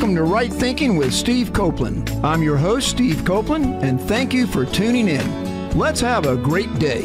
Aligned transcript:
Welcome 0.00 0.16
to 0.16 0.22
Right 0.22 0.50
Thinking 0.50 0.96
with 0.96 1.12
Steve 1.12 1.52
Copeland. 1.52 2.08
I'm 2.24 2.42
your 2.42 2.56
host, 2.56 2.88
Steve 2.88 3.22
Copeland, 3.22 3.84
and 3.84 4.00
thank 4.00 4.32
you 4.32 4.46
for 4.46 4.64
tuning 4.64 5.08
in. 5.08 5.78
Let's 5.78 6.00
have 6.00 6.24
a 6.24 6.38
great 6.38 6.74
day. 6.78 7.02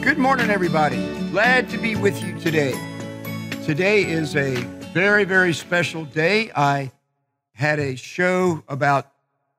Good 0.00 0.16
morning, 0.16 0.48
everybody. 0.48 1.06
Glad 1.30 1.68
to 1.68 1.76
be 1.76 1.96
with 1.96 2.24
you 2.24 2.38
today. 2.38 2.72
Today 3.66 4.04
is 4.04 4.36
a 4.36 4.54
very, 4.94 5.24
very 5.24 5.52
special 5.52 6.06
day. 6.06 6.50
I 6.56 6.92
had 7.52 7.78
a 7.78 7.94
show 7.94 8.64
about 8.68 9.12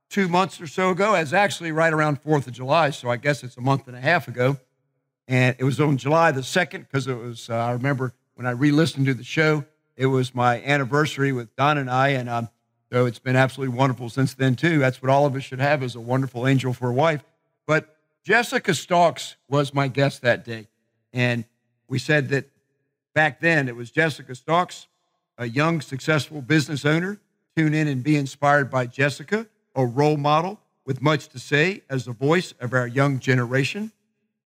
two 0.09 0.27
months 0.27 0.59
or 0.59 0.65
so 0.65 0.89
ago. 0.89 1.13
It's 1.13 1.33
actually 1.33 1.71
right 1.71 1.93
around 1.93 2.23
4th 2.23 2.47
of 2.47 2.53
July, 2.53 2.89
so 2.89 3.11
I 3.11 3.17
guess 3.17 3.43
it's 3.43 3.57
a 3.57 3.61
month 3.61 3.87
and 3.87 3.95
a 3.95 4.01
half 4.01 4.27
ago. 4.27 4.57
And 5.27 5.55
it 5.59 5.65
was 5.65 5.79
on 5.79 5.97
July 5.97 6.31
the 6.31 6.41
2nd 6.41 6.79
because 6.79 7.05
it 7.05 7.13
was, 7.13 7.47
uh, 7.51 7.53
I 7.53 7.73
remember 7.73 8.15
when 8.33 8.47
I 8.47 8.51
re 8.51 8.71
listened 8.71 9.05
to 9.05 9.13
the 9.13 9.23
show, 9.23 9.65
it 9.99 10.05
was 10.05 10.33
my 10.33 10.63
anniversary 10.63 11.33
with 11.33 11.53
Don 11.57 11.77
and 11.77 11.89
I. 11.89 12.09
And 12.09 12.29
um, 12.29 12.47
so 12.89 13.05
it's 13.05 13.19
been 13.19 13.35
absolutely 13.35 13.75
wonderful 13.75 14.09
since 14.09 14.33
then, 14.33 14.55
too. 14.55 14.79
That's 14.79 15.01
what 15.01 15.11
all 15.11 15.25
of 15.25 15.35
us 15.35 15.43
should 15.43 15.59
have 15.59 15.83
is 15.83 15.93
a 15.93 15.99
wonderful 15.99 16.47
angel 16.47 16.71
for 16.71 16.89
a 16.89 16.93
wife. 16.93 17.21
But 17.67 17.97
Jessica 18.23 18.73
Stokes 18.73 19.35
was 19.49 19.73
my 19.73 19.89
guest 19.89 20.21
that 20.21 20.45
day. 20.45 20.69
And 21.11 21.43
we 21.89 21.99
said 21.99 22.29
that 22.29 22.49
back 23.13 23.41
then 23.41 23.67
it 23.67 23.75
was 23.75 23.91
Jessica 23.91 24.35
Stokes, 24.35 24.87
a 25.37 25.49
young, 25.49 25.81
successful 25.81 26.41
business 26.41 26.85
owner. 26.85 27.19
Tune 27.57 27.73
in 27.73 27.89
and 27.89 28.01
be 28.01 28.15
inspired 28.15 28.71
by 28.71 28.85
Jessica, 28.85 29.47
a 29.75 29.85
role 29.85 30.15
model 30.15 30.61
with 30.85 31.01
much 31.01 31.27
to 31.29 31.39
say 31.39 31.81
as 31.89 32.05
the 32.05 32.13
voice 32.13 32.53
of 32.61 32.73
our 32.73 32.87
young 32.87 33.19
generation. 33.19 33.91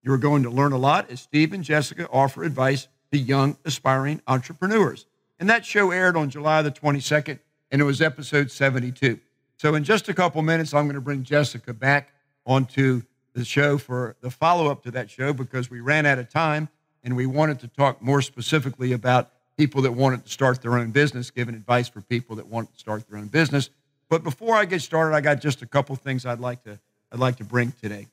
You're 0.02 0.16
going 0.16 0.44
to 0.44 0.50
learn 0.50 0.72
a 0.72 0.78
lot 0.78 1.10
as 1.10 1.20
Steve 1.20 1.52
and 1.52 1.62
Jessica 1.62 2.08
offer 2.10 2.42
advice 2.42 2.88
to 3.10 3.18
young, 3.18 3.58
aspiring 3.66 4.22
entrepreneurs. 4.26 5.04
And 5.42 5.50
that 5.50 5.66
show 5.66 5.90
aired 5.90 6.16
on 6.16 6.30
July 6.30 6.62
the 6.62 6.70
22nd, 6.70 7.40
and 7.72 7.82
it 7.82 7.84
was 7.84 8.00
episode 8.00 8.48
72. 8.48 9.18
So, 9.56 9.74
in 9.74 9.82
just 9.82 10.08
a 10.08 10.14
couple 10.14 10.40
minutes, 10.40 10.72
I'm 10.72 10.84
going 10.84 10.94
to 10.94 11.00
bring 11.00 11.24
Jessica 11.24 11.74
back 11.74 12.12
onto 12.46 13.02
the 13.32 13.44
show 13.44 13.76
for 13.76 14.14
the 14.20 14.30
follow 14.30 14.70
up 14.70 14.84
to 14.84 14.92
that 14.92 15.10
show 15.10 15.32
because 15.32 15.68
we 15.68 15.80
ran 15.80 16.06
out 16.06 16.20
of 16.20 16.28
time 16.28 16.68
and 17.02 17.16
we 17.16 17.26
wanted 17.26 17.58
to 17.58 17.66
talk 17.66 18.00
more 18.00 18.22
specifically 18.22 18.92
about 18.92 19.32
people 19.56 19.82
that 19.82 19.90
wanted 19.90 20.24
to 20.26 20.30
start 20.30 20.62
their 20.62 20.78
own 20.78 20.92
business, 20.92 21.32
giving 21.32 21.56
advice 21.56 21.88
for 21.88 22.02
people 22.02 22.36
that 22.36 22.46
want 22.46 22.72
to 22.72 22.78
start 22.78 23.08
their 23.10 23.18
own 23.18 23.26
business. 23.26 23.68
But 24.08 24.22
before 24.22 24.54
I 24.54 24.64
get 24.64 24.80
started, 24.80 25.12
I 25.12 25.22
got 25.22 25.40
just 25.40 25.60
a 25.60 25.66
couple 25.66 25.96
things 25.96 26.24
I'd 26.24 26.38
like 26.38 26.62
to 26.66 26.78
I'd 27.10 27.18
like 27.18 27.34
to 27.38 27.44
bring 27.44 27.72
today. 27.82 28.06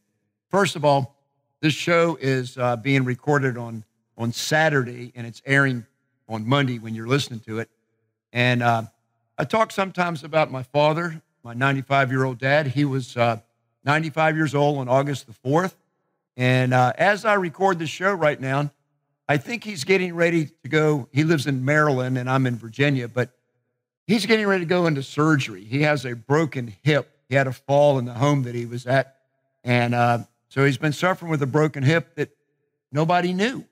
First 0.49 0.75
of 0.75 0.83
all, 0.83 1.16
this 1.61 1.75
show 1.75 2.17
is 2.19 2.58
uh, 2.58 2.75
being 2.77 3.03
recorded 3.03 3.55
on 3.55 3.83
on 4.17 4.31
Saturday 4.31 5.11
and 5.16 5.27
it's 5.27 5.43
airing 5.45 5.86
on 6.30 6.47
Monday 6.47 6.80
when 6.80 6.95
you're 6.95 7.08
listening 7.08 7.39
to 7.41 7.59
it. 7.59 7.69
And 8.31 8.61
uh, 8.61 8.83
I 9.38 9.44
talk 9.44 9.72
sometimes 9.72 10.23
about 10.23 10.52
my 10.52 10.63
father, 10.63 11.21
my 11.44 11.53
95 11.53 12.11
year 12.11 12.23
old 12.23 12.38
dad. 12.38 12.67
He 12.67 12.86
was 12.86 13.17
uh, 13.17 13.39
95 13.83 14.38
years 14.38 14.55
old 14.55 14.77
on 14.77 14.88
August 14.88 15.27
the 15.27 15.33
4th. 15.33 15.73
And 16.38 16.73
uh, 16.73 16.94
as 16.97 17.26
I 17.26 17.33
record 17.33 17.80
this 17.80 17.89
show 17.89 18.14
right 18.14 18.39
now, 18.39 18.71
I 19.27 19.37
think 19.37 19.64
he's 19.64 19.83
getting 19.83 20.15
ready 20.15 20.49
to 20.64 20.70
go. 20.70 21.08
He 21.11 21.23
lives 21.23 21.48
in 21.48 21.65
Maryland 21.65 22.17
and 22.17 22.30
I'm 22.30 22.45
in 22.45 22.55
Virginia, 22.55 23.08
but 23.08 23.31
he's 24.08 24.25
getting 24.25 24.48
ready 24.48 24.64
to 24.64 24.70
go 24.70 24.87
into 24.87 25.04
surgery. 25.04 25.64
He 25.64 25.81
has 25.81 26.05
a 26.05 26.15
broken 26.15 26.73
hip. 26.83 27.11
He 27.27 27.36
had 27.36 27.48
a 27.48 27.52
fall 27.52 27.99
in 27.99 28.05
the 28.05 28.14
home 28.14 28.43
that 28.43 28.55
he 28.55 28.65
was 28.65 28.86
at. 28.87 29.17
And 29.64 29.93
uh, 29.93 30.20
so 30.48 30.65
he's 30.65 30.77
been 30.77 30.93
suffering 30.93 31.30
with 31.30 31.42
a 31.42 31.48
broken 31.48 31.83
hip 31.83 32.15
that 32.15 32.30
nobody 32.92 33.33
knew. 33.33 33.65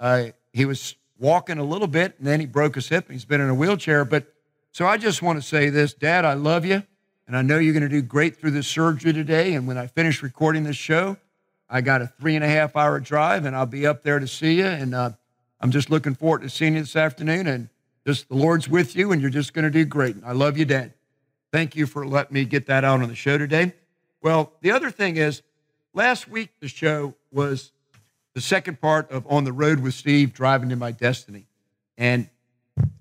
Uh, 0.00 0.26
he 0.52 0.64
was 0.64 0.94
walking 1.18 1.58
a 1.58 1.64
little 1.64 1.86
bit 1.88 2.14
and 2.18 2.26
then 2.26 2.40
he 2.40 2.46
broke 2.46 2.76
his 2.76 2.88
hip 2.88 3.06
and 3.06 3.14
he's 3.14 3.24
been 3.24 3.40
in 3.40 3.48
a 3.48 3.54
wheelchair. 3.54 4.04
But 4.04 4.32
so 4.72 4.86
I 4.86 4.96
just 4.96 5.22
want 5.22 5.40
to 5.40 5.46
say 5.46 5.70
this 5.70 5.94
Dad, 5.94 6.24
I 6.24 6.34
love 6.34 6.64
you. 6.64 6.82
And 7.26 7.36
I 7.36 7.42
know 7.42 7.58
you're 7.58 7.74
going 7.74 7.82
to 7.82 7.88
do 7.90 8.00
great 8.00 8.36
through 8.36 8.52
this 8.52 8.66
surgery 8.66 9.12
today. 9.12 9.52
And 9.52 9.66
when 9.66 9.76
I 9.76 9.86
finish 9.86 10.22
recording 10.22 10.64
this 10.64 10.76
show, 10.76 11.18
I 11.68 11.82
got 11.82 12.00
a 12.00 12.06
three 12.06 12.36
and 12.36 12.44
a 12.44 12.48
half 12.48 12.74
hour 12.74 12.98
drive 13.00 13.44
and 13.44 13.54
I'll 13.54 13.66
be 13.66 13.86
up 13.86 14.02
there 14.02 14.18
to 14.18 14.26
see 14.26 14.54
you. 14.54 14.66
And 14.66 14.94
uh, 14.94 15.10
I'm 15.60 15.70
just 15.70 15.90
looking 15.90 16.14
forward 16.14 16.40
to 16.42 16.48
seeing 16.48 16.74
you 16.74 16.80
this 16.80 16.96
afternoon. 16.96 17.46
And 17.46 17.68
just 18.06 18.30
the 18.30 18.34
Lord's 18.34 18.66
with 18.68 18.96
you 18.96 19.12
and 19.12 19.20
you're 19.20 19.30
just 19.30 19.52
going 19.52 19.64
to 19.64 19.70
do 19.70 19.84
great. 19.84 20.16
I 20.24 20.32
love 20.32 20.56
you, 20.56 20.64
Dad. 20.64 20.94
Thank 21.52 21.76
you 21.76 21.86
for 21.86 22.06
letting 22.06 22.34
me 22.34 22.44
get 22.46 22.66
that 22.66 22.84
out 22.84 23.02
on 23.02 23.08
the 23.08 23.14
show 23.14 23.36
today. 23.36 23.72
Well, 24.22 24.52
the 24.62 24.70
other 24.70 24.90
thing 24.90 25.16
is, 25.16 25.42
last 25.92 26.28
week 26.28 26.50
the 26.60 26.68
show 26.68 27.14
was 27.30 27.72
the 28.38 28.42
second 28.42 28.80
part 28.80 29.10
of 29.10 29.26
On 29.28 29.42
the 29.42 29.52
Road 29.52 29.80
with 29.80 29.94
Steve, 29.94 30.32
Driving 30.32 30.68
to 30.68 30.76
My 30.76 30.92
Destiny. 30.92 31.48
And 31.96 32.30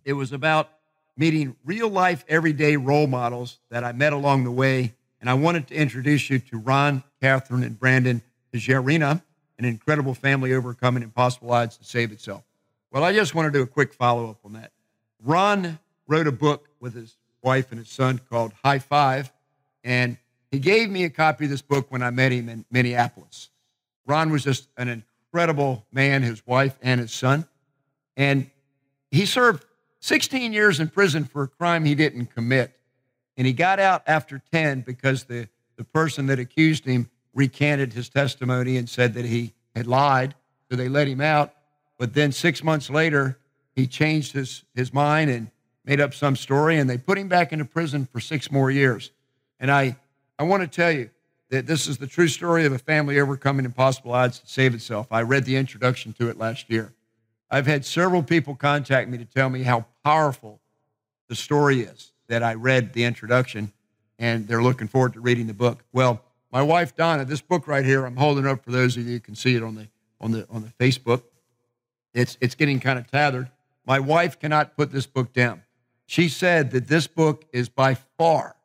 it 0.04 0.14
was 0.14 0.34
about 0.34 0.68
meeting 1.16 1.56
real 1.64 1.90
life, 1.90 2.26
everyday 2.28 2.76
role 2.76 3.06
models 3.06 3.60
that 3.70 3.84
I 3.84 3.92
met 3.92 4.14
along 4.14 4.46
the 4.46 4.52
way. 4.52 4.96
And 5.22 5.30
I 5.30 5.36
wanted 5.36 5.68
to 5.68 5.76
introduce 5.76 6.28
you 6.32 6.40
to 6.40 6.58
Ron, 6.58 7.04
Catherine, 7.22 7.62
and 7.62 7.80
Brandon 7.80 8.24
Tejerina, 8.52 9.22
an 9.60 9.66
incredible 9.66 10.16
family 10.16 10.56
overcoming 10.56 11.04
impossible 11.04 11.52
odds 11.52 11.78
to 11.78 11.84
save 11.84 12.12
itself. 12.12 12.42
Well, 12.92 13.04
I 13.04 13.14
just 13.14 13.36
want 13.36 13.54
to 13.54 13.56
do 13.56 13.62
a 13.62 13.68
quick 13.68 13.94
follow 13.94 14.32
up 14.32 14.40
on 14.44 14.54
that. 14.54 14.72
Ron 15.24 15.78
wrote 16.08 16.26
a 16.26 16.32
book 16.32 16.68
with 16.80 16.96
his 16.96 17.16
wife 17.44 17.70
and 17.70 17.78
his 17.78 17.90
son 17.90 18.22
called 18.28 18.54
High 18.64 18.80
Five, 18.80 19.32
and 19.84 20.18
he 20.50 20.58
gave 20.58 20.90
me 20.90 21.04
a 21.04 21.12
copy 21.12 21.44
of 21.44 21.52
this 21.52 21.62
book 21.62 21.92
when 21.92 22.02
I 22.02 22.10
met 22.10 22.32
him 22.32 22.50
in 22.50 22.66
Minneapolis. 22.72 23.52
Ron 24.08 24.32
was 24.32 24.44
just 24.44 24.70
an 24.78 24.88
incredible 24.88 25.04
man, 25.92 26.24
his 26.24 26.46
wife 26.46 26.78
and 26.82 27.00
his 27.00 27.14
son. 27.14 27.48
And 28.16 28.50
he 29.12 29.26
served 29.26 29.66
16 30.00 30.54
years 30.54 30.80
in 30.80 30.90
prison 30.90 31.26
for 31.26 31.44
a 31.44 31.48
crime 31.48 31.86
he 31.86 31.96
didn't 31.96 32.28
commit. 32.34 32.72
And 33.38 33.46
he 33.46 33.54
got 33.54 33.80
out 33.80 34.04
after 34.08 34.42
10 34.52 34.82
because 34.82 35.26
the, 35.26 35.48
the 35.76 35.84
person 35.84 36.26
that 36.28 36.40
accused 36.40 36.86
him 36.86 37.10
recanted 37.34 37.94
his 37.94 38.10
testimony 38.10 38.78
and 38.78 38.90
said 38.90 39.14
that 39.14 39.26
he 39.26 39.54
had 39.76 39.86
lied. 39.86 40.34
So 40.70 40.76
they 40.76 40.90
let 40.90 41.08
him 41.08 41.22
out. 41.22 41.54
But 41.98 42.14
then 42.14 42.32
six 42.32 42.64
months 42.64 42.90
later, 42.90 43.38
he 43.76 43.86
changed 43.88 44.34
his, 44.34 44.64
his 44.74 44.94
mind 44.94 45.30
and 45.30 45.52
made 45.86 46.02
up 46.02 46.14
some 46.14 46.36
story, 46.36 46.78
and 46.78 46.90
they 46.90 46.98
put 46.98 47.18
him 47.18 47.28
back 47.28 47.54
into 47.54 47.64
prison 47.64 48.08
for 48.12 48.20
six 48.20 48.52
more 48.52 48.70
years. 48.70 49.12
And 49.60 49.72
I, 49.72 49.98
I 50.38 50.44
want 50.44 50.64
to 50.64 50.68
tell 50.68 50.92
you 50.92 51.10
that 51.50 51.66
this 51.66 51.88
is 51.88 51.98
the 51.98 52.08
true 52.08 52.28
story 52.28 52.66
of 52.66 52.74
a 52.74 52.78
family 52.78 53.20
overcoming 53.20 53.66
impossible 53.66 54.14
odds 54.14 54.40
to 54.40 54.48
save 54.48 54.74
itself. 54.74 55.08
I 55.12 55.22
read 55.22 55.46
the 55.46 55.56
introduction 55.56 56.14
to 56.14 56.30
it 56.30 56.38
last 56.38 56.70
year. 56.70 56.94
I've 57.50 57.68
had 57.68 57.86
several 57.86 58.24
people 58.24 58.56
contact 58.56 59.10
me 59.10 59.18
to 59.18 59.26
tell 59.26 59.50
me 59.50 59.64
how 59.64 59.86
powerful 60.04 60.60
the 61.30 61.36
story 61.36 61.82
is 61.82 62.12
that 62.28 62.44
I 62.44 62.56
read 62.56 62.94
the 62.94 63.06
introduction, 63.06 63.72
and 64.20 64.48
they're 64.48 64.64
looking 64.64 64.88
forward 64.88 65.14
to 65.14 65.22
reading 65.22 65.48
the 65.48 65.54
book. 65.54 65.84
Well, 65.94 66.22
my 66.52 66.62
wife 66.62 66.96
Donna, 66.96 67.24
this 67.24 67.42
book 67.42 67.68
right 67.68 67.86
here, 67.86 68.06
I'm 68.06 68.18
holding 68.18 68.46
up 68.46 68.64
for 68.64 68.72
those 68.72 68.98
of 68.98 69.06
you 69.06 69.14
who 69.14 69.20
can 69.20 69.36
see 69.36 69.56
it 69.56 69.64
on 69.64 69.76
the 69.76 69.88
on 70.20 70.32
the 70.32 70.46
on 70.50 70.62
the 70.62 70.84
Facebook. 70.84 71.24
It's 72.14 72.38
it's 72.42 72.56
getting 72.56 72.80
kind 72.80 73.00
of 73.00 73.10
tattered. 73.10 73.50
My 73.86 74.00
wife 74.00 74.40
cannot 74.40 74.76
put 74.76 74.92
this 74.92 75.06
book 75.06 75.32
down. 75.32 75.64
She 76.06 76.28
said 76.28 76.72
that 76.72 76.88
this 76.88 77.08
book 77.08 77.46
is 77.54 77.70
by 77.70 77.94
far 78.18 78.57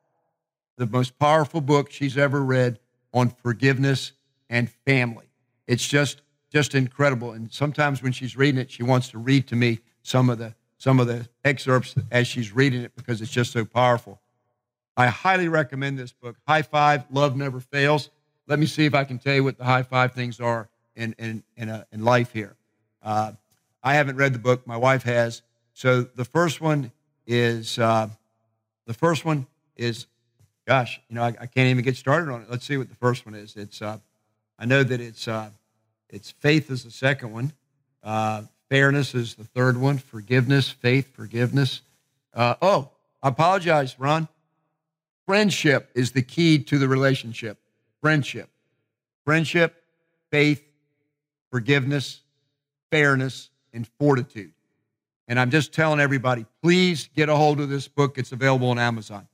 the 0.77 0.87
most 0.87 1.19
powerful 1.19 1.61
book 1.61 1.91
she's 1.91 2.17
ever 2.17 2.43
read 2.43 2.79
on 3.13 3.29
forgiveness 3.29 4.13
and 4.49 4.71
family. 4.71 5.27
It's 5.67 5.87
just 5.87 6.23
just 6.51 6.75
incredible. 6.75 7.33
And 7.33 7.51
sometimes 7.51 8.03
when 8.03 8.13
she's 8.13 8.37
reading 8.37 8.61
it, 8.61 8.71
she 8.71 8.83
wants 8.83 9.09
to 9.09 9.19
read 9.19 9.47
to 9.49 9.57
me 9.57 9.81
some 10.03 10.29
of 10.29 10.39
the 10.39 10.55
some 10.77 11.01
of 11.01 11.07
the 11.07 11.29
excerpts 11.45 11.95
as 12.11 12.27
she's 12.27 12.53
reading 12.53 12.83
it 12.83 12.93
because 12.97 13.23
it's 13.23 13.31
just 13.31 13.53
so 13.53 13.65
powerful. 13.65 14.21
I 14.97 15.07
highly 15.07 15.49
recommend 15.49 15.99
this 15.99 16.13
book, 16.13 16.37
High 16.47 16.63
Five 16.63 17.05
Love 17.11 17.37
Never 17.37 17.61
Fails. 17.61 18.11
Let 18.47 18.59
me 18.59 18.67
see 18.67 18.85
if 18.85 18.95
I 18.95 19.05
can 19.05 19.19
tell 19.19 19.35
you 19.35 19.45
what 19.45 19.57
the 19.57 19.65
high 19.65 19.85
five 19.85 20.13
things 20.13 20.41
are 20.41 20.69
in, 20.95 21.15
in, 21.19 21.43
in, 21.57 21.69
a, 21.69 21.87
in 21.93 22.05
life 22.05 22.33
here. 22.33 22.57
Uh, 23.03 23.33
I 23.83 23.95
haven't 23.95 24.17
read 24.17 24.35
the 24.35 24.39
book, 24.39 24.67
my 24.67 24.77
wife 24.77 25.05
has. 25.05 25.43
So 25.73 26.03
the 26.03 26.25
first 26.25 26.61
one 26.61 26.93
is 27.27 27.79
uh, 27.79 28.09
the 28.87 28.95
first 28.95 29.25
one 29.25 29.47
is, 29.77 30.07
gosh, 30.73 31.03
you 31.11 31.17
know, 31.17 31.23
I, 31.23 31.35
I, 31.39 31.47
can't 31.47 31.69
even 31.69 31.85
get 31.85 31.97
started 31.97 32.33
on 32.33 32.41
it. 32.41 32.47
Let's 32.51 32.65
see 32.65 32.79
what 32.79 32.89
the 32.89 32.95
first 32.95 33.27
one 33.27 33.35
is. 33.35 33.57
It's 33.57 33.83
uh, 33.83 33.99
I 34.59 34.65
know 34.65 34.83
that 34.83 35.03
it's 35.03 35.29
uh, 35.29 35.51
it's 36.09 36.31
faith 36.31 36.71
is 36.71 36.83
the 36.83 36.91
second 36.91 37.31
one. 37.31 37.53
Uh, 38.03 38.45
Fairness 38.71 39.15
is 39.15 39.35
the 39.35 39.45
third 39.45 39.77
one. 39.77 39.99
Forgiveness, 39.99 40.71
faith, 40.71 41.15
forgiveness. 41.15 41.83
Uh, 42.33 42.55
oh, 42.63 42.89
I 43.23 43.29
apologize, 43.29 43.97
Ron. 43.99 44.29
Friendship 45.27 45.91
is 45.95 46.13
the 46.13 46.23
key 46.23 46.59
to 46.61 46.79
the 46.79 46.89
relationship. 46.89 47.59
Friendship. 48.01 48.49
Friendship, 49.27 49.75
faith, 50.31 50.65
forgiveness, 51.51 52.23
fairness, 52.91 53.51
and 53.75 53.87
fortitude. 53.99 54.53
And 55.29 55.39
I'm 55.39 55.51
just 55.51 55.75
telling 55.75 56.01
everybody, 56.01 56.47
please 56.63 57.11
get 57.15 57.29
a 57.29 57.37
hold 57.37 57.61
of 57.61 57.69
this 57.69 57.89
book. 57.89 58.17
It's 58.17 58.33
available 58.33 58.71
on 58.71 58.79
Amazon. 58.79 59.29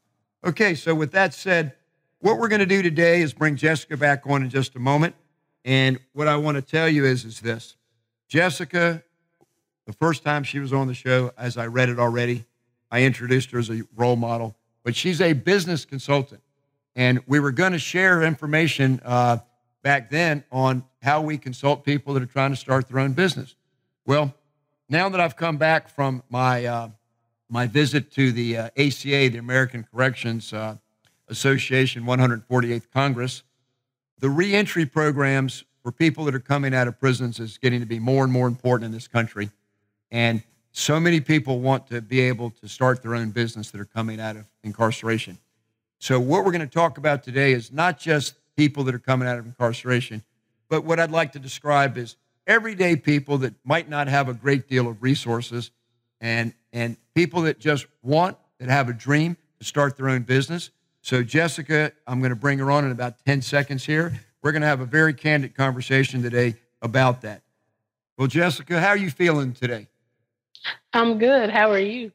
Okay, 0.45 0.77
so 0.77 0.95
with 0.95 1.11
that 1.13 1.35
said, 1.35 1.73
what 2.21 2.39
we're 2.39 2.47
going 2.47 2.61
to 2.61 2.67
do 2.67 2.81
today 2.81 3.23
is 3.23 3.33
bring 3.33 3.57
Jessica 3.57 3.97
back 3.97 4.25
on 4.27 4.43
in 4.43 4.51
just 4.51 4.77
a 4.77 4.79
moment. 4.79 5.17
And 5.65 5.99
what 6.13 6.29
I 6.29 6.37
want 6.37 6.55
to 6.55 6.63
tell 6.63 6.89
you 6.89 7.05
is, 7.05 7.25
is 7.25 7.41
this 7.41 7.77
Jessica, 8.29 9.03
the 9.87 9.93
first 9.93 10.23
time 10.23 10.45
she 10.45 10.61
was 10.61 10.73
on 10.73 10.87
the 10.87 10.95
show, 10.95 11.33
as 11.37 11.57
I 11.57 11.67
read 11.67 11.89
it 11.89 11.99
already, 11.99 12.45
I 12.89 13.03
introduced 13.03 13.51
her 13.51 13.59
as 13.59 13.69
a 13.69 13.83
role 13.97 14.15
model, 14.15 14.55
but 14.85 14.95
she's 14.95 15.21
a 15.21 15.33
business 15.33 15.85
consultant. 15.85 16.41
And 16.95 17.21
we 17.27 17.41
were 17.41 17.53
going 17.53 17.73
to 17.73 17.79
share 17.79 18.23
information 18.23 19.01
uh, 19.05 19.39
back 19.83 20.09
then 20.09 20.45
on 20.53 20.85
how 21.03 21.21
we 21.21 21.37
consult 21.37 21.85
people 21.85 22.15
that 22.15 22.23
are 22.23 22.27
trying 22.27 22.51
to 22.51 22.57
start 22.57 22.87
their 22.89 23.01
own 23.01 23.13
business. 23.13 23.57
Well, 24.07 24.35
now 24.89 25.09
that 25.09 25.21
I've 25.21 25.37
come 25.37 25.57
back 25.57 25.89
from 25.89 26.23
my, 26.31 26.65
uh, 26.65 26.89
my 27.49 27.67
visit 27.67 28.11
to 28.13 28.33
the 28.33 28.57
uh, 28.57 28.65
ACA, 28.77 29.29
the 29.29 29.39
American 29.39 29.87
Corrections 29.91 30.53
uh, 30.53 30.77
Association 31.29 32.05
148th 32.05 32.91
Congress, 32.93 33.43
the 34.19 34.29
reentry 34.29 34.85
programs 34.85 35.65
for 35.83 35.93
people 35.93 36.25
that 36.25 36.35
are 36.35 36.41
coming 36.41 36.75
out 36.75 36.89
of 36.89 36.99
prisons 36.99 37.41
is 37.41 37.59
getting 37.59 37.81
to 37.81 37.87
be 37.87 37.99
more 37.99 38.25
and 38.25 38.33
more 38.33 38.47
important 38.47 38.87
in 38.87 38.93
this 38.93 39.09
country. 39.09 39.51
And 40.11 40.43
so 40.73 41.01
many 41.01 41.21
people 41.21 41.61
want 41.61 41.87
to 41.89 42.01
be 42.01 42.21
able 42.21 42.51
to 42.51 42.69
start 42.69 43.03
their 43.03 43.15
own 43.15 43.31
business 43.31 43.71
that 43.71 43.81
are 43.81 43.87
coming 43.87 44.21
out 44.21 44.37
of 44.37 44.45
incarceration. 44.63 45.39
So, 45.99 46.21
what 46.21 46.45
we're 46.45 46.53
going 46.53 46.61
to 46.61 46.67
talk 46.67 46.99
about 46.99 47.23
today 47.23 47.53
is 47.53 47.73
not 47.73 47.99
just 47.99 48.35
people 48.57 48.85
that 48.85 48.95
are 48.95 49.01
coming 49.01 49.27
out 49.27 49.39
of 49.39 49.47
incarceration, 49.47 50.23
but 50.69 50.85
what 50.85 51.01
I'd 51.01 51.11
like 51.11 51.33
to 51.33 51.39
describe 51.39 51.97
is 51.99 52.17
everyday 52.47 52.97
people 52.97 53.39
that 53.39 53.55
might 53.65 53.89
not 53.89 54.09
have 54.09 54.29
a 54.29 54.35
great 54.35 54.69
deal 54.69 54.87
of 54.87 55.03
resources 55.03 55.71
and, 56.21 56.55
and 56.73 56.97
people 57.15 57.43
that 57.43 57.59
just 57.59 57.87
want, 58.03 58.37
that 58.59 58.69
have 58.69 58.89
a 58.89 58.93
dream 58.93 59.37
to 59.59 59.65
start 59.65 59.97
their 59.97 60.09
own 60.09 60.23
business. 60.23 60.71
So, 61.01 61.23
Jessica, 61.23 61.93
I'm 62.07 62.21
going 62.21 62.31
to 62.31 62.37
bring 62.37 62.59
her 62.59 62.71
on 62.71 62.85
in 62.85 62.91
about 62.91 63.25
10 63.25 63.43
seconds 63.43 63.85
here. 63.85 64.21
We're 64.43 64.53
going 64.53 64.63
to 64.63 64.69
have 64.69 64.81
a 64.81 64.87
very 64.87 65.15
candid 65.15 65.55
conversation 65.55 66.23
today 66.23 66.57
about 66.83 67.23
that. 67.23 67.43
Well, 68.17 68.29
Jessica, 68.29 68.81
how 68.81 68.89
are 68.89 68.97
you 68.97 69.11
feeling 69.11 69.53
today? 69.53 69.89
I'm 70.93 71.19
good. 71.19 71.51
How 71.51 71.71
are 71.71 71.79
you? 71.79 72.13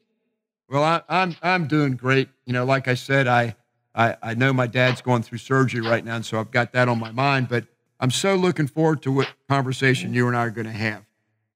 Well, 0.70 0.84
I, 0.84 0.96
am 0.96 1.04
I'm, 1.10 1.36
I'm 1.42 1.68
doing 1.68 1.94
great. 1.94 2.30
You 2.46 2.54
know, 2.54 2.66
like 2.66 2.88
I 2.88 2.96
said, 2.96 3.28
I, 3.28 3.56
I 3.96 4.16
I 4.22 4.34
know 4.34 4.52
my 4.52 4.68
dad's 4.68 5.02
going 5.02 5.24
through 5.24 5.38
surgery 5.38 5.82
right 5.82 6.04
now, 6.04 6.16
and 6.16 6.26
so 6.26 6.40
I've 6.40 6.52
got 6.52 6.74
that 6.74 6.90
on 6.90 7.00
my 7.00 7.12
mind. 7.12 7.48
But 7.48 7.66
I'm 8.00 8.12
so 8.12 8.36
looking 8.36 8.68
forward 8.68 9.02
to 9.04 9.12
what 9.12 9.32
conversation 9.48 10.14
you 10.14 10.28
and 10.28 10.36
I 10.36 10.42
are 10.42 10.50
going 10.50 10.66
to 10.66 10.72
have. 10.72 11.06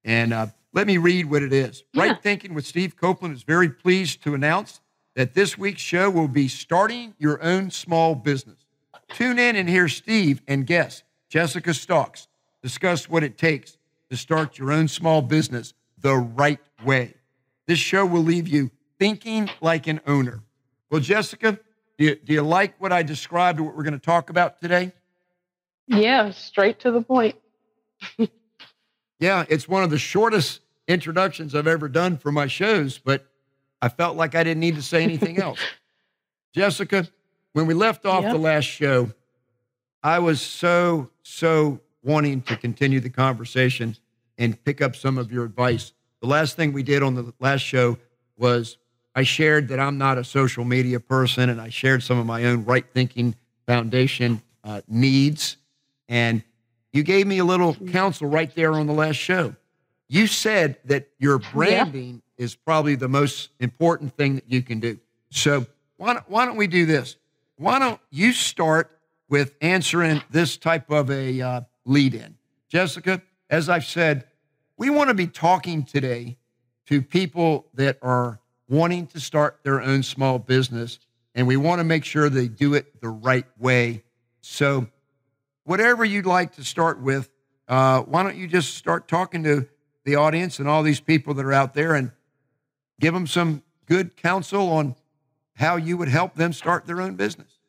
And 0.06 0.34
uh, 0.34 0.48
let 0.74 0.88
me 0.88 0.98
read 0.98 1.30
what 1.30 1.44
it 1.44 1.54
is. 1.54 1.84
Yeah. 1.94 2.04
Right 2.04 2.22
Thinking 2.22 2.54
with 2.54 2.66
Steve 2.66 2.96
Copeland 2.96 3.36
is 3.36 3.44
very 3.44 3.70
pleased 3.70 4.24
to 4.24 4.34
announce 4.34 4.82
that 5.16 5.34
this 5.34 5.58
week's 5.58 5.82
show 5.82 6.10
will 6.10 6.28
be 6.28 6.48
starting 6.48 7.16
your 7.18 7.42
own 7.42 7.72
small 7.72 8.14
business. 8.14 8.66
Tune 9.10 9.40
in 9.40 9.56
and 9.56 9.68
hear 9.68 9.88
Steve 9.88 10.42
and 10.48 10.66
guest 10.68 11.04
Jessica 11.30 11.74
Stokes 11.74 12.28
discuss 12.62 13.10
what 13.10 13.24
it 13.24 13.38
takes 13.38 13.78
to 14.10 14.18
start 14.18 14.58
your 14.58 14.72
own 14.72 14.88
small 14.88 15.22
business 15.22 15.74
the 16.00 16.16
right 16.16 16.60
way. 16.86 17.16
This 17.66 17.80
show 17.80 18.06
will 18.06 18.24
leave 18.24 18.48
you 18.48 18.72
thinking 19.00 19.50
like 19.62 19.88
an 19.88 20.02
owner. 20.08 20.42
Well, 20.90 21.02
Jessica, 21.02 21.60
do 21.98 22.06
you, 22.06 22.16
do 22.16 22.34
you 22.34 22.42
like 22.42 22.80
what 22.80 22.94
I 22.94 23.04
described, 23.04 23.60
or 23.60 23.64
what 23.64 23.76
we're 23.76 23.84
going 23.84 23.94
to 23.94 24.00
talk 24.00 24.30
about 24.30 24.62
today? 24.62 24.94
Yeah, 25.88 26.32
straight 26.32 26.80
to 26.82 26.92
the 26.92 27.02
point. 27.02 27.36
yeah, 29.20 29.46
it's 29.50 29.68
one 29.68 29.84
of 29.84 29.90
the 29.90 29.98
shortest 29.98 30.62
introductions 30.88 31.56
I've 31.56 31.68
ever 31.68 31.90
done 31.90 32.18
for 32.18 32.32
my 32.32 32.48
shows, 32.48 32.98
but 32.98 33.26
I 33.82 33.90
felt 33.90 34.16
like 34.16 34.36
I 34.36 34.44
didn't 34.44 34.62
need 34.62 34.76
to 34.76 34.82
say 34.82 35.04
anything 35.04 35.38
else. 35.42 35.60
Jessica, 36.54 37.08
when 37.54 37.68
we 37.68 37.74
left 37.74 38.06
off 38.06 38.24
yep. 38.24 38.34
the 38.34 38.40
last 38.40 38.66
show, 38.66 39.12
I 40.04 40.20
was 40.20 40.42
so, 40.42 41.10
so 41.24 41.80
wanting 42.04 42.42
to 42.44 42.56
continue 42.56 43.00
the 43.00 43.10
conversation 43.10 43.96
and 44.38 44.64
pick 44.64 44.82
up 44.82 44.96
some 44.96 45.18
of 45.18 45.32
your 45.32 45.44
advice. 45.44 45.94
The 46.22 46.28
last 46.28 46.56
thing 46.56 46.74
we 46.74 46.84
did 46.84 47.04
on 47.04 47.16
the 47.16 47.34
last 47.40 47.62
show 47.62 47.98
was 48.38 48.78
I 49.16 49.24
shared 49.24 49.68
that 49.70 49.80
I'm 49.80 49.98
not 49.98 50.18
a 50.18 50.24
social 50.24 50.64
media 50.64 51.00
person 51.00 51.50
and 51.50 51.60
I 51.60 51.70
shared 51.70 52.04
some 52.04 52.20
of 52.20 52.26
my 52.26 52.46
own 52.46 52.66
right 52.66 52.86
thinking 52.94 53.36
foundation 53.66 54.42
uh, 54.64 54.82
needs. 54.88 55.58
And 56.08 56.44
you 56.98 57.04
gave 57.04 57.28
me 57.28 57.38
a 57.38 57.46
little 57.46 57.76
counsel 57.76 58.28
right 58.28 58.54
there 58.56 58.74
on 58.74 58.88
the 58.88 58.94
last 58.94 59.18
show. 59.18 59.56
You 60.08 60.26
said 60.26 60.78
that 60.86 61.08
your 61.20 61.38
branding 61.38 62.24
yeah. 62.36 62.44
is 62.46 62.56
probably 62.56 62.96
the 62.96 63.08
most 63.08 63.52
important 63.60 64.18
thing 64.18 64.34
that 64.34 64.46
you 64.48 64.64
can 64.64 64.80
do. 64.80 64.98
So 65.30 65.68
why 65.98 66.14
don't, 66.14 66.28
why 66.28 66.46
don't 66.46 66.58
we 66.58 66.66
do 66.66 66.88
this? 66.88 67.16
Why 67.58 67.78
don't 67.78 68.00
you 68.10 68.34
start 68.34 69.00
with 69.30 69.54
answering 69.62 70.24
this 70.32 70.58
type 70.58 70.90
of 70.90 71.12
a 71.12 71.40
uh, 71.40 71.62
lead 71.86 72.16
in? 72.16 72.36
Jessica, 72.68 73.22
as 73.48 73.70
I've 73.70 73.86
said, 73.86 74.26
we 74.76 74.90
want 74.90 75.10
to 75.10 75.14
be 75.14 75.28
talking 75.28 75.84
today 75.84 76.36
to 76.88 77.04
people 77.04 77.68
that 77.76 78.00
are 78.02 78.40
wanting 78.68 79.06
to 79.08 79.20
start 79.20 79.60
their 79.62 79.84
own 79.84 80.02
small 80.02 80.40
business, 80.40 80.98
and 81.36 81.46
we 81.46 81.58
want 81.58 81.80
to 81.80 81.84
make 81.84 82.04
sure 82.04 82.28
they 82.28 82.48
do 82.48 82.74
it 82.74 83.02
the 83.02 83.10
right 83.10 83.46
way. 83.60 84.04
So, 84.42 84.88
whatever 85.68 86.06
you'd 86.06 86.26
like 86.26 86.56
to 86.56 86.64
start 86.64 87.02
with, 87.02 87.30
uh, 87.68 88.02
why 88.04 88.24
don't 88.24 88.38
you 88.38 88.48
just 88.48 88.76
start 88.76 89.08
talking 89.08 89.44
to 89.44 89.68
the 90.06 90.16
audience 90.16 90.60
and 90.60 90.68
all 90.68 90.82
these 90.82 91.02
people 91.02 91.34
that 91.34 91.46
are 91.46 91.52
out 91.52 91.74
there 91.74 91.94
and 91.94 92.12
give 93.02 93.14
them 93.14 93.28
some 93.28 93.62
good 93.86 94.16
counsel 94.16 94.70
on 94.70 94.96
how 95.56 95.76
you 95.76 95.98
would 95.98 96.08
help 96.08 96.36
them 96.36 96.54
start 96.54 96.86
their 96.86 97.02
own 97.02 97.16
business? 97.16 97.60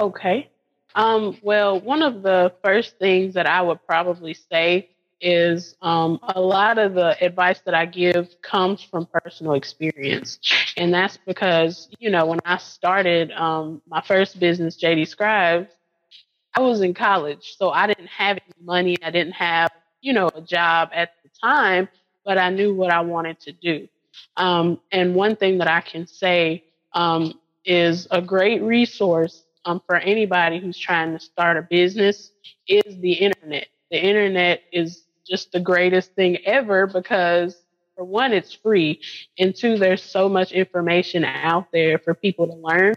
Okay. 0.00 0.48
Um, 0.94 1.36
well, 1.42 1.78
one 1.78 2.02
of 2.02 2.22
the 2.22 2.54
first 2.64 2.98
things 2.98 3.34
that 3.34 3.46
I 3.46 3.60
would 3.60 3.84
probably 3.86 4.32
say 4.32 4.88
is 5.20 5.76
um, 5.82 6.18
a 6.22 6.40
lot 6.40 6.78
of 6.78 6.94
the 6.94 7.22
advice 7.22 7.60
that 7.66 7.74
I 7.74 7.84
give 7.84 8.40
comes 8.40 8.82
from 8.82 9.06
personal 9.06 9.52
experience. 9.52 10.38
And 10.78 10.94
that's 10.94 11.18
because, 11.26 11.90
you 11.98 12.08
know, 12.08 12.24
when 12.24 12.40
I 12.46 12.56
started 12.56 13.30
um, 13.32 13.82
my 13.86 14.00
first 14.00 14.40
business, 14.40 14.82
JD 14.82 15.06
Scribes, 15.06 15.68
I 16.54 16.60
was 16.60 16.80
in 16.80 16.94
college. 16.94 17.56
So 17.56 17.70
I 17.70 17.86
didn't 17.86 18.08
have 18.08 18.38
any 18.38 18.64
money. 18.64 18.96
I 19.02 19.10
didn't 19.10 19.34
have, 19.34 19.70
you 20.00 20.12
know, 20.12 20.30
a 20.34 20.40
job 20.40 20.90
at 20.92 21.12
the 21.22 21.30
time, 21.42 21.88
but 22.24 22.38
I 22.38 22.50
knew 22.50 22.74
what 22.74 22.92
I 22.92 23.00
wanted 23.00 23.40
to 23.40 23.52
do. 23.52 23.88
Um, 24.36 24.80
and 24.90 25.14
one 25.14 25.36
thing 25.36 25.58
that 25.58 25.68
I 25.68 25.80
can 25.80 26.06
say 26.06 26.64
um, 26.92 27.34
is 27.64 28.08
a 28.10 28.20
great 28.20 28.62
resource 28.62 29.44
um, 29.64 29.80
for 29.86 29.96
anybody 29.96 30.58
who's 30.58 30.78
trying 30.78 31.12
to 31.12 31.20
start 31.20 31.56
a 31.56 31.62
business 31.62 32.32
is 32.66 32.98
the 33.00 33.12
internet. 33.12 33.68
The 33.90 34.02
internet 34.02 34.62
is 34.72 35.04
just 35.28 35.52
the 35.52 35.60
greatest 35.60 36.14
thing 36.14 36.38
ever 36.44 36.86
because 36.86 37.56
for 37.94 38.04
one, 38.04 38.32
it's 38.32 38.54
free, 38.54 39.00
and 39.38 39.54
two, 39.54 39.76
there's 39.76 40.02
so 40.02 40.28
much 40.28 40.52
information 40.52 41.22
out 41.22 41.66
there 41.72 41.98
for 41.98 42.14
people 42.14 42.46
to 42.46 42.54
learn. 42.54 42.94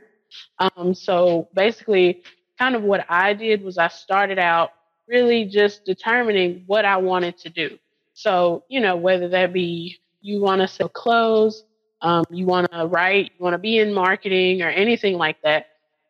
Um, 0.60 0.94
so 0.94 1.50
basically, 1.54 2.24
kind 2.58 2.76
of 2.76 2.84
what 2.84 3.06
I 3.10 3.34
did 3.34 3.64
was 3.64 3.78
I 3.78 3.88
started 3.88 4.40
out 4.40 4.72
really 5.08 5.46
just 5.46 5.86
determining 5.86 6.64
what 6.68 6.86
I 6.86 6.98
wanted 6.98 7.38
to 7.40 7.50
do. 7.50 7.78
So, 8.14 8.64
you 8.70 8.80
know, 8.80 8.96
whether 8.96 9.28
that 9.30 9.54
be 9.54 9.98
you 10.22 10.42
want 10.42 10.62
to 10.62 10.68
sell 10.68 10.90
clothes, 10.90 11.64
um, 12.02 12.26
you 12.30 12.46
want 12.46 12.72
to 12.72 12.86
write, 12.86 13.32
you 13.38 13.44
want 13.44 13.54
to 13.54 13.58
be 13.58 13.80
in 13.80 13.94
marketing 13.94 14.62
or 14.62 14.70
anything 14.70 15.18
like 15.18 15.42
that, 15.42 15.68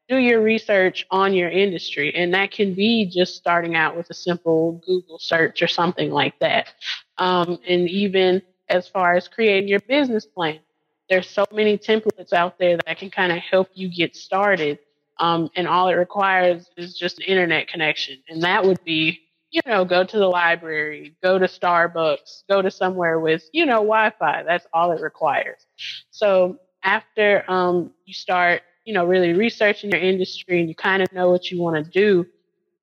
do 0.09 0.17
your 0.17 0.41
research 0.41 1.05
on 1.11 1.33
your 1.33 1.49
industry. 1.49 2.13
And 2.13 2.33
that 2.33 2.51
can 2.51 2.73
be 2.73 3.05
just 3.05 3.35
starting 3.35 3.75
out 3.75 3.95
with 3.95 4.09
a 4.09 4.13
simple 4.13 4.81
Google 4.85 5.17
search 5.17 5.61
or 5.61 5.67
something 5.67 6.11
like 6.11 6.37
that. 6.39 6.73
Um, 7.17 7.59
and 7.67 7.89
even 7.89 8.41
as 8.69 8.87
far 8.87 9.15
as 9.15 9.27
creating 9.27 9.69
your 9.69 9.79
business 9.81 10.25
plan, 10.25 10.59
there's 11.09 11.29
so 11.29 11.45
many 11.53 11.77
templates 11.77 12.33
out 12.33 12.57
there 12.57 12.77
that 12.85 12.97
can 12.97 13.09
kind 13.09 13.31
of 13.31 13.37
help 13.37 13.69
you 13.73 13.87
get 13.87 14.15
started. 14.15 14.79
Um, 15.19 15.49
and 15.55 15.67
all 15.67 15.89
it 15.89 15.93
requires 15.93 16.69
is 16.77 16.97
just 16.97 17.19
an 17.19 17.25
internet 17.25 17.67
connection. 17.67 18.17
And 18.27 18.41
that 18.43 18.63
would 18.63 18.83
be, 18.83 19.19
you 19.51 19.61
know, 19.65 19.85
go 19.85 20.03
to 20.03 20.17
the 20.17 20.27
library, 20.27 21.15
go 21.21 21.37
to 21.37 21.45
Starbucks, 21.45 22.43
go 22.49 22.61
to 22.61 22.71
somewhere 22.71 23.19
with, 23.19 23.43
you 23.53 23.65
know, 23.65 23.77
Wi 23.77 24.11
Fi. 24.17 24.43
That's 24.43 24.65
all 24.73 24.91
it 24.91 25.01
requires. 25.01 25.65
So 26.09 26.57
after 26.83 27.49
um, 27.49 27.91
you 28.05 28.13
start 28.13 28.63
you 28.85 28.93
know, 28.93 29.05
really 29.05 29.33
researching 29.33 29.91
your 29.91 30.01
industry 30.01 30.59
and 30.59 30.69
you 30.69 30.75
kind 30.75 31.01
of 31.01 31.11
know 31.13 31.31
what 31.31 31.49
you 31.49 31.61
want 31.61 31.83
to 31.83 31.91
do, 31.91 32.25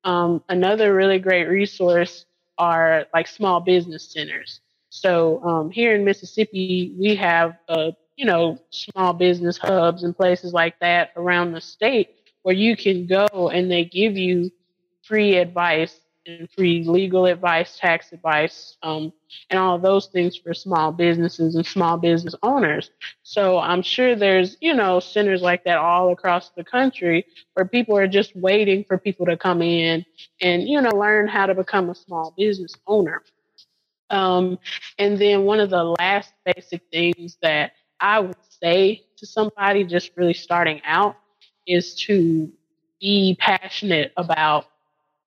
um, 0.04 0.42
another 0.48 0.94
really 0.94 1.18
great 1.18 1.44
resource 1.44 2.24
are 2.58 3.06
like 3.12 3.26
small 3.26 3.60
business 3.60 4.12
centers. 4.12 4.60
So 4.88 5.42
um, 5.44 5.70
here 5.70 5.94
in 5.94 6.04
Mississippi, 6.04 6.94
we 6.98 7.14
have, 7.16 7.58
uh, 7.68 7.92
you 8.16 8.24
know, 8.24 8.58
small 8.70 9.12
business 9.12 9.56
hubs 9.56 10.02
and 10.02 10.16
places 10.16 10.52
like 10.52 10.78
that 10.80 11.10
around 11.16 11.52
the 11.52 11.60
state 11.60 12.16
where 12.42 12.54
you 12.54 12.76
can 12.76 13.06
go 13.06 13.50
and 13.50 13.70
they 13.70 13.84
give 13.84 14.16
you 14.16 14.50
free 15.02 15.36
advice 15.36 15.98
and 16.26 16.48
free 16.50 16.84
legal 16.84 17.26
advice, 17.26 17.78
tax 17.78 18.12
advice, 18.12 18.76
um, 18.82 19.12
and 19.48 19.58
all 19.58 19.78
those 19.78 20.06
things 20.06 20.36
for 20.36 20.52
small 20.52 20.92
businesses 20.92 21.54
and 21.54 21.66
small 21.66 21.96
business 21.96 22.34
owners. 22.42 22.90
So 23.22 23.58
I'm 23.58 23.82
sure 23.82 24.14
there's, 24.14 24.56
you 24.60 24.74
know, 24.74 25.00
centers 25.00 25.42
like 25.42 25.64
that 25.64 25.78
all 25.78 26.12
across 26.12 26.50
the 26.50 26.64
country 26.64 27.26
where 27.54 27.64
people 27.64 27.96
are 27.96 28.06
just 28.06 28.36
waiting 28.36 28.84
for 28.84 28.98
people 28.98 29.26
to 29.26 29.36
come 29.36 29.62
in 29.62 30.04
and, 30.40 30.68
you 30.68 30.80
know, 30.80 30.90
learn 30.90 31.26
how 31.26 31.46
to 31.46 31.54
become 31.54 31.90
a 31.90 31.94
small 31.94 32.34
business 32.36 32.74
owner. 32.86 33.22
Um, 34.10 34.58
and 34.98 35.18
then 35.18 35.44
one 35.44 35.60
of 35.60 35.70
the 35.70 35.84
last 35.98 36.32
basic 36.44 36.82
things 36.92 37.38
that 37.42 37.72
I 38.00 38.20
would 38.20 38.36
say 38.62 39.04
to 39.18 39.26
somebody 39.26 39.84
just 39.84 40.10
really 40.16 40.34
starting 40.34 40.80
out 40.84 41.16
is 41.66 41.94
to 42.06 42.50
be 43.00 43.36
passionate 43.40 44.12
about 44.16 44.66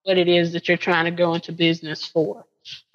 what 0.03 0.17
it 0.17 0.27
is 0.27 0.53
that 0.53 0.67
you're 0.67 0.77
trying 0.77 1.05
to 1.05 1.11
go 1.11 1.33
into 1.33 1.51
business 1.51 2.05
for. 2.05 2.45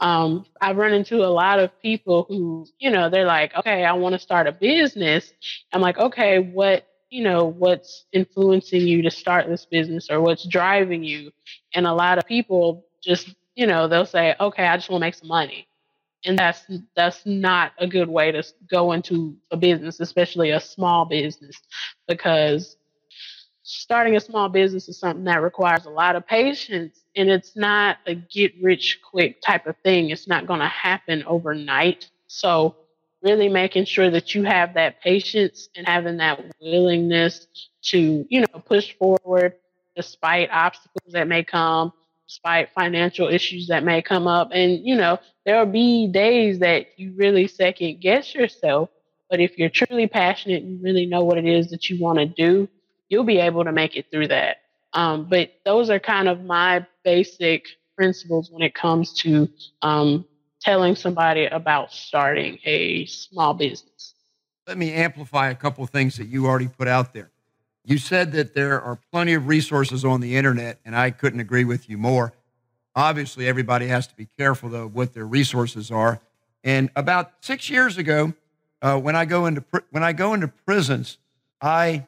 Um, 0.00 0.46
I've 0.60 0.76
run 0.76 0.92
into 0.94 1.24
a 1.24 1.28
lot 1.28 1.58
of 1.58 1.70
people 1.82 2.24
who, 2.28 2.66
you 2.78 2.90
know, 2.90 3.10
they're 3.10 3.26
like, 3.26 3.54
okay, 3.54 3.84
I 3.84 3.92
want 3.92 4.14
to 4.14 4.18
start 4.18 4.46
a 4.46 4.52
business. 4.52 5.32
I'm 5.72 5.82
like, 5.82 5.98
okay, 5.98 6.38
what, 6.38 6.86
you 7.10 7.22
know, 7.24 7.46
what's 7.46 8.06
influencing 8.12 8.86
you 8.86 9.02
to 9.02 9.10
start 9.10 9.46
this 9.48 9.66
business 9.66 10.08
or 10.10 10.20
what's 10.20 10.46
driving 10.46 11.04
you? 11.04 11.32
And 11.74 11.86
a 11.86 11.92
lot 11.92 12.18
of 12.18 12.26
people 12.26 12.86
just, 13.02 13.34
you 13.56 13.66
know, 13.66 13.88
they'll 13.88 14.06
say, 14.06 14.34
okay, 14.40 14.66
I 14.66 14.76
just 14.76 14.88
want 14.90 15.02
to 15.02 15.06
make 15.06 15.14
some 15.14 15.28
money. 15.28 15.66
And 16.24 16.38
that's 16.38 16.64
that's 16.96 17.24
not 17.26 17.72
a 17.78 17.86
good 17.86 18.08
way 18.08 18.32
to 18.32 18.42
go 18.68 18.92
into 18.92 19.36
a 19.52 19.56
business, 19.56 20.00
especially 20.00 20.50
a 20.50 20.60
small 20.60 21.04
business, 21.04 21.56
because 22.08 22.77
starting 23.68 24.16
a 24.16 24.20
small 24.20 24.48
business 24.48 24.88
is 24.88 24.98
something 24.98 25.24
that 25.24 25.42
requires 25.42 25.84
a 25.84 25.90
lot 25.90 26.16
of 26.16 26.26
patience 26.26 27.02
and 27.14 27.28
it's 27.28 27.54
not 27.54 27.98
a 28.06 28.14
get 28.14 28.54
rich 28.62 28.98
quick 29.02 29.42
type 29.42 29.66
of 29.66 29.76
thing. 29.84 30.08
It's 30.08 30.26
not 30.26 30.46
going 30.46 30.60
to 30.60 30.66
happen 30.66 31.22
overnight. 31.24 32.08
So, 32.28 32.76
really 33.22 33.48
making 33.48 33.84
sure 33.84 34.10
that 34.10 34.34
you 34.34 34.44
have 34.44 34.74
that 34.74 35.02
patience 35.02 35.68
and 35.76 35.86
having 35.86 36.16
that 36.16 36.40
willingness 36.62 37.46
to, 37.82 38.24
you 38.30 38.40
know, 38.40 38.60
push 38.64 38.94
forward 38.94 39.54
despite 39.94 40.48
obstacles 40.50 41.12
that 41.12 41.26
may 41.28 41.42
come, 41.44 41.92
despite 42.26 42.70
financial 42.72 43.28
issues 43.28 43.66
that 43.66 43.84
may 43.84 44.00
come 44.00 44.26
up. 44.26 44.50
And, 44.52 44.78
you 44.82 44.94
know, 44.94 45.18
there'll 45.44 45.66
be 45.66 46.06
days 46.06 46.60
that 46.60 46.86
you 46.96 47.12
really 47.16 47.48
second 47.48 48.00
guess 48.00 48.34
yourself. 48.34 48.88
But 49.28 49.40
if 49.40 49.58
you're 49.58 49.68
truly 49.68 50.06
passionate, 50.06 50.62
you 50.62 50.78
really 50.80 51.04
know 51.04 51.24
what 51.24 51.36
it 51.36 51.44
is 51.44 51.68
that 51.70 51.90
you 51.90 52.00
want 52.00 52.18
to 52.18 52.26
do, 52.26 52.68
you'll 53.08 53.24
be 53.24 53.38
able 53.38 53.64
to 53.64 53.72
make 53.72 53.96
it 53.96 54.06
through 54.10 54.28
that. 54.28 54.58
Um, 54.92 55.26
but 55.28 55.52
those 55.64 55.90
are 55.90 55.98
kind 55.98 56.28
of 56.28 56.44
my 56.44 56.86
basic 57.04 57.66
principles 57.96 58.50
when 58.50 58.62
it 58.62 58.74
comes 58.74 59.12
to 59.12 59.48
um, 59.82 60.24
telling 60.60 60.96
somebody 60.96 61.46
about 61.46 61.92
starting 61.92 62.58
a 62.64 63.04
small 63.06 63.54
business. 63.54 64.14
Let 64.66 64.78
me 64.78 64.92
amplify 64.92 65.50
a 65.50 65.54
couple 65.54 65.82
of 65.82 65.90
things 65.90 66.16
that 66.16 66.26
you 66.26 66.46
already 66.46 66.68
put 66.68 66.88
out 66.88 67.12
there. 67.12 67.30
You 67.84 67.96
said 67.98 68.32
that 68.32 68.54
there 68.54 68.80
are 68.80 68.98
plenty 69.10 69.32
of 69.32 69.46
resources 69.46 70.04
on 70.04 70.20
the 70.20 70.36
internet, 70.36 70.78
and 70.84 70.94
I 70.94 71.10
couldn't 71.10 71.40
agree 71.40 71.64
with 71.64 71.88
you 71.88 71.96
more. 71.96 72.34
Obviously, 72.94 73.46
everybody 73.46 73.86
has 73.86 74.06
to 74.08 74.14
be 74.14 74.28
careful, 74.36 74.68
though, 74.68 74.84
of 74.84 74.94
what 74.94 75.14
their 75.14 75.26
resources 75.26 75.90
are. 75.90 76.20
And 76.64 76.90
about 76.96 77.32
six 77.40 77.70
years 77.70 77.96
ago, 77.96 78.34
uh, 78.82 78.98
when 78.98 79.16
I 79.16 79.24
go 79.24 79.46
into 79.46 79.64
when 79.90 80.02
I 80.02 80.12
go 80.12 80.34
into 80.34 80.48
prisons, 80.48 81.16
I 81.62 82.06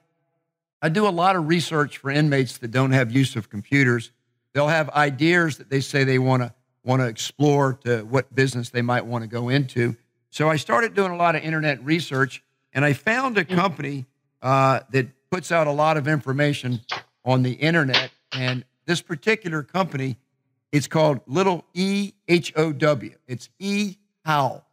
I 0.82 0.88
do 0.88 1.06
a 1.06 1.10
lot 1.10 1.36
of 1.36 1.46
research 1.48 1.98
for 1.98 2.10
inmates 2.10 2.58
that 2.58 2.70
don't 2.70 2.92
have 2.92 3.12
use 3.12 3.36
of 3.36 3.50
computers. 3.50 4.12
They'll 4.54 4.68
have 4.68 4.88
ideas 4.90 5.58
that 5.58 5.68
they 5.70 5.80
say 5.80 6.04
they 6.04 6.18
want 6.18 6.42
to 6.42 6.54
want 6.82 7.02
to 7.02 7.06
explore 7.06 7.74
to 7.84 8.02
what 8.02 8.34
business 8.34 8.70
they 8.70 8.80
might 8.80 9.04
want 9.04 9.22
to 9.22 9.28
go 9.28 9.50
into. 9.50 9.94
So 10.30 10.48
I 10.48 10.56
started 10.56 10.94
doing 10.94 11.12
a 11.12 11.16
lot 11.16 11.36
of 11.36 11.42
internet 11.42 11.84
research, 11.84 12.42
and 12.72 12.84
I 12.84 12.94
found 12.94 13.36
a 13.36 13.44
company 13.44 14.06
uh, 14.40 14.80
that 14.90 15.08
puts 15.30 15.52
out 15.52 15.66
a 15.66 15.72
lot 15.72 15.98
of 15.98 16.08
information 16.08 16.80
on 17.24 17.42
the 17.42 17.52
internet. 17.52 18.10
And 18.32 18.64
this 18.86 19.02
particular 19.02 19.62
company, 19.62 20.16
it's 20.72 20.86
called 20.86 21.20
Little 21.26 21.66
E 21.74 22.12
H 22.28 22.52
O 22.56 22.72
W. 22.72 23.14
It's 23.28 23.50
E 23.58 23.96
How. 24.24 24.64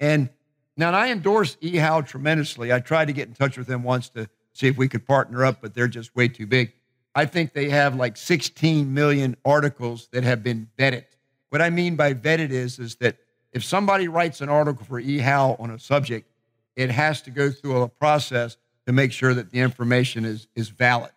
And 0.00 0.30
now 0.76 0.92
I 0.92 1.12
endorse 1.12 1.56
E 1.60 1.76
How 1.76 2.00
tremendously. 2.00 2.72
I 2.72 2.80
tried 2.80 3.06
to 3.06 3.12
get 3.12 3.28
in 3.28 3.34
touch 3.34 3.56
with 3.56 3.68
them 3.68 3.84
once 3.84 4.08
to 4.10 4.28
see 4.52 4.68
if 4.68 4.76
we 4.76 4.88
could 4.88 5.06
partner 5.06 5.44
up, 5.44 5.58
but 5.60 5.74
they're 5.74 5.88
just 5.88 6.14
way 6.14 6.28
too 6.28 6.46
big. 6.46 6.72
I 7.14 7.26
think 7.26 7.52
they 7.52 7.68
have 7.68 7.94
like 7.96 8.16
16 8.16 8.92
million 8.92 9.36
articles 9.44 10.08
that 10.12 10.24
have 10.24 10.42
been 10.42 10.68
vetted. 10.78 11.04
What 11.50 11.60
I 11.60 11.70
mean 11.70 11.96
by 11.96 12.14
vetted 12.14 12.50
is, 12.50 12.78
is 12.78 12.94
that 12.96 13.16
if 13.52 13.62
somebody 13.62 14.08
writes 14.08 14.40
an 14.40 14.48
article 14.48 14.84
for 14.86 15.00
eHow 15.00 15.60
on 15.60 15.70
a 15.70 15.78
subject, 15.78 16.30
it 16.74 16.90
has 16.90 17.20
to 17.22 17.30
go 17.30 17.50
through 17.50 17.82
a 17.82 17.88
process 17.88 18.56
to 18.86 18.92
make 18.92 19.12
sure 19.12 19.34
that 19.34 19.50
the 19.50 19.60
information 19.60 20.24
is, 20.24 20.48
is 20.54 20.70
valid. 20.70 21.10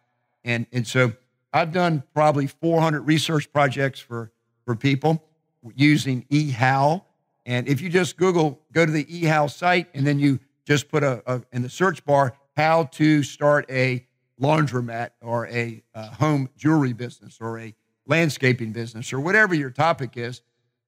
And, 0.44 0.68
and 0.74 0.86
so 0.86 1.14
I've 1.54 1.72
done 1.72 2.04
probably 2.14 2.48
400 2.48 3.02
research 3.02 3.52
projects 3.54 4.00
for, 4.00 4.32
for 4.66 4.76
people 4.76 5.24
using 5.76 6.24
eHow. 6.24 7.04
And 7.46 7.68
if 7.68 7.82
you 7.82 7.90
just 7.90 8.18
Google, 8.18 8.60
go 8.74 8.86
to 8.86 8.92
the 8.92 9.06
eHow 9.06 9.50
site, 9.50 9.88
and 9.94 10.06
then 10.06 10.20
you 10.20 10.40
just 10.66 10.90
put 10.90 11.04
a, 11.04 11.24
a 11.26 11.42
in 11.54 11.62
the 11.62 11.70
search 11.70 12.04
bar, 12.06 12.36
how 12.56 12.86
to 12.86 13.24
start 13.24 13.66
a 13.70 14.06
laundromat 14.42 15.12
or 15.22 15.48
a, 15.48 15.84
a 15.94 16.08
home 16.08 16.50
jewelry 16.58 16.94
business 16.94 17.38
or 17.40 17.60
a 17.60 17.76
landscaping 18.08 18.72
business 18.72 19.12
or 19.14 19.20
whatever 19.20 19.54
your 19.56 19.70
topic 19.70 20.12
is, 20.16 20.42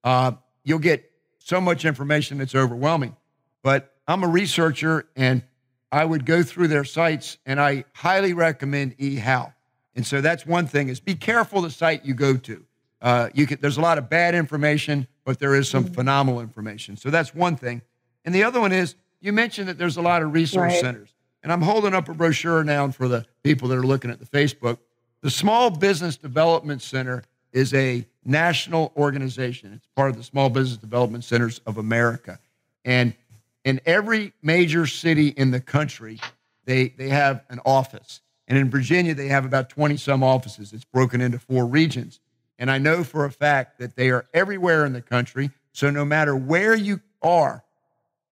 uh, 0.03 0.31
you'll 0.63 0.79
get 0.79 1.12
so 1.39 1.59
much 1.62 1.86
information 1.86 2.38
that's 2.38 2.55
overwhelming. 2.55 3.15
But 3.63 3.93
I'm 4.07 4.24
a 4.24 4.27
researcher 4.27 5.07
and 5.15 5.43
I 5.91 6.05
would 6.05 6.25
go 6.25 6.43
through 6.43 6.67
their 6.67 6.83
sites 6.83 7.38
and 7.45 7.59
I 7.59 7.86
highly 7.93 8.33
recommend 8.33 8.97
eHow. 8.97 9.53
And 9.95 10.05
so 10.05 10.21
that's 10.21 10.45
one 10.45 10.67
thing 10.67 10.89
is 10.89 11.00
be 11.00 11.15
careful 11.15 11.62
the 11.62 11.71
site 11.71 12.05
you 12.05 12.13
go 12.13 12.38
to. 12.38 12.65
Uh, 13.01 13.29
you 13.33 13.47
can, 13.47 13.59
there's 13.62 13.77
a 13.77 13.81
lot 13.81 13.97
of 13.97 14.09
bad 14.09 14.36
information, 14.36 15.07
but 15.24 15.39
there 15.39 15.55
is 15.55 15.69
some 15.69 15.86
mm-hmm. 15.86 15.93
phenomenal 15.93 16.41
information. 16.41 16.97
So 16.97 17.09
that's 17.09 17.33
one 17.33 17.55
thing. 17.55 17.81
And 18.25 18.33
the 18.33 18.43
other 18.43 18.59
one 18.59 18.71
is 18.71 18.95
you 19.21 19.33
mentioned 19.33 19.69
that 19.69 19.77
there's 19.77 19.97
a 19.97 20.01
lot 20.01 20.21
of 20.21 20.33
resource 20.33 20.74
right. 20.74 20.81
centers. 20.81 21.13
And 21.44 21.51
I'm 21.51 21.62
holding 21.62 21.94
up 21.94 22.10
a 22.10 22.13
brochure 22.13 22.63
now 22.63 22.89
for 22.89 23.08
the 23.08 23.25
people 23.44 23.67
that 23.70 23.77
are 23.77 23.86
looking 23.86 24.12
at 24.12 24.20
the 24.20 24.25
Facebook. 24.25 24.79
The 25.22 25.29
Small 25.29 25.70
Business 25.70 26.17
Development 26.17 26.82
Center 26.82 27.24
is 27.51 27.74
a 27.74 28.06
national 28.25 28.91
organization. 28.98 29.74
It's 29.74 29.88
part 29.96 30.10
of 30.10 30.17
the 30.17 30.24
Small 30.24 30.50
Business 30.50 30.77
Development 30.77 31.24
Centers 31.24 31.60
of 31.65 31.77
America. 31.77 32.39
And 32.86 33.13
in 33.63 33.82
every 33.86 34.34
major 34.41 34.86
city 34.86 35.29
in 35.29 35.51
the 35.51 35.60
country, 35.60 36.20
they, 36.65 36.89
they 36.89 37.10
have 37.10 37.44
an 37.50 37.60
office. 37.65 38.22
And 38.48 38.58
in 38.58 38.70
Virginia, 38.70 39.13
they 39.13 39.27
have 39.27 39.46
about 39.46 39.70
20 39.70 39.98
some 39.98 40.24
offices. 40.24 40.72
It's 40.74 40.86
broken 40.86 41.20
into 41.22 41.39
four 41.39 41.65
regions. 41.65 42.20
And 42.60 42.72
I 42.72 42.77
know 42.77 43.03
for 43.03 43.25
a 43.25 43.32
fact 43.32 43.79
that 43.79 43.96
they 43.96 44.10
are 44.10 44.27
everywhere 44.34 44.86
in 44.86 44.94
the 44.94 45.01
country. 45.01 45.51
So 45.74 45.89
no 45.89 46.06
matter 46.06 46.36
where 46.36 46.75
you 46.75 47.01
are, 47.22 47.63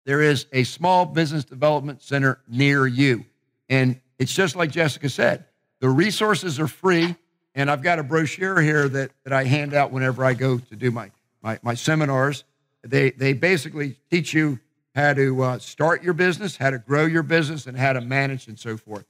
there 0.04 0.20
is 0.20 0.46
a 0.52 0.64
small 0.64 1.06
business 1.06 1.44
development 1.44 2.02
center 2.02 2.40
near 2.48 2.86
you. 2.86 3.24
And 3.68 4.00
it's 4.18 4.34
just 4.34 4.56
like 4.56 4.70
Jessica 4.70 5.08
said 5.08 5.46
the 5.80 5.88
resources 5.88 6.60
are 6.60 6.68
free. 6.68 7.16
And 7.56 7.70
I've 7.70 7.82
got 7.82 7.98
a 7.98 8.02
brochure 8.02 8.60
here 8.60 8.88
that, 8.88 9.12
that 9.22 9.32
I 9.32 9.44
hand 9.44 9.74
out 9.74 9.92
whenever 9.92 10.24
I 10.24 10.34
go 10.34 10.58
to 10.58 10.76
do 10.76 10.90
my, 10.90 11.10
my, 11.40 11.58
my 11.62 11.74
seminars. 11.74 12.42
They, 12.82 13.10
they 13.10 13.32
basically 13.32 13.96
teach 14.10 14.34
you 14.34 14.58
how 14.94 15.14
to 15.14 15.42
uh, 15.42 15.58
start 15.58 16.02
your 16.02 16.14
business, 16.14 16.56
how 16.56 16.70
to 16.70 16.78
grow 16.78 17.06
your 17.06 17.22
business, 17.22 17.66
and 17.66 17.76
how 17.78 17.92
to 17.92 18.00
manage 18.00 18.48
and 18.48 18.58
so 18.58 18.76
forth. 18.76 19.04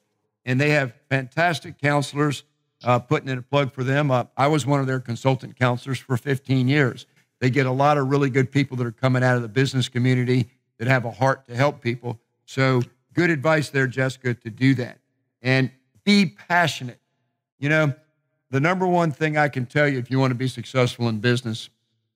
And 0.45 0.61
they 0.61 0.71
have 0.71 0.93
fantastic 1.09 1.79
counselors. 1.81 2.45
Uh, 2.83 2.99
putting 2.99 3.31
in 3.31 3.39
a 3.39 3.43
plug 3.43 3.73
for 3.73 3.83
them. 3.83 4.11
Uh, 4.11 4.25
I 4.37 4.47
was 4.49 4.67
one 4.67 4.79
of 4.79 4.87
their 4.87 5.01
consultant 5.01 5.59
counselors 5.59 5.99
for 5.99 6.19
15 6.19 6.69
years. 6.69 7.07
They 7.41 7.49
get 7.49 7.65
a 7.65 7.71
lot 7.71 7.97
of 7.97 8.09
really 8.09 8.29
good 8.29 8.53
people 8.53 8.77
that 8.77 8.87
are 8.87 8.93
coming 8.93 9.23
out 9.23 9.37
of 9.37 9.43
the 9.43 9.49
business 9.49 9.89
community 9.89 10.51
that 10.79 10.89
have 10.89 11.05
a 11.05 11.11
heart 11.11 11.47
to 11.47 11.55
help 11.55 11.81
people. 11.81 12.19
So, 12.47 12.83
good 13.13 13.31
advice 13.31 13.71
there, 13.71 13.87
Jessica, 13.87 14.35
to 14.35 14.51
do 14.51 14.75
that. 14.75 14.99
And 15.43 15.71
be 16.05 16.27
passionate. 16.49 17.01
You 17.59 17.69
know, 17.69 17.95
the 18.51 18.61
number 18.61 18.87
one 18.87 19.11
thing 19.11 19.37
I 19.37 19.49
can 19.49 19.67
tell 19.67 19.89
you 19.89 19.99
if 19.99 20.11
you 20.11 20.19
want 20.19 20.31
to 20.31 20.37
be 20.37 20.49
successful 20.49 21.09
in 21.09 21.21
business 21.21 21.71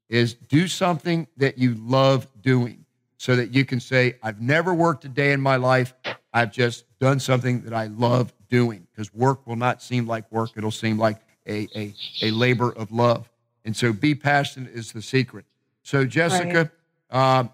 is 0.09 0.35
do 0.35 0.69
something 0.69 1.27
that 1.37 1.59
you 1.59 1.75
love 1.75 2.27
doing 2.43 2.85
so 3.19 3.37
that 3.37 3.53
you 3.53 3.65
can 3.65 3.81
say, 3.81 4.15
I've 4.23 4.41
never 4.41 4.73
worked 4.73 5.05
a 5.05 5.09
day 5.09 5.33
in 5.33 5.41
my 5.41 5.57
life. 5.57 5.95
I've 6.33 6.53
just 6.53 6.85
done 6.99 7.19
something 7.19 7.63
that 7.63 7.75
I 7.75 7.87
love 7.87 8.33
doing 8.49 8.87
because 8.91 9.13
work 9.13 9.47
will 9.47 9.57
not 9.57 9.83
seem 9.83 10.07
like 10.07 10.31
work. 10.31 10.51
It'll 10.57 10.71
seem 10.71 10.99
like 10.99 11.19
a, 11.47 11.69
a, 11.75 11.95
a 12.23 12.31
labor 12.31 12.71
of 12.71 12.93
love. 12.93 13.29
And 13.65 13.77
so 13.77 13.93
be 13.93 14.15
passionate 14.15 14.73
is 14.73 14.93
the 14.93 15.03
secret. 15.03 15.45
So, 15.83 16.05
Jessica, 16.05 16.71
right. 17.13 17.41
uh, 17.41 17.49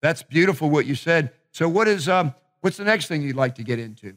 that's 0.00 0.22
beautiful 0.22 0.70
what 0.70 0.86
you 0.86 0.94
said. 0.94 1.32
So, 1.52 1.68
what 1.68 1.88
is 1.88 2.08
um, 2.08 2.34
what's 2.60 2.76
the 2.76 2.84
next 2.84 3.06
thing 3.06 3.22
you'd 3.22 3.36
like 3.36 3.54
to 3.56 3.64
get 3.64 3.78
into? 3.78 4.14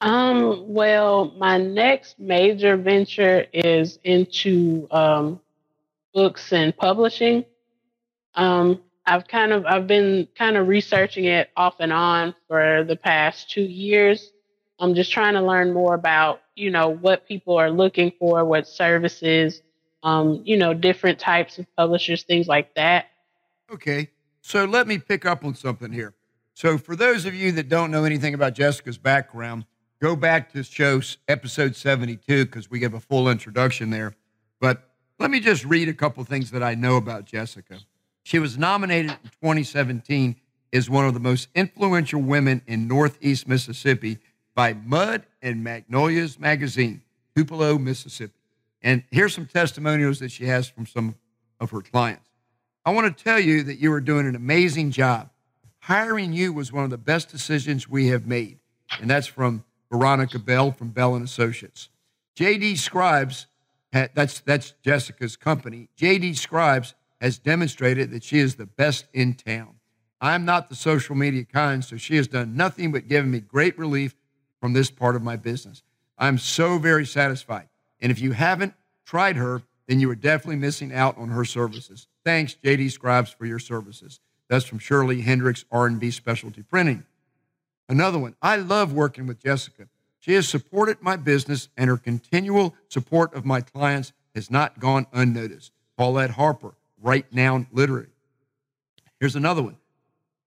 Um, 0.00 0.72
well, 0.72 1.32
my 1.38 1.58
next 1.58 2.18
major 2.18 2.76
venture 2.76 3.46
is 3.52 3.98
into 4.04 4.86
um, 4.90 5.40
books 6.12 6.52
and 6.52 6.76
publishing. 6.76 7.44
Um, 8.34 8.82
I've 9.06 9.26
kind 9.26 9.52
of 9.52 9.66
I've 9.66 9.86
been 9.86 10.28
kind 10.36 10.56
of 10.56 10.68
researching 10.68 11.24
it 11.24 11.50
off 11.56 11.76
and 11.78 11.92
on 11.92 12.34
for 12.48 12.84
the 12.84 12.96
past 12.96 13.50
two 13.50 13.62
years. 13.62 14.30
I'm 14.78 14.94
just 14.94 15.12
trying 15.12 15.34
to 15.34 15.42
learn 15.42 15.72
more 15.72 15.94
about 15.94 16.40
you 16.54 16.70
know 16.70 16.88
what 16.88 17.26
people 17.26 17.56
are 17.56 17.70
looking 17.70 18.12
for, 18.18 18.44
what 18.44 18.66
services, 18.66 19.62
um, 20.02 20.42
you 20.44 20.56
know, 20.56 20.74
different 20.74 21.18
types 21.18 21.58
of 21.58 21.66
publishers, 21.76 22.22
things 22.22 22.48
like 22.48 22.74
that. 22.74 23.06
Okay, 23.72 24.10
so 24.46 24.66
let 24.66 24.86
me 24.86 24.98
pick 24.98 25.24
up 25.24 25.42
on 25.42 25.54
something 25.54 25.90
here. 25.90 26.12
So 26.52 26.76
for 26.76 26.94
those 26.94 27.24
of 27.24 27.34
you 27.34 27.50
that 27.52 27.70
don't 27.70 27.90
know 27.90 28.04
anything 28.04 28.34
about 28.34 28.52
Jessica's 28.52 28.98
background, 28.98 29.64
go 30.02 30.14
back 30.14 30.52
to 30.52 30.62
show 30.62 31.00
episode 31.26 31.74
72 31.74 32.44
because 32.44 32.70
we 32.70 32.78
give 32.78 32.92
a 32.92 33.00
full 33.00 33.30
introduction 33.30 33.88
there. 33.88 34.14
But 34.60 34.90
let 35.18 35.30
me 35.30 35.40
just 35.40 35.64
read 35.64 35.88
a 35.88 35.94
couple 35.94 36.22
things 36.24 36.50
that 36.50 36.62
I 36.62 36.74
know 36.74 36.96
about 36.96 37.24
Jessica. 37.24 37.78
She 38.22 38.38
was 38.38 38.58
nominated 38.58 39.12
in 39.12 39.30
2017 39.40 40.36
as 40.74 40.90
one 40.90 41.06
of 41.06 41.14
the 41.14 41.20
most 41.20 41.48
influential 41.54 42.20
women 42.20 42.60
in 42.66 42.86
Northeast 42.86 43.48
Mississippi 43.48 44.18
by 44.54 44.74
Mud 44.74 45.24
and 45.40 45.64
Magnolias 45.64 46.38
magazine, 46.38 47.00
Tupelo, 47.34 47.78
Mississippi. 47.78 48.34
And 48.82 49.04
here's 49.10 49.34
some 49.34 49.46
testimonials 49.46 50.18
that 50.18 50.32
she 50.32 50.44
has 50.44 50.68
from 50.68 50.84
some 50.84 51.14
of 51.58 51.70
her 51.70 51.80
clients. 51.80 52.28
I 52.86 52.92
want 52.92 53.16
to 53.16 53.24
tell 53.24 53.40
you 53.40 53.62
that 53.62 53.78
you 53.78 53.92
are 53.92 54.00
doing 54.00 54.26
an 54.26 54.36
amazing 54.36 54.90
job. 54.90 55.30
Hiring 55.80 56.32
you 56.32 56.52
was 56.52 56.72
one 56.72 56.84
of 56.84 56.90
the 56.90 56.98
best 56.98 57.30
decisions 57.30 57.88
we 57.88 58.08
have 58.08 58.26
made. 58.26 58.58
And 59.00 59.08
that's 59.08 59.26
from 59.26 59.64
Veronica 59.90 60.38
Bell 60.38 60.72
from 60.72 60.90
Bell 60.90 61.14
and 61.14 61.24
Associates. 61.24 61.88
JD 62.36 62.78
Scribes, 62.78 63.46
that's, 63.92 64.40
that's 64.40 64.74
Jessica's 64.82 65.36
company. 65.36 65.88
JD 65.98 66.36
Scribes 66.36 66.94
has 67.20 67.38
demonstrated 67.38 68.10
that 68.10 68.24
she 68.24 68.38
is 68.38 68.56
the 68.56 68.66
best 68.66 69.06
in 69.12 69.34
town. 69.34 69.76
I'm 70.20 70.44
not 70.44 70.68
the 70.68 70.74
social 70.74 71.14
media 71.14 71.44
kind, 71.44 71.84
so 71.84 71.96
she 71.96 72.16
has 72.16 72.28
done 72.28 72.56
nothing 72.56 72.92
but 72.92 73.08
given 73.08 73.30
me 73.30 73.40
great 73.40 73.78
relief 73.78 74.14
from 74.60 74.72
this 74.72 74.90
part 74.90 75.16
of 75.16 75.22
my 75.22 75.36
business. 75.36 75.82
I'm 76.18 76.38
so 76.38 76.78
very 76.78 77.06
satisfied. 77.06 77.68
And 78.00 78.10
if 78.10 78.20
you 78.20 78.32
haven't 78.32 78.74
tried 79.04 79.36
her, 79.36 79.62
then 79.86 80.00
you 80.00 80.10
are 80.10 80.14
definitely 80.14 80.56
missing 80.56 80.92
out 80.92 81.16
on 81.18 81.28
her 81.28 81.44
services. 81.44 82.08
Thanks, 82.24 82.56
JD 82.62 82.90
Scribes, 82.90 83.30
for 83.30 83.46
your 83.46 83.58
services. 83.58 84.20
That's 84.48 84.64
from 84.64 84.78
Shirley 84.78 85.20
Hendricks, 85.20 85.64
R&B 85.70 86.10
Specialty 86.10 86.62
Printing. 86.62 87.04
Another 87.88 88.18
one. 88.18 88.34
I 88.40 88.56
love 88.56 88.92
working 88.92 89.26
with 89.26 89.42
Jessica. 89.42 89.88
She 90.20 90.32
has 90.34 90.48
supported 90.48 91.02
my 91.02 91.16
business, 91.16 91.68
and 91.76 91.90
her 91.90 91.98
continual 91.98 92.74
support 92.88 93.34
of 93.34 93.44
my 93.44 93.60
clients 93.60 94.12
has 94.34 94.50
not 94.50 94.80
gone 94.80 95.06
unnoticed. 95.12 95.72
Paulette 95.98 96.30
Harper, 96.30 96.74
Write 97.00 97.26
Now 97.32 97.66
Literary. 97.72 98.08
Here's 99.20 99.36
another 99.36 99.62
one. 99.62 99.76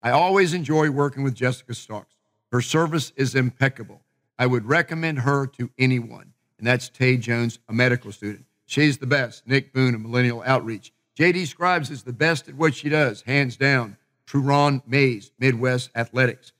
I 0.02 0.12
always 0.12 0.54
enjoy 0.54 0.90
working 0.90 1.24
with 1.24 1.36
Jessica 1.36 1.74
Starks. 1.74 2.16
Her 2.52 2.62
service 2.62 3.12
is 3.16 3.36
impeccable. 3.36 4.02
I 4.40 4.48
would 4.48 4.66
recommend 4.66 5.20
her 5.20 5.48
to 5.48 5.70
anyone, 5.78 6.34
and 6.58 6.68
that's 6.68 6.90
Tay 6.90 7.18
Jones, 7.18 7.60
a 7.70 7.74
medical 7.74 8.12
student. 8.12 8.46
She's 8.66 8.98
the 8.98 9.08
best. 9.08 9.48
Nick 9.48 9.74
Boone, 9.74 9.96
a 9.96 10.00
millennial 10.00 10.44
outreach. 10.46 10.92
JD 11.18 11.48
Scribes 11.48 11.90
is 11.90 12.04
the 12.04 12.14
best 12.14 12.48
at 12.48 12.54
what 12.54 12.76
she 12.76 12.90
does, 12.90 13.24
hands 13.24 13.58
down. 13.58 13.98
Truron 14.28 14.84
Mays, 14.86 15.32
Midwest 15.40 15.90
Athletics. 15.96 16.52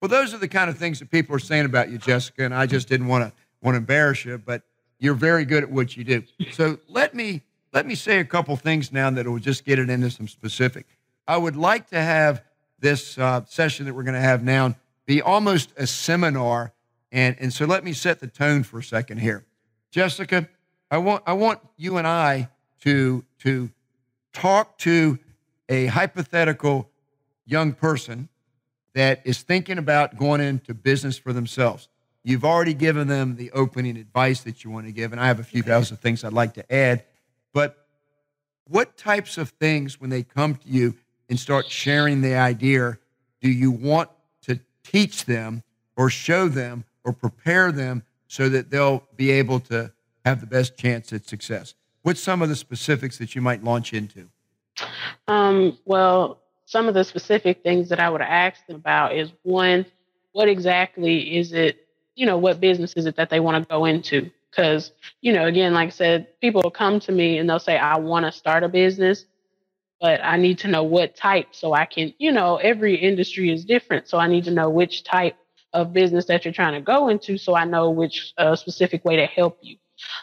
Well, 0.00 0.08
those 0.08 0.32
are 0.32 0.38
the 0.38 0.48
kind 0.48 0.70
of 0.70 0.78
things 0.78 1.00
that 1.00 1.10
people 1.10 1.34
are 1.34 1.40
saying 1.40 1.64
about 1.64 1.90
you, 1.90 1.98
Jessica, 1.98 2.44
and 2.44 2.54
I 2.54 2.66
just 2.66 2.88
didn't 2.88 3.08
want 3.08 3.24
to 3.24 3.32
want 3.62 3.74
to 3.74 3.78
embarrass 3.78 4.24
you, 4.24 4.38
but 4.38 4.62
you're 5.00 5.14
very 5.14 5.44
good 5.44 5.64
at 5.64 5.70
what 5.70 5.96
you 5.96 6.04
do. 6.04 6.22
So 6.52 6.78
let 6.88 7.14
me 7.14 7.42
let 7.72 7.84
me 7.84 7.96
say 7.96 8.20
a 8.20 8.24
couple 8.24 8.54
things 8.56 8.92
now 8.92 9.10
that 9.10 9.26
will 9.26 9.40
just 9.40 9.64
get 9.64 9.78
it 9.78 9.90
into 9.90 10.10
some 10.10 10.28
specific. 10.28 10.86
I 11.26 11.36
would 11.36 11.56
like 11.56 11.88
to 11.88 12.00
have 12.00 12.44
this 12.78 13.18
uh, 13.18 13.44
session 13.46 13.86
that 13.86 13.94
we're 13.94 14.04
going 14.04 14.14
to 14.14 14.20
have 14.20 14.44
now 14.44 14.76
be 15.06 15.20
almost 15.20 15.72
a 15.76 15.86
seminar, 15.86 16.72
and 17.10 17.34
and 17.40 17.52
so 17.52 17.64
let 17.64 17.82
me 17.82 17.92
set 17.92 18.20
the 18.20 18.28
tone 18.28 18.62
for 18.62 18.78
a 18.78 18.84
second 18.84 19.18
here, 19.18 19.44
Jessica. 19.90 20.48
I 20.90 20.98
want 20.98 21.24
I 21.26 21.32
want 21.32 21.58
you 21.76 21.96
and 21.96 22.06
I 22.06 22.50
to 22.82 23.24
to 23.40 23.70
talk 24.36 24.76
to 24.76 25.18
a 25.70 25.86
hypothetical 25.86 26.90
young 27.46 27.72
person 27.72 28.28
that 28.94 29.22
is 29.24 29.40
thinking 29.40 29.78
about 29.78 30.18
going 30.18 30.42
into 30.42 30.74
business 30.74 31.16
for 31.16 31.32
themselves. 31.32 31.88
You've 32.22 32.44
already 32.44 32.74
given 32.74 33.08
them 33.08 33.36
the 33.36 33.50
opening 33.52 33.96
advice 33.96 34.42
that 34.42 34.62
you 34.62 34.70
want 34.70 34.86
to 34.86 34.92
give, 34.92 35.12
and 35.12 35.20
I 35.20 35.26
have 35.26 35.40
a 35.40 35.44
few 35.44 35.62
thousand 35.62 35.98
things 35.98 36.22
I'd 36.22 36.34
like 36.34 36.54
to 36.54 36.72
add. 36.72 37.04
But 37.54 37.86
what 38.68 38.98
types 38.98 39.38
of 39.38 39.50
things, 39.50 40.00
when 40.00 40.10
they 40.10 40.22
come 40.22 40.56
to 40.56 40.68
you 40.68 40.94
and 41.30 41.40
start 41.40 41.66
sharing 41.70 42.20
the 42.20 42.34
idea, 42.34 42.98
do 43.40 43.50
you 43.50 43.70
want 43.70 44.10
to 44.42 44.60
teach 44.84 45.24
them 45.24 45.62
or 45.96 46.10
show 46.10 46.48
them 46.48 46.84
or 47.04 47.12
prepare 47.14 47.72
them 47.72 48.02
so 48.28 48.50
that 48.50 48.70
they'll 48.70 49.04
be 49.16 49.30
able 49.30 49.60
to 49.60 49.92
have 50.26 50.40
the 50.40 50.46
best 50.46 50.76
chance 50.76 51.12
at 51.12 51.26
success? 51.26 51.74
What's 52.06 52.22
some 52.22 52.40
of 52.40 52.48
the 52.48 52.54
specifics 52.54 53.18
that 53.18 53.34
you 53.34 53.42
might 53.42 53.64
launch 53.64 53.92
into? 53.92 54.28
Um, 55.26 55.76
well, 55.86 56.40
some 56.64 56.86
of 56.86 56.94
the 56.94 57.02
specific 57.02 57.64
things 57.64 57.88
that 57.88 57.98
I 57.98 58.08
would 58.08 58.20
ask 58.20 58.64
them 58.68 58.76
about 58.76 59.16
is 59.16 59.32
one, 59.42 59.84
what 60.30 60.48
exactly 60.48 61.36
is 61.36 61.52
it, 61.52 61.88
you 62.14 62.24
know, 62.24 62.38
what 62.38 62.60
business 62.60 62.92
is 62.92 63.06
it 63.06 63.16
that 63.16 63.28
they 63.28 63.40
want 63.40 63.60
to 63.60 63.68
go 63.68 63.86
into? 63.86 64.30
Because, 64.48 64.92
you 65.20 65.32
know, 65.32 65.46
again, 65.46 65.74
like 65.74 65.88
I 65.88 65.90
said, 65.90 66.28
people 66.40 66.60
will 66.62 66.70
come 66.70 67.00
to 67.00 67.10
me 67.10 67.38
and 67.38 67.50
they'll 67.50 67.58
say, 67.58 67.76
I 67.76 67.96
want 67.98 68.24
to 68.24 68.30
start 68.30 68.62
a 68.62 68.68
business, 68.68 69.24
but 70.00 70.20
I 70.22 70.36
need 70.36 70.58
to 70.58 70.68
know 70.68 70.84
what 70.84 71.16
type 71.16 71.56
so 71.56 71.72
I 71.72 71.86
can, 71.86 72.14
you 72.18 72.30
know, 72.30 72.58
every 72.58 72.94
industry 72.94 73.50
is 73.50 73.64
different. 73.64 74.06
So 74.06 74.16
I 74.16 74.28
need 74.28 74.44
to 74.44 74.52
know 74.52 74.70
which 74.70 75.02
type 75.02 75.34
of 75.72 75.92
business 75.92 76.26
that 76.26 76.44
you're 76.44 76.54
trying 76.54 76.74
to 76.74 76.80
go 76.80 77.08
into 77.08 77.36
so 77.36 77.56
I 77.56 77.64
know 77.64 77.90
which 77.90 78.32
uh, 78.38 78.54
specific 78.54 79.04
way 79.04 79.16
to 79.16 79.26
help 79.26 79.58
you. 79.60 79.78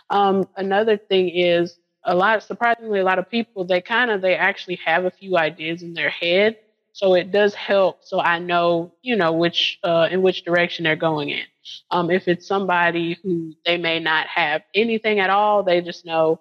Um, 0.09 0.47
another 0.55 0.97
thing 0.97 1.29
is 1.29 1.77
a 2.03 2.15
lot, 2.15 2.43
surprisingly, 2.43 2.99
a 2.99 3.03
lot 3.03 3.19
of 3.19 3.29
people, 3.29 3.63
they 3.63 3.81
kind 3.81 4.11
of, 4.11 4.21
they 4.21 4.35
actually 4.35 4.75
have 4.85 5.05
a 5.05 5.11
few 5.11 5.37
ideas 5.37 5.83
in 5.83 5.93
their 5.93 6.09
head. 6.09 6.57
So 6.91 7.15
it 7.15 7.31
does 7.31 7.55
help. 7.55 7.99
So 8.03 8.19
I 8.19 8.37
know, 8.39 8.93
you 9.01 9.15
know, 9.15 9.31
which, 9.31 9.79
uh, 9.83 10.09
in 10.11 10.21
which 10.21 10.43
direction 10.43 10.83
they're 10.83 10.95
going 10.95 11.29
in. 11.29 11.45
Um, 11.89 12.11
if 12.11 12.27
it's 12.27 12.45
somebody 12.45 13.17
who 13.23 13.53
they 13.65 13.77
may 13.77 13.99
not 13.99 14.27
have 14.27 14.61
anything 14.75 15.19
at 15.19 15.29
all, 15.29 15.63
they 15.63 15.81
just 15.81 16.05
know 16.05 16.39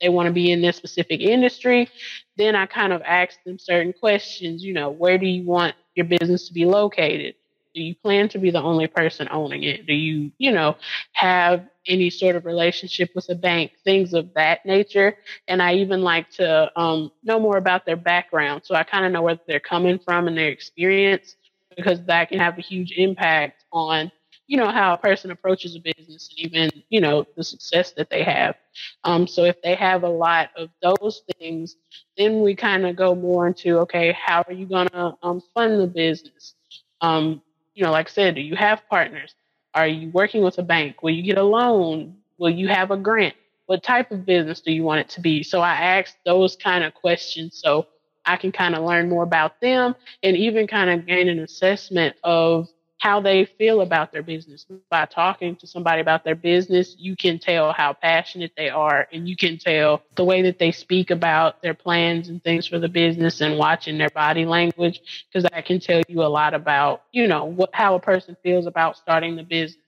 they 0.00 0.08
want 0.08 0.26
to 0.26 0.32
be 0.32 0.50
in 0.50 0.60
this 0.60 0.76
specific 0.76 1.20
industry, 1.20 1.88
then 2.36 2.54
I 2.54 2.66
kind 2.66 2.92
of 2.92 3.00
ask 3.02 3.42
them 3.44 3.58
certain 3.58 3.92
questions. 3.92 4.62
You 4.62 4.74
know, 4.74 4.90
where 4.90 5.16
do 5.16 5.26
you 5.26 5.44
want 5.44 5.74
your 5.94 6.06
business 6.06 6.48
to 6.48 6.52
be 6.52 6.64
located? 6.64 7.36
Do 7.74 7.82
you 7.82 7.94
plan 7.94 8.28
to 8.30 8.38
be 8.38 8.50
the 8.50 8.60
only 8.60 8.86
person 8.86 9.28
owning 9.30 9.62
it? 9.62 9.86
Do 9.86 9.94
you, 9.94 10.30
you 10.38 10.52
know, 10.52 10.76
have 11.12 11.66
any 11.86 12.10
sort 12.10 12.36
of 12.36 12.46
relationship 12.46 13.10
with 13.14 13.28
a 13.30 13.34
bank, 13.34 13.72
things 13.84 14.14
of 14.14 14.32
that 14.34 14.64
nature? 14.66 15.16
And 15.48 15.62
I 15.62 15.74
even 15.74 16.02
like 16.02 16.30
to 16.32 16.70
um, 16.80 17.12
know 17.22 17.38
more 17.40 17.56
about 17.56 17.86
their 17.86 17.96
background. 17.96 18.62
So 18.64 18.74
I 18.74 18.84
kind 18.84 19.04
of 19.04 19.12
know 19.12 19.22
where 19.22 19.38
they're 19.46 19.60
coming 19.60 19.98
from 19.98 20.28
and 20.28 20.36
their 20.36 20.48
experience 20.48 21.36
because 21.76 22.04
that 22.06 22.28
can 22.28 22.38
have 22.38 22.58
a 22.58 22.62
huge 22.62 22.92
impact 22.92 23.64
on 23.72 24.10
you 24.46 24.56
know 24.56 24.68
how 24.70 24.94
a 24.94 24.98
person 24.98 25.30
approaches 25.30 25.74
a 25.74 25.80
business 25.80 26.28
and 26.30 26.38
even 26.38 26.70
you 26.90 27.00
know 27.00 27.26
the 27.36 27.44
success 27.44 27.92
that 27.92 28.10
they 28.10 28.22
have 28.22 28.56
um, 29.04 29.26
so 29.26 29.44
if 29.44 29.60
they 29.62 29.74
have 29.74 30.02
a 30.02 30.08
lot 30.08 30.50
of 30.56 30.68
those 30.82 31.22
things 31.38 31.76
then 32.16 32.42
we 32.42 32.54
kind 32.54 32.86
of 32.86 32.96
go 32.96 33.14
more 33.14 33.46
into 33.46 33.78
okay 33.78 34.12
how 34.12 34.44
are 34.46 34.52
you 34.52 34.66
going 34.66 34.88
to 34.88 35.16
um, 35.22 35.40
fund 35.54 35.80
the 35.80 35.86
business 35.86 36.54
um, 37.00 37.40
you 37.74 37.82
know 37.82 37.90
like 37.90 38.08
i 38.08 38.10
said 38.10 38.34
do 38.34 38.40
you 38.40 38.56
have 38.56 38.82
partners 38.88 39.34
are 39.74 39.86
you 39.86 40.10
working 40.10 40.42
with 40.42 40.58
a 40.58 40.62
bank? 40.62 41.02
Will 41.02 41.10
you 41.10 41.22
get 41.22 41.38
a 41.38 41.42
loan? 41.42 42.16
Will 42.38 42.50
you 42.50 42.68
have 42.68 42.90
a 42.90 42.96
grant? 42.96 43.34
What 43.66 43.82
type 43.82 44.10
of 44.12 44.26
business 44.26 44.60
do 44.60 44.72
you 44.72 44.82
want 44.82 45.00
it 45.00 45.08
to 45.10 45.20
be? 45.20 45.42
So 45.42 45.60
i 45.60 45.74
ask 45.74 46.16
those 46.24 46.56
kind 46.56 46.84
of 46.84 46.94
questions 46.94 47.60
so 47.62 47.86
i 48.26 48.36
can 48.36 48.52
kind 48.52 48.74
of 48.74 48.84
learn 48.84 49.08
more 49.08 49.22
about 49.22 49.60
them 49.60 49.94
and 50.22 50.36
even 50.36 50.66
kind 50.66 50.90
of 50.90 51.06
gain 51.06 51.28
an 51.28 51.40
assessment 51.40 52.16
of 52.24 52.68
how 53.04 53.20
they 53.20 53.44
feel 53.44 53.82
about 53.82 54.12
their 54.12 54.22
business. 54.22 54.64
By 54.88 55.04
talking 55.04 55.56
to 55.56 55.66
somebody 55.66 56.00
about 56.00 56.24
their 56.24 56.34
business, 56.34 56.96
you 56.98 57.16
can 57.16 57.38
tell 57.38 57.70
how 57.70 57.92
passionate 57.92 58.52
they 58.56 58.70
are 58.70 59.06
and 59.12 59.28
you 59.28 59.36
can 59.36 59.58
tell 59.58 60.00
the 60.16 60.24
way 60.24 60.40
that 60.40 60.58
they 60.58 60.72
speak 60.72 61.10
about 61.10 61.60
their 61.60 61.74
plans 61.74 62.30
and 62.30 62.42
things 62.42 62.66
for 62.66 62.78
the 62.78 62.88
business 62.88 63.42
and 63.42 63.58
watching 63.58 63.98
their 63.98 64.08
body 64.08 64.46
language 64.46 65.02
because 65.28 65.42
that 65.42 65.66
can 65.66 65.80
tell 65.80 66.00
you 66.08 66.22
a 66.22 66.32
lot 66.32 66.54
about, 66.54 67.02
you 67.12 67.28
know, 67.28 67.44
what 67.44 67.68
how 67.74 67.94
a 67.94 68.00
person 68.00 68.38
feels 68.42 68.64
about 68.64 68.96
starting 68.96 69.36
the 69.36 69.42
business. 69.42 69.84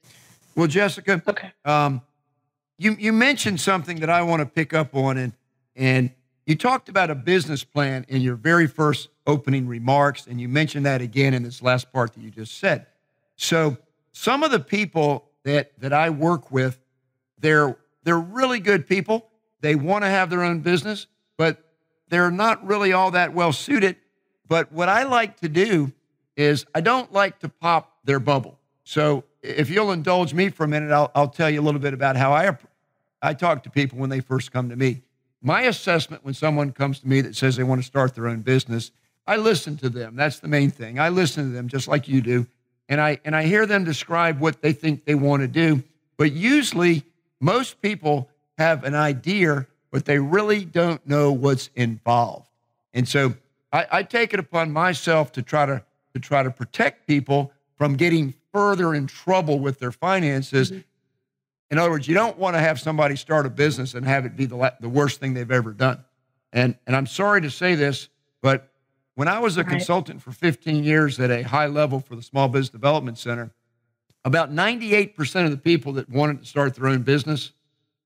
Well, 0.54 0.66
Jessica, 0.66 1.22
okay. 1.26 1.52
Um, 1.64 2.02
you 2.76 2.96
you 2.98 3.14
mentioned 3.14 3.62
something 3.62 4.00
that 4.00 4.10
I 4.10 4.20
want 4.20 4.40
to 4.40 4.46
pick 4.46 4.74
up 4.74 4.94
on 4.94 5.16
and 5.16 5.32
and 5.74 6.10
you 6.44 6.54
talked 6.54 6.90
about 6.90 7.08
a 7.08 7.14
business 7.14 7.64
plan 7.64 8.04
in 8.10 8.20
your 8.20 8.36
very 8.36 8.66
first 8.66 9.08
opening 9.26 9.66
remarks 9.66 10.26
and 10.26 10.38
you 10.38 10.50
mentioned 10.50 10.84
that 10.84 11.00
again 11.00 11.32
in 11.32 11.44
this 11.44 11.62
last 11.62 11.90
part 11.94 12.12
that 12.12 12.20
you 12.20 12.30
just 12.30 12.58
said. 12.58 12.84
So 13.36 13.76
some 14.12 14.42
of 14.42 14.50
the 14.50 14.60
people 14.60 15.30
that 15.44 15.78
that 15.80 15.92
I 15.92 16.10
work 16.10 16.50
with, 16.50 16.78
they're 17.38 17.76
they're 18.02 18.18
really 18.18 18.60
good 18.60 18.86
people. 18.86 19.28
They 19.60 19.74
want 19.74 20.04
to 20.04 20.08
have 20.08 20.30
their 20.30 20.42
own 20.42 20.60
business, 20.60 21.06
but 21.36 21.62
they're 22.08 22.30
not 22.30 22.66
really 22.66 22.92
all 22.92 23.10
that 23.12 23.32
well 23.32 23.52
suited. 23.52 23.96
But 24.48 24.72
what 24.72 24.88
I 24.88 25.04
like 25.04 25.40
to 25.40 25.48
do 25.48 25.92
is 26.36 26.66
I 26.74 26.80
don't 26.80 27.12
like 27.12 27.40
to 27.40 27.48
pop 27.48 27.96
their 28.04 28.20
bubble. 28.20 28.58
So 28.84 29.24
if 29.42 29.70
you'll 29.70 29.92
indulge 29.92 30.34
me 30.34 30.50
for 30.50 30.64
a 30.64 30.68
minute, 30.68 30.92
I'll, 30.92 31.10
I'll 31.14 31.28
tell 31.28 31.50
you 31.50 31.60
a 31.60 31.64
little 31.64 31.80
bit 31.80 31.94
about 31.94 32.16
how 32.16 32.32
I, 32.32 32.56
I 33.20 33.34
talk 33.34 33.62
to 33.64 33.70
people 33.70 33.98
when 33.98 34.10
they 34.10 34.20
first 34.20 34.52
come 34.52 34.68
to 34.68 34.76
me. 34.76 35.02
My 35.42 35.62
assessment 35.62 36.24
when 36.24 36.34
someone 36.34 36.72
comes 36.72 37.00
to 37.00 37.08
me 37.08 37.20
that 37.22 37.34
says 37.34 37.56
they 37.56 37.64
want 37.64 37.80
to 37.80 37.86
start 37.86 38.14
their 38.14 38.28
own 38.28 38.42
business, 38.42 38.90
I 39.26 39.36
listen 39.36 39.76
to 39.78 39.88
them. 39.88 40.14
That's 40.14 40.38
the 40.38 40.48
main 40.48 40.70
thing. 40.70 40.98
I 40.98 41.08
listen 41.08 41.44
to 41.44 41.50
them 41.50 41.68
just 41.68 41.88
like 41.88 42.08
you 42.08 42.20
do. 42.20 42.46
And 42.88 43.00
I, 43.00 43.20
and 43.24 43.34
I 43.34 43.44
hear 43.44 43.66
them 43.66 43.84
describe 43.84 44.40
what 44.40 44.62
they 44.62 44.72
think 44.72 45.04
they 45.04 45.14
want 45.14 45.42
to 45.42 45.48
do. 45.48 45.82
But 46.16 46.32
usually, 46.32 47.04
most 47.40 47.82
people 47.82 48.28
have 48.58 48.84
an 48.84 48.94
idea, 48.94 49.66
but 49.90 50.04
they 50.04 50.18
really 50.18 50.64
don't 50.64 51.06
know 51.06 51.32
what's 51.32 51.68
involved. 51.74 52.48
And 52.94 53.08
so 53.08 53.34
I, 53.72 53.86
I 53.92 54.02
take 54.02 54.32
it 54.32 54.40
upon 54.40 54.72
myself 54.72 55.32
to 55.32 55.42
try 55.42 55.66
to, 55.66 55.82
to 56.14 56.20
try 56.20 56.42
to 56.42 56.50
protect 56.50 57.06
people 57.06 57.52
from 57.76 57.96
getting 57.96 58.34
further 58.52 58.94
in 58.94 59.06
trouble 59.06 59.58
with 59.58 59.78
their 59.78 59.92
finances. 59.92 60.70
Mm-hmm. 60.70 60.80
In 61.70 61.78
other 61.78 61.90
words, 61.90 62.08
you 62.08 62.14
don't 62.14 62.38
want 62.38 62.54
to 62.54 62.60
have 62.60 62.80
somebody 62.80 63.16
start 63.16 63.44
a 63.44 63.50
business 63.50 63.94
and 63.94 64.06
have 64.06 64.24
it 64.24 64.36
be 64.36 64.46
the, 64.46 64.72
the 64.80 64.88
worst 64.88 65.20
thing 65.20 65.34
they've 65.34 65.50
ever 65.50 65.72
done. 65.72 66.02
And, 66.52 66.76
and 66.86 66.96
I'm 66.96 67.06
sorry 67.06 67.42
to 67.42 67.50
say 67.50 67.74
this, 67.74 68.08
but 68.40 68.70
when 69.16 69.26
I 69.26 69.40
was 69.40 69.56
a 69.56 69.62
right. 69.62 69.70
consultant 69.70 70.22
for 70.22 70.30
15 70.30 70.84
years 70.84 71.18
at 71.18 71.30
a 71.30 71.42
high 71.42 71.66
level 71.66 71.98
for 72.00 72.14
the 72.14 72.22
Small 72.22 72.48
Business 72.48 72.68
Development 72.70 73.18
Center, 73.18 73.50
about 74.24 74.52
98% 74.52 75.44
of 75.44 75.50
the 75.50 75.56
people 75.56 75.92
that 75.94 76.08
wanted 76.08 76.40
to 76.40 76.46
start 76.46 76.74
their 76.74 76.86
own 76.86 77.02
business 77.02 77.52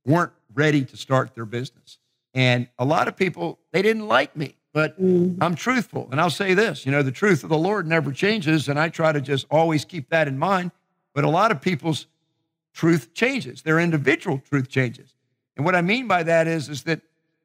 weren't 0.05 0.33
ready 0.55 0.85
to 0.85 0.97
start 0.97 1.35
their 1.35 1.45
business. 1.45 1.99
And 2.33 2.69
a 2.79 2.85
lot 2.85 3.07
of 3.07 3.17
people, 3.17 3.59
they 3.73 3.83
didn't 3.83 4.09
like 4.09 4.35
me 4.35 4.57
but 4.73 5.01
mm-hmm. 5.01 5.43
I'm 5.43 5.55
truthful. 5.55 6.09
And 6.11 6.21
I'll 6.21 6.31
say 6.31 6.55
this 6.55 6.87
you 6.87 6.93
know, 6.93 7.03
the 7.03 7.13
truth 7.13 7.43
of 7.43 7.49
the 7.49 7.59
Lord 7.59 7.87
never 7.87 8.13
changes. 8.13 8.69
And 8.69 8.79
I 8.79 8.89
try 8.89 9.13
to 9.13 9.21
just 9.21 9.47
always 9.51 9.85
keep 9.85 10.11
that 10.11 10.29
in 10.29 10.39
mind. 10.39 10.71
But 11.15 11.25
a 11.25 11.29
lot 11.29 11.51
of 11.51 11.61
people's 11.61 12.07
truth 12.73 13.13
changes, 13.15 13.63
their 13.63 13.81
individual 13.81 14.39
truth 14.39 14.69
changes. 14.69 15.15
And 15.57 15.65
what 15.65 15.75
I 15.75 15.83
mean 15.83 16.07
by 16.07 16.23
that 16.23 16.47
is, 16.47 16.69
is 16.69 16.85
that 16.85 17.01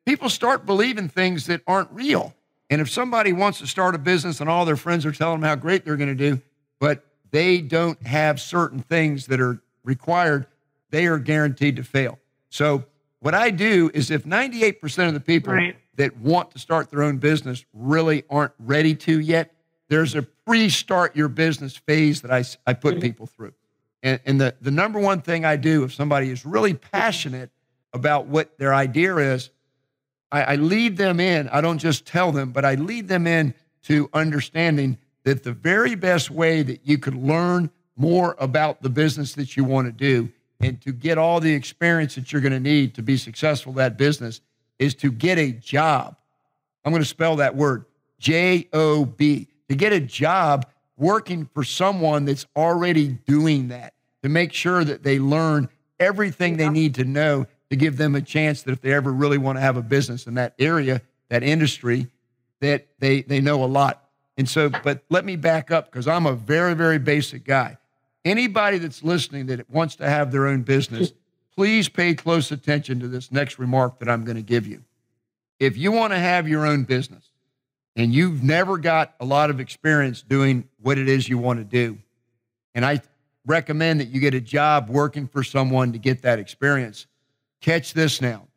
people 0.06 0.30
start 0.30 0.66
believing 0.66 1.10
things 1.10 1.48
that 1.48 1.62
aren't 1.66 1.92
real. 1.92 2.35
And 2.70 2.82
if 2.82 2.90
somebody 2.90 3.32
wants 3.32 3.60
to 3.60 3.68
start 3.68 3.96
a 3.96 4.00
business 4.00 4.42
and 4.42 4.50
all 4.50 4.66
their 4.66 4.76
friends 4.76 5.06
are 5.06 5.12
telling 5.12 5.40
them 5.40 5.48
how 5.48 5.56
great 5.56 5.86
they're 5.86 5.98
going 5.98 6.16
to 6.16 6.32
do, 6.32 6.42
but 6.80 7.06
they 7.32 7.62
don't 7.62 8.02
have 8.06 8.42
certain 8.42 8.80
things 8.80 9.28
that 9.28 9.40
are 9.40 9.62
required, 9.84 10.48
they 10.90 11.06
are 11.06 11.20
guaranteed 11.20 11.76
to 11.76 11.84
fail. 11.84 12.18
So, 12.50 12.86
what 13.20 13.34
I 13.34 13.50
do 13.50 13.90
is 13.94 14.12
if 14.12 14.24
98% 14.24 15.08
of 15.08 15.14
the 15.14 15.20
people 15.20 15.54
right 15.54 15.76
that 15.96 16.18
want 16.18 16.52
to 16.52 16.60
start 16.60 16.92
their 16.92 17.04
own 17.04 17.18
business 17.18 17.66
really 17.74 18.24
aren't 18.30 18.54
ready 18.60 18.96
to 18.96 19.20
yet, 19.20 19.54
there's 19.88 20.16
a 20.16 20.22
pre 20.22 20.70
start 20.70 21.16
your 21.16 21.28
business 21.28 21.76
phase 21.76 22.22
that 22.22 22.32
I, 22.32 22.44
I 22.70 22.74
put 22.74 22.96
mm-hmm. 22.96 23.02
people 23.02 23.26
through. 23.26 23.54
And, 24.04 24.20
and 24.26 24.40
the, 24.40 24.56
the 24.62 24.72
number 24.72 25.00
one 25.00 25.22
thing 25.22 25.46
I 25.46 25.56
do 25.56 25.84
if 25.84 25.94
somebody 25.94 26.30
is 26.30 26.46
really 26.46 26.74
passionate 26.74 27.50
about 27.94 28.28
what 28.28 28.58
their 28.58 28.74
idea 28.74 29.16
is, 29.18 29.50
I, 30.36 30.42
I 30.54 30.56
lead 30.56 30.98
them 30.98 31.20
in. 31.20 31.48
I 31.50 31.62
don't 31.62 31.78
just 31.78 32.06
tell 32.06 32.32
them, 32.32 32.52
but 32.52 32.66
I 32.66 32.76
lead 32.76 33.08
them 33.08 33.26
in 33.26 33.54
to 33.84 34.10
understanding 34.14 34.98
that 35.24 35.44
the 35.44 35.54
very 35.54 35.96
best 35.96 36.30
way 36.30 36.62
that 36.62 36.82
you 36.84 36.98
could 36.98 37.16
learn 37.16 37.70
more 37.96 38.36
about 38.40 38.82
the 38.82 38.90
business 38.90 39.34
that 39.34 39.56
you 39.56 39.64
want 39.64 39.88
to 39.88 39.92
do 39.92 40.30
and 40.60 40.82
to 40.82 40.92
get 40.92 41.18
all 41.18 41.40
the 41.40 41.54
experience 41.54 42.16
that 42.16 42.32
you're 42.32 42.42
going 42.42 42.52
to 42.52 42.60
need 42.60 42.94
to 42.96 43.02
be 43.02 43.18
successful 43.18 43.72
in 43.72 43.78
that 43.78 43.98
business 43.98 44.42
is 44.78 44.94
to 44.96 45.12
get 45.12 45.38
a 45.38 45.52
job. 45.52 46.18
I'm 46.84 46.92
going 46.92 47.02
to 47.02 47.08
spell 47.08 47.38
that 47.38 47.56
word 47.56 47.86
J 48.20 48.68
O 48.74 49.06
B, 49.06 49.48
to 49.70 49.76
get 49.76 49.94
a 49.94 50.00
job 50.00 50.66
working 50.98 51.50
for 51.54 51.64
someone 51.64 52.26
that's 52.26 52.46
already 52.56 53.10
doing 53.26 53.70
that, 53.70 53.94
to 54.24 54.30
make 54.30 54.54
sure 54.54 54.84
that 54.84 55.04
they 55.04 55.20
learn 55.20 55.70
everything 56.00 56.58
they 56.58 56.70
need 56.70 56.96
to 56.96 57.06
know 57.06 57.46
to 57.70 57.76
give 57.76 57.98
them 57.98 58.16
a 58.16 58.22
chance 58.22 58.62
that 58.64 58.72
if 58.72 58.82
they 58.82 58.94
ever 58.94 59.12
really 59.12 59.38
want 59.38 59.58
to 59.58 59.62
have 59.62 59.78
a 59.78 59.82
business 59.82 60.28
in 60.28 60.36
that 60.36 60.54
area, 60.60 61.02
that 61.30 61.44
industry, 61.44 62.08
that 62.62 62.88
they, 63.00 63.22
they 63.24 63.42
know 63.42 63.64
a 63.64 63.66
lot. 63.66 64.04
And 64.38 64.48
so, 64.48 64.70
but 64.70 65.04
let 65.10 65.26
me 65.26 65.36
back 65.36 65.72
up 65.72 65.92
because 65.92 66.08
I'm 66.08 66.26
a 66.26 66.34
very, 66.34 66.74
very 66.74 67.00
basic 67.00 67.46
guy. 67.46 67.78
Anybody 68.24 68.78
that's 68.78 69.04
listening 69.04 69.48
that 69.48 69.70
wants 69.70 69.96
to 69.98 70.10
have 70.10 70.32
their 70.32 70.48
own 70.48 70.64
business, 70.64 71.14
please 71.56 71.88
pay 71.88 72.14
close 72.14 72.52
attention 72.52 73.00
to 73.00 73.08
this 73.08 73.32
next 73.32 73.60
remark 73.60 74.00
that 74.00 74.10
I'm 74.10 74.26
going 74.26 74.38
to 74.38 74.44
give 74.44 74.68
you. 74.68 74.84
If 75.60 75.78
you 75.78 75.92
want 75.92 76.12
to 76.12 76.20
have 76.20 76.48
your 76.48 76.66
own 76.66 76.84
business 76.84 77.30
and 77.96 78.14
you've 78.14 78.44
never 78.44 78.78
got 78.78 79.16
a 79.20 79.26
lot 79.26 79.50
of 79.50 79.60
experience 79.60 80.22
doing 80.22 80.68
what 80.82 80.98
it 80.98 81.08
is 81.08 81.30
you 81.30 81.38
want 81.38 81.60
to 81.60 81.64
do, 81.64 81.98
and 82.74 82.86
I 82.86 83.02
recommend 83.46 84.02
that 84.02 84.10
you 84.10 84.20
get 84.20 84.34
a 84.34 84.42
job 84.42 84.90
working 84.90 85.28
for 85.28 85.44
someone 85.44 85.94
to 85.94 86.00
get 86.00 86.24
that 86.24 86.40
experience, 86.40 87.08
catch 87.66 87.94
this 87.94 88.22
now. 88.22 88.48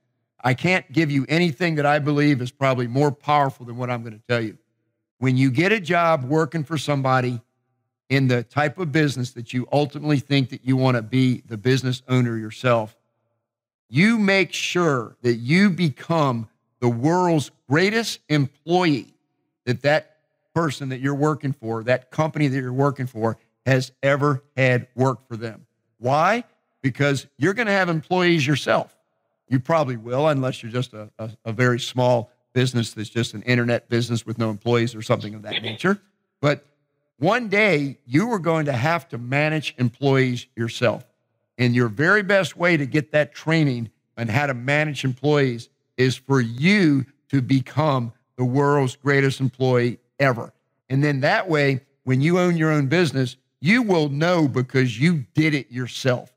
I 0.44 0.52
can't 0.52 0.90
give 0.92 1.10
you 1.10 1.24
anything 1.28 1.76
that 1.76 1.86
I 1.86 1.98
believe 1.98 2.42
is 2.42 2.50
probably 2.50 2.86
more 2.86 3.10
powerful 3.10 3.64
than 3.64 3.78
what 3.78 3.88
I'm 3.88 4.02
going 4.02 4.12
to 4.12 4.26
tell 4.28 4.40
you. 4.40 4.58
When 5.18 5.36
you 5.36 5.50
get 5.50 5.72
a 5.72 5.80
job 5.80 6.24
working 6.24 6.62
for 6.62 6.76
somebody 6.76 7.40
in 8.10 8.28
the 8.28 8.42
type 8.42 8.78
of 8.78 8.92
business 8.92 9.32
that 9.32 9.54
you 9.54 9.66
ultimately 9.72 10.18
think 10.18 10.50
that 10.50 10.64
you 10.64 10.76
want 10.76 10.96
to 10.96 11.02
be 11.02 11.42
the 11.46 11.56
business 11.56 12.02
owner 12.06 12.36
yourself, 12.36 12.96
you 13.88 14.18
make 14.18 14.52
sure 14.52 15.16
that 15.22 15.36
you 15.36 15.70
become 15.70 16.46
the 16.80 16.88
world's 16.88 17.50
greatest 17.68 18.20
employee 18.28 19.14
that 19.64 19.82
that 19.82 20.18
person 20.54 20.90
that 20.90 21.00
you're 21.00 21.14
working 21.14 21.54
for, 21.54 21.82
that 21.84 22.10
company 22.10 22.46
that 22.46 22.60
you're 22.60 22.72
working 22.72 23.06
for, 23.06 23.38
has 23.64 23.90
ever 24.02 24.44
had 24.54 24.86
work 24.94 25.26
for 25.26 25.36
them. 25.36 25.66
Why? 25.98 26.44
Because 26.82 27.26
you're 27.38 27.54
going 27.54 27.66
to 27.66 27.72
have 27.72 27.88
employees 27.88 28.46
yourself. 28.46 28.94
You 29.48 29.60
probably 29.60 29.96
will, 29.96 30.28
unless 30.28 30.62
you're 30.62 30.72
just 30.72 30.92
a, 30.92 31.10
a, 31.18 31.30
a 31.46 31.52
very 31.52 31.80
small 31.80 32.30
business 32.52 32.92
that's 32.92 33.08
just 33.08 33.34
an 33.34 33.42
internet 33.42 33.88
business 33.88 34.26
with 34.26 34.38
no 34.38 34.50
employees 34.50 34.94
or 34.94 35.02
something 35.02 35.34
of 35.34 35.42
that 35.42 35.62
nature. 35.62 36.00
But 36.40 36.64
one 37.18 37.48
day, 37.48 37.98
you 38.06 38.30
are 38.32 38.38
going 38.38 38.66
to 38.66 38.72
have 38.72 39.08
to 39.08 39.18
manage 39.18 39.74
employees 39.78 40.46
yourself. 40.56 41.04
And 41.56 41.74
your 41.74 41.88
very 41.88 42.22
best 42.22 42.56
way 42.56 42.76
to 42.76 42.86
get 42.86 43.12
that 43.12 43.34
training 43.34 43.90
on 44.16 44.28
how 44.28 44.46
to 44.46 44.54
manage 44.54 45.04
employees 45.04 45.68
is 45.96 46.16
for 46.16 46.40
you 46.40 47.04
to 47.30 47.42
become 47.42 48.12
the 48.36 48.44
world's 48.44 48.96
greatest 48.96 49.40
employee 49.40 49.98
ever. 50.20 50.52
And 50.88 51.02
then 51.02 51.20
that 51.20 51.48
way, 51.48 51.80
when 52.04 52.20
you 52.20 52.38
own 52.38 52.56
your 52.56 52.70
own 52.70 52.86
business, 52.86 53.36
you 53.60 53.82
will 53.82 54.08
know 54.08 54.46
because 54.46 54.98
you 54.98 55.24
did 55.34 55.54
it 55.54 55.70
yourself 55.70 56.32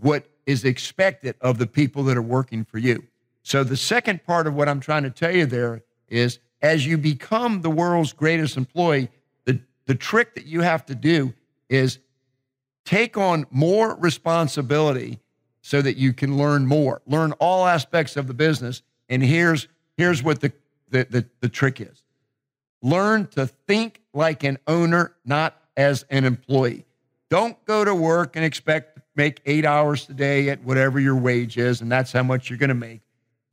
what 0.00 0.24
is 0.50 0.64
expected 0.64 1.36
of 1.40 1.58
the 1.58 1.66
people 1.66 2.02
that 2.04 2.16
are 2.16 2.22
working 2.22 2.64
for 2.64 2.78
you. 2.78 3.04
So, 3.42 3.64
the 3.64 3.76
second 3.76 4.24
part 4.24 4.46
of 4.46 4.54
what 4.54 4.68
I'm 4.68 4.80
trying 4.80 5.04
to 5.04 5.10
tell 5.10 5.34
you 5.34 5.46
there 5.46 5.82
is 6.08 6.38
as 6.62 6.86
you 6.86 6.98
become 6.98 7.62
the 7.62 7.70
world's 7.70 8.12
greatest 8.12 8.56
employee, 8.56 9.08
the 9.44 9.60
the 9.86 9.94
trick 9.94 10.34
that 10.34 10.46
you 10.46 10.60
have 10.60 10.84
to 10.86 10.94
do 10.94 11.32
is 11.68 11.98
take 12.84 13.16
on 13.16 13.46
more 13.50 13.94
responsibility 13.96 15.20
so 15.62 15.82
that 15.82 15.96
you 15.96 16.12
can 16.12 16.36
learn 16.36 16.66
more, 16.66 17.02
learn 17.06 17.32
all 17.32 17.66
aspects 17.66 18.16
of 18.16 18.26
the 18.26 18.34
business. 18.34 18.82
And 19.08 19.22
here's, 19.22 19.68
here's 19.96 20.22
what 20.22 20.40
the, 20.40 20.52
the, 20.88 21.06
the, 21.08 21.26
the 21.40 21.48
trick 21.48 21.80
is 21.80 22.02
learn 22.82 23.26
to 23.26 23.46
think 23.46 24.00
like 24.14 24.42
an 24.42 24.58
owner, 24.66 25.14
not 25.24 25.60
as 25.76 26.04
an 26.08 26.24
employee. 26.24 26.86
Don't 27.28 27.62
go 27.66 27.84
to 27.84 27.94
work 27.94 28.36
and 28.36 28.44
expect 28.44 28.89
make 29.16 29.40
eight 29.46 29.64
hours 29.64 30.08
a 30.08 30.14
day 30.14 30.50
at 30.50 30.62
whatever 30.62 31.00
your 31.00 31.16
wage 31.16 31.56
is, 31.58 31.80
and 31.80 31.90
that's 31.90 32.12
how 32.12 32.22
much 32.22 32.48
you're 32.48 32.58
going 32.58 32.68
to 32.68 32.74
make. 32.74 33.02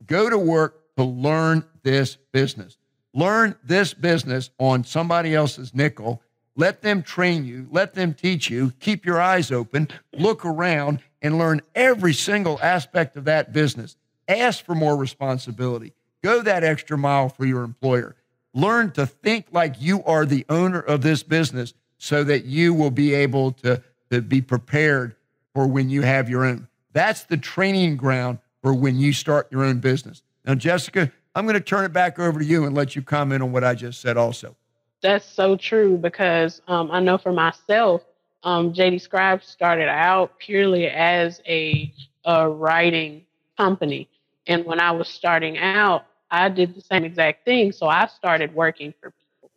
Go 0.06 0.30
to 0.30 0.38
work 0.38 0.94
to 0.96 1.04
learn 1.04 1.64
this 1.82 2.16
business. 2.32 2.78
Learn 3.14 3.56
this 3.64 3.94
business 3.94 4.50
on 4.58 4.84
somebody 4.84 5.34
else's 5.34 5.74
nickel 5.74 6.22
let 6.58 6.82
them 6.82 7.04
train 7.04 7.44
you, 7.44 7.68
let 7.70 7.94
them 7.94 8.12
teach 8.12 8.50
you, 8.50 8.72
keep 8.80 9.06
your 9.06 9.20
eyes 9.20 9.52
open, 9.52 9.86
look 10.12 10.44
around, 10.44 10.98
and 11.22 11.38
learn 11.38 11.62
every 11.72 12.12
single 12.12 12.58
aspect 12.60 13.16
of 13.16 13.26
that 13.26 13.52
business. 13.52 13.96
Ask 14.26 14.64
for 14.64 14.74
more 14.74 14.96
responsibility. 14.96 15.92
Go 16.20 16.42
that 16.42 16.64
extra 16.64 16.98
mile 16.98 17.28
for 17.28 17.46
your 17.46 17.62
employer. 17.62 18.16
Learn 18.54 18.90
to 18.92 19.06
think 19.06 19.46
like 19.52 19.76
you 19.78 20.02
are 20.02 20.26
the 20.26 20.44
owner 20.48 20.80
of 20.80 21.00
this 21.00 21.22
business 21.22 21.74
so 21.96 22.24
that 22.24 22.44
you 22.44 22.74
will 22.74 22.90
be 22.90 23.14
able 23.14 23.52
to, 23.52 23.80
to 24.10 24.20
be 24.20 24.40
prepared 24.40 25.14
for 25.58 25.66
when 25.66 25.90
you 25.90 26.02
have 26.02 26.30
your 26.30 26.44
own. 26.44 26.68
That's 26.92 27.24
the 27.24 27.36
training 27.36 27.96
ground 27.96 28.38
for 28.62 28.72
when 28.72 28.96
you 28.96 29.12
start 29.12 29.48
your 29.50 29.64
own 29.64 29.80
business. 29.80 30.22
Now, 30.44 30.54
Jessica, 30.54 31.10
I'm 31.34 31.46
going 31.46 31.54
to 31.54 31.60
turn 31.60 31.84
it 31.84 31.92
back 31.92 32.20
over 32.20 32.38
to 32.38 32.44
you 32.44 32.64
and 32.64 32.76
let 32.76 32.94
you 32.94 33.02
comment 33.02 33.42
on 33.42 33.50
what 33.50 33.64
I 33.64 33.74
just 33.74 34.00
said 34.00 34.16
also. 34.16 34.54
That's 35.02 35.24
so 35.24 35.56
true 35.56 35.96
because 35.98 36.62
um, 36.68 36.92
I 36.92 37.00
know 37.00 37.18
for 37.18 37.32
myself, 37.32 38.02
um, 38.44 38.72
JD 38.72 39.00
Scribe 39.00 39.42
started 39.42 39.88
out 39.88 40.38
purely 40.38 40.86
as 40.86 41.42
a, 41.44 41.92
a 42.24 42.48
writing 42.48 43.24
company. 43.56 44.08
And 44.46 44.64
when 44.64 44.78
I 44.78 44.92
was 44.92 45.08
starting 45.08 45.58
out, 45.58 46.04
I 46.30 46.50
did 46.50 46.76
the 46.76 46.82
same 46.82 47.02
exact 47.02 47.44
thing. 47.44 47.72
So 47.72 47.88
I 47.88 48.06
started 48.06 48.54
working 48.54 48.94
for 49.00 49.10
people. 49.10 49.50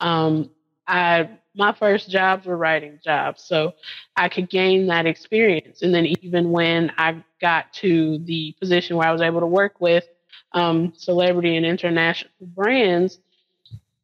Um, 0.00 0.50
I 0.86 1.30
my 1.54 1.72
first 1.72 2.10
jobs 2.10 2.46
were 2.46 2.56
writing 2.56 2.98
jobs, 3.02 3.42
so 3.42 3.72
I 4.16 4.28
could 4.28 4.50
gain 4.50 4.86
that 4.88 5.06
experience. 5.06 5.82
And 5.82 5.94
then 5.94 6.06
even 6.22 6.50
when 6.50 6.92
I 6.98 7.24
got 7.40 7.72
to 7.74 8.18
the 8.18 8.54
position 8.60 8.96
where 8.96 9.08
I 9.08 9.12
was 9.12 9.22
able 9.22 9.40
to 9.40 9.46
work 9.46 9.80
with 9.80 10.04
um, 10.52 10.92
celebrity 10.96 11.56
and 11.56 11.64
international 11.64 12.30
brands, 12.40 13.18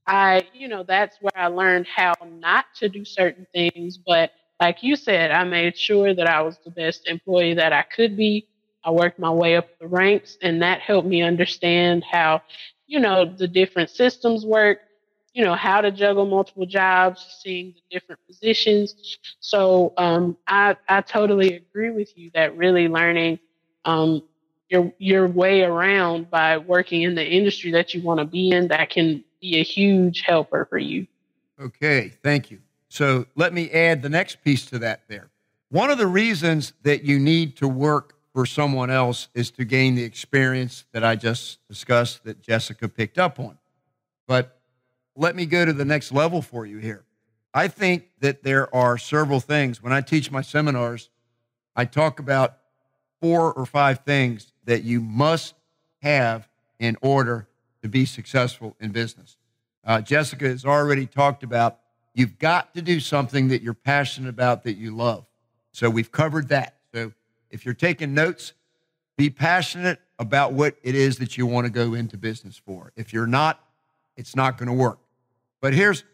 I, 0.06 0.48
you 0.54 0.68
know, 0.68 0.82
that's 0.82 1.18
where 1.20 1.36
I 1.36 1.48
learned 1.48 1.86
how 1.86 2.14
not 2.24 2.66
to 2.76 2.88
do 2.88 3.04
certain 3.04 3.46
things. 3.52 3.98
But 3.98 4.32
like 4.60 4.82
you 4.82 4.96
said, 4.96 5.30
I 5.30 5.44
made 5.44 5.76
sure 5.76 6.14
that 6.14 6.28
I 6.28 6.42
was 6.42 6.58
the 6.64 6.70
best 6.70 7.08
employee 7.08 7.54
that 7.54 7.72
I 7.72 7.82
could 7.82 8.16
be. 8.16 8.48
I 8.84 8.90
worked 8.90 9.18
my 9.18 9.30
way 9.30 9.56
up 9.56 9.68
the 9.78 9.86
ranks, 9.86 10.36
and 10.42 10.62
that 10.62 10.80
helped 10.80 11.06
me 11.06 11.22
understand 11.22 12.04
how, 12.10 12.42
you 12.86 12.98
know, 12.98 13.24
the 13.24 13.46
different 13.46 13.90
systems 13.90 14.44
work 14.44 14.78
you 15.34 15.44
know 15.44 15.54
how 15.54 15.80
to 15.80 15.90
juggle 15.90 16.26
multiple 16.26 16.66
jobs 16.66 17.38
seeing 17.42 17.74
the 17.74 17.80
different 17.90 18.20
positions. 18.26 19.18
So 19.40 19.92
um, 19.96 20.36
I, 20.46 20.76
I 20.88 21.00
totally 21.00 21.54
agree 21.54 21.90
with 21.90 22.16
you 22.16 22.30
that 22.34 22.56
really 22.56 22.88
learning 22.88 23.38
um, 23.84 24.22
your 24.68 24.92
your 24.98 25.26
way 25.26 25.62
around 25.62 26.30
by 26.30 26.58
working 26.58 27.02
in 27.02 27.14
the 27.14 27.26
industry 27.26 27.70
that 27.72 27.94
you 27.94 28.02
want 28.02 28.20
to 28.20 28.24
be 28.24 28.50
in 28.50 28.68
that 28.68 28.90
can 28.90 29.24
be 29.40 29.58
a 29.58 29.62
huge 29.62 30.22
helper 30.22 30.66
for 30.68 30.78
you. 30.78 31.06
Okay 31.60 32.12
thank 32.22 32.50
you. 32.50 32.60
So 32.88 33.26
let 33.34 33.54
me 33.54 33.70
add 33.70 34.02
the 34.02 34.10
next 34.10 34.42
piece 34.44 34.66
to 34.66 34.78
that 34.80 35.02
there. 35.08 35.30
One 35.70 35.90
of 35.90 35.96
the 35.96 36.06
reasons 36.06 36.74
that 36.82 37.04
you 37.04 37.18
need 37.18 37.56
to 37.56 37.68
work 37.68 38.18
for 38.34 38.44
someone 38.44 38.90
else 38.90 39.28
is 39.34 39.50
to 39.52 39.64
gain 39.64 39.94
the 39.94 40.02
experience 40.02 40.84
that 40.92 41.04
i 41.04 41.14
just 41.14 41.58
discussed 41.68 42.24
that 42.24 42.42
jessica 42.42 42.88
picked 42.88 43.18
up 43.18 43.38
on. 43.38 43.58
But 44.26 44.61
let 45.16 45.36
me 45.36 45.46
go 45.46 45.64
to 45.64 45.72
the 45.72 45.84
next 45.84 46.12
level 46.12 46.42
for 46.42 46.66
you 46.66 46.78
here. 46.78 47.04
I 47.54 47.68
think 47.68 48.08
that 48.20 48.42
there 48.42 48.74
are 48.74 48.96
several 48.96 49.40
things. 49.40 49.82
When 49.82 49.92
I 49.92 50.00
teach 50.00 50.30
my 50.30 50.40
seminars, 50.40 51.10
I 51.76 51.84
talk 51.84 52.18
about 52.18 52.56
four 53.20 53.52
or 53.52 53.66
five 53.66 54.00
things 54.00 54.52
that 54.64 54.82
you 54.84 55.00
must 55.00 55.54
have 56.00 56.48
in 56.78 56.96
order 57.02 57.46
to 57.82 57.88
be 57.88 58.04
successful 58.04 58.76
in 58.80 58.90
business. 58.90 59.36
Uh, 59.84 60.00
Jessica 60.00 60.46
has 60.46 60.64
already 60.64 61.06
talked 61.06 61.42
about 61.42 61.78
you've 62.14 62.38
got 62.38 62.74
to 62.74 62.82
do 62.82 63.00
something 63.00 63.48
that 63.48 63.62
you're 63.62 63.74
passionate 63.74 64.28
about 64.28 64.64
that 64.64 64.74
you 64.74 64.94
love. 64.94 65.26
So 65.72 65.90
we've 65.90 66.10
covered 66.10 66.48
that. 66.48 66.76
So 66.94 67.12
if 67.50 67.64
you're 67.64 67.74
taking 67.74 68.14
notes, 68.14 68.52
be 69.16 69.30
passionate 69.30 70.00
about 70.18 70.52
what 70.52 70.76
it 70.82 70.94
is 70.94 71.18
that 71.18 71.36
you 71.36 71.46
want 71.46 71.66
to 71.66 71.70
go 71.70 71.94
into 71.94 72.16
business 72.16 72.56
for. 72.56 72.92
If 72.96 73.12
you're 73.12 73.26
not, 73.26 73.60
it's 74.16 74.36
not 74.36 74.58
going 74.58 74.68
to 74.68 74.74
work. 74.74 74.98
But 75.62 75.72
here's 75.72 76.04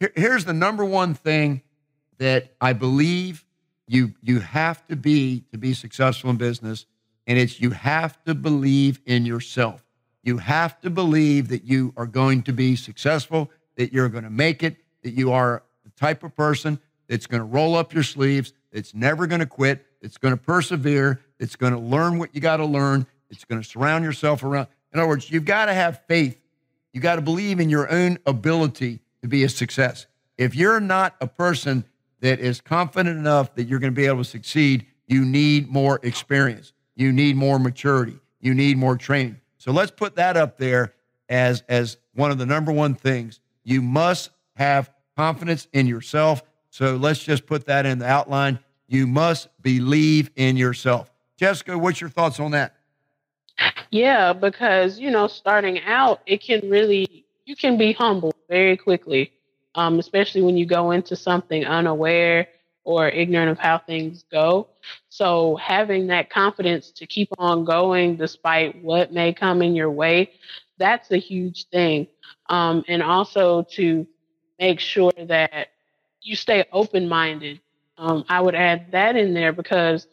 here, 0.00 0.10
here's 0.16 0.44
the 0.44 0.52
number 0.52 0.84
one 0.84 1.14
thing 1.14 1.62
that 2.18 2.54
I 2.60 2.72
believe 2.72 3.44
you 3.86 4.14
you 4.22 4.40
have 4.40 4.84
to 4.88 4.96
be 4.96 5.44
to 5.52 5.58
be 5.58 5.74
successful 5.74 6.30
in 6.30 6.36
business, 6.36 6.86
and 7.28 7.38
it's 7.38 7.60
you 7.60 7.70
have 7.70 8.20
to 8.24 8.34
believe 8.34 9.00
in 9.06 9.26
yourself. 9.26 9.84
You 10.24 10.38
have 10.38 10.80
to 10.80 10.90
believe 10.90 11.48
that 11.48 11.64
you 11.64 11.92
are 11.96 12.06
going 12.06 12.42
to 12.44 12.52
be 12.52 12.74
successful, 12.76 13.50
that 13.76 13.92
you're 13.92 14.08
going 14.08 14.24
to 14.24 14.30
make 14.30 14.62
it, 14.62 14.76
that 15.02 15.10
you 15.10 15.32
are 15.32 15.62
the 15.84 15.90
type 15.90 16.24
of 16.24 16.34
person 16.34 16.80
that's 17.06 17.26
going 17.26 17.42
to 17.42 17.46
roll 17.46 17.76
up 17.76 17.92
your 17.92 18.02
sleeves, 18.02 18.54
that's 18.72 18.94
never 18.94 19.26
going 19.26 19.40
to 19.40 19.46
quit, 19.46 19.84
that's 20.00 20.16
going 20.16 20.34
to 20.34 20.42
persevere, 20.42 21.20
that's 21.38 21.56
going 21.56 21.74
to 21.74 21.78
learn 21.78 22.18
what 22.18 22.34
you 22.34 22.40
got 22.40 22.56
to 22.56 22.64
learn, 22.64 23.06
it's 23.28 23.44
going 23.44 23.60
to 23.60 23.68
surround 23.68 24.02
yourself 24.02 24.42
around. 24.42 24.68
In 24.94 24.98
other 24.98 25.08
words, 25.08 25.30
you've 25.30 25.44
got 25.44 25.66
to 25.66 25.74
have 25.74 26.00
faith 26.08 26.40
you 26.94 27.00
got 27.00 27.16
to 27.16 27.22
believe 27.22 27.58
in 27.60 27.68
your 27.68 27.90
own 27.90 28.18
ability 28.24 29.00
to 29.20 29.28
be 29.28 29.42
a 29.42 29.48
success. 29.48 30.06
If 30.38 30.54
you're 30.54 30.80
not 30.80 31.16
a 31.20 31.26
person 31.26 31.84
that 32.20 32.38
is 32.38 32.60
confident 32.60 33.18
enough 33.18 33.54
that 33.56 33.64
you're 33.64 33.80
going 33.80 33.92
to 33.92 33.96
be 33.96 34.06
able 34.06 34.18
to 34.18 34.24
succeed, 34.24 34.86
you 35.08 35.24
need 35.24 35.68
more 35.68 35.98
experience. 36.04 36.72
You 36.94 37.12
need 37.12 37.36
more 37.36 37.58
maturity. 37.58 38.18
You 38.40 38.54
need 38.54 38.78
more 38.78 38.96
training. 38.96 39.40
So 39.58 39.72
let's 39.72 39.90
put 39.90 40.14
that 40.16 40.36
up 40.36 40.56
there 40.56 40.94
as, 41.28 41.64
as 41.68 41.96
one 42.14 42.30
of 42.30 42.38
the 42.38 42.46
number 42.46 42.70
one 42.70 42.94
things. 42.94 43.40
You 43.64 43.82
must 43.82 44.30
have 44.54 44.90
confidence 45.16 45.66
in 45.72 45.88
yourself. 45.88 46.42
So 46.70 46.94
let's 46.94 47.22
just 47.22 47.44
put 47.44 47.66
that 47.66 47.86
in 47.86 47.98
the 47.98 48.06
outline. 48.06 48.60
You 48.86 49.08
must 49.08 49.48
believe 49.62 50.30
in 50.36 50.56
yourself. 50.56 51.10
Jessica, 51.36 51.76
what's 51.76 52.00
your 52.00 52.10
thoughts 52.10 52.38
on 52.38 52.52
that? 52.52 52.76
Yeah, 53.90 54.32
because 54.32 54.98
you 54.98 55.10
know, 55.10 55.26
starting 55.26 55.80
out, 55.82 56.20
it 56.26 56.42
can 56.42 56.68
really 56.68 57.24
you 57.46 57.56
can 57.56 57.76
be 57.76 57.92
humble 57.92 58.32
very 58.48 58.76
quickly, 58.76 59.32
um, 59.74 59.98
especially 59.98 60.42
when 60.42 60.56
you 60.56 60.66
go 60.66 60.90
into 60.90 61.14
something 61.16 61.64
unaware 61.64 62.48
or 62.84 63.08
ignorant 63.08 63.50
of 63.50 63.58
how 63.58 63.78
things 63.78 64.24
go. 64.30 64.68
So 65.08 65.56
having 65.56 66.06
that 66.08 66.30
confidence 66.30 66.90
to 66.92 67.06
keep 67.06 67.28
on 67.38 67.64
going 67.64 68.16
despite 68.16 68.82
what 68.82 69.12
may 69.12 69.32
come 69.32 69.62
in 69.62 69.74
your 69.74 69.90
way, 69.90 70.32
that's 70.78 71.10
a 71.12 71.16
huge 71.18 71.66
thing. 71.68 72.06
Um, 72.48 72.84
and 72.88 73.02
also 73.02 73.62
to 73.72 74.06
make 74.58 74.80
sure 74.80 75.12
that 75.18 75.68
you 76.22 76.36
stay 76.36 76.64
open 76.72 77.08
minded. 77.08 77.60
Um, 77.98 78.24
I 78.28 78.40
would 78.40 78.54
add 78.54 78.90
that 78.92 79.16
in 79.16 79.34
there 79.34 79.52
because 79.52 80.06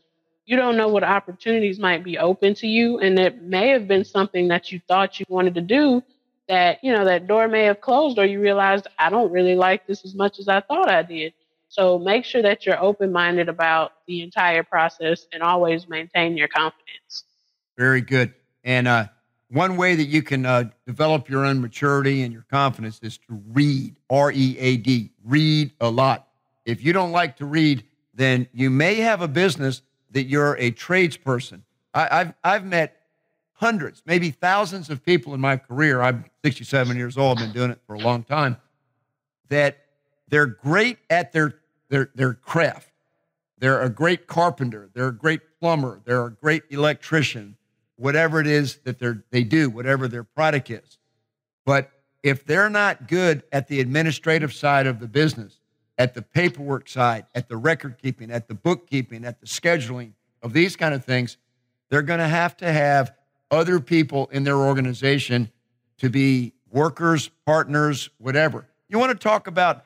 you 0.45 0.57
don't 0.57 0.77
know 0.77 0.87
what 0.87 1.03
opportunities 1.03 1.79
might 1.79 2.03
be 2.03 2.17
open 2.17 2.53
to 2.55 2.67
you 2.67 2.99
and 2.99 3.17
it 3.19 3.41
may 3.41 3.69
have 3.69 3.87
been 3.87 4.03
something 4.03 4.47
that 4.47 4.71
you 4.71 4.81
thought 4.87 5.19
you 5.19 5.25
wanted 5.29 5.55
to 5.55 5.61
do 5.61 6.03
that 6.47 6.79
you 6.83 6.91
know 6.91 7.05
that 7.05 7.27
door 7.27 7.47
may 7.47 7.63
have 7.63 7.79
closed 7.81 8.17
or 8.17 8.25
you 8.25 8.41
realized 8.41 8.87
i 8.97 9.09
don't 9.09 9.31
really 9.31 9.55
like 9.55 9.85
this 9.87 10.03
as 10.03 10.15
much 10.15 10.39
as 10.39 10.47
i 10.47 10.59
thought 10.59 10.89
i 10.89 11.01
did. 11.01 11.33
So 11.71 11.97
make 11.97 12.25
sure 12.25 12.41
that 12.41 12.65
you're 12.65 12.81
open-minded 12.83 13.47
about 13.47 13.93
the 14.05 14.21
entire 14.23 14.61
process 14.61 15.25
and 15.31 15.41
always 15.41 15.87
maintain 15.87 16.35
your 16.35 16.49
confidence. 16.49 17.23
Very 17.77 18.01
good. 18.01 18.33
And 18.65 18.89
uh, 18.89 19.07
one 19.47 19.77
way 19.77 19.95
that 19.95 20.03
you 20.03 20.21
can 20.21 20.45
uh, 20.45 20.65
develop 20.85 21.29
your 21.29 21.45
own 21.45 21.61
maturity 21.61 22.23
and 22.23 22.33
your 22.33 22.45
confidence 22.51 22.99
is 23.01 23.17
to 23.19 23.41
read 23.53 23.95
r-e-a-d 24.09 25.11
read 25.23 25.71
a 25.79 25.89
lot. 25.89 26.27
If 26.65 26.83
you 26.83 26.91
don't 26.91 27.13
like 27.13 27.37
to 27.37 27.45
read 27.45 27.85
then 28.13 28.49
you 28.51 28.69
may 28.69 28.95
have 28.95 29.21
a 29.21 29.27
business 29.29 29.81
that 30.11 30.23
you're 30.23 30.55
a 30.55 30.71
tradesperson. 30.71 31.61
I, 31.93 32.17
have 32.17 32.33
I've 32.43 32.65
met 32.65 32.97
hundreds, 33.53 34.01
maybe 34.05 34.31
thousands 34.31 34.89
of 34.89 35.03
people 35.03 35.33
in 35.33 35.39
my 35.39 35.57
career. 35.57 36.01
I'm 36.01 36.25
67 36.43 36.97
years 36.97 37.17
old, 37.17 37.37
I've 37.37 37.45
been 37.45 37.53
doing 37.53 37.71
it 37.71 37.79
for 37.85 37.95
a 37.95 37.99
long 37.99 38.23
time, 38.23 38.57
that 39.49 39.77
they're 40.27 40.47
great 40.47 40.97
at 41.09 41.31
their, 41.31 41.55
their, 41.89 42.09
their 42.15 42.33
craft. 42.33 42.89
They're 43.59 43.81
a 43.83 43.89
great 43.89 44.25
carpenter, 44.25 44.89
they're 44.93 45.09
a 45.09 45.13
great 45.13 45.41
plumber, 45.59 46.01
they're 46.05 46.25
a 46.25 46.31
great 46.31 46.63
electrician, 46.71 47.55
whatever 47.97 48.41
it 48.41 48.47
is 48.47 48.77
that 48.77 48.97
they're, 48.97 49.23
they 49.29 49.43
do, 49.43 49.69
whatever 49.69 50.07
their 50.07 50.23
product 50.23 50.71
is. 50.71 50.97
But 51.63 51.91
if 52.23 52.43
they're 52.45 52.69
not 52.69 53.07
good 53.07 53.43
at 53.51 53.67
the 53.67 53.79
administrative 53.79 54.53
side 54.53 54.87
of 54.87 54.99
the 54.99 55.07
business, 55.07 55.60
at 56.01 56.15
the 56.15 56.21
paperwork 56.23 56.89
side, 56.89 57.27
at 57.35 57.47
the 57.47 57.55
record 57.55 57.95
keeping, 58.01 58.31
at 58.31 58.47
the 58.47 58.55
bookkeeping, 58.55 59.23
at 59.23 59.39
the 59.39 59.45
scheduling 59.45 60.13
of 60.41 60.51
these 60.51 60.75
kind 60.75 60.95
of 60.95 61.05
things, 61.05 61.37
they're 61.89 62.01
going 62.01 62.19
to 62.19 62.27
have 62.27 62.57
to 62.57 62.71
have 62.71 63.13
other 63.51 63.79
people 63.79 64.27
in 64.31 64.43
their 64.43 64.57
organization 64.57 65.51
to 65.99 66.09
be 66.09 66.53
workers, 66.71 67.29
partners, 67.45 68.09
whatever. 68.17 68.65
You 68.89 68.97
want 68.97 69.11
to 69.11 69.17
talk 69.17 69.45
about 69.45 69.85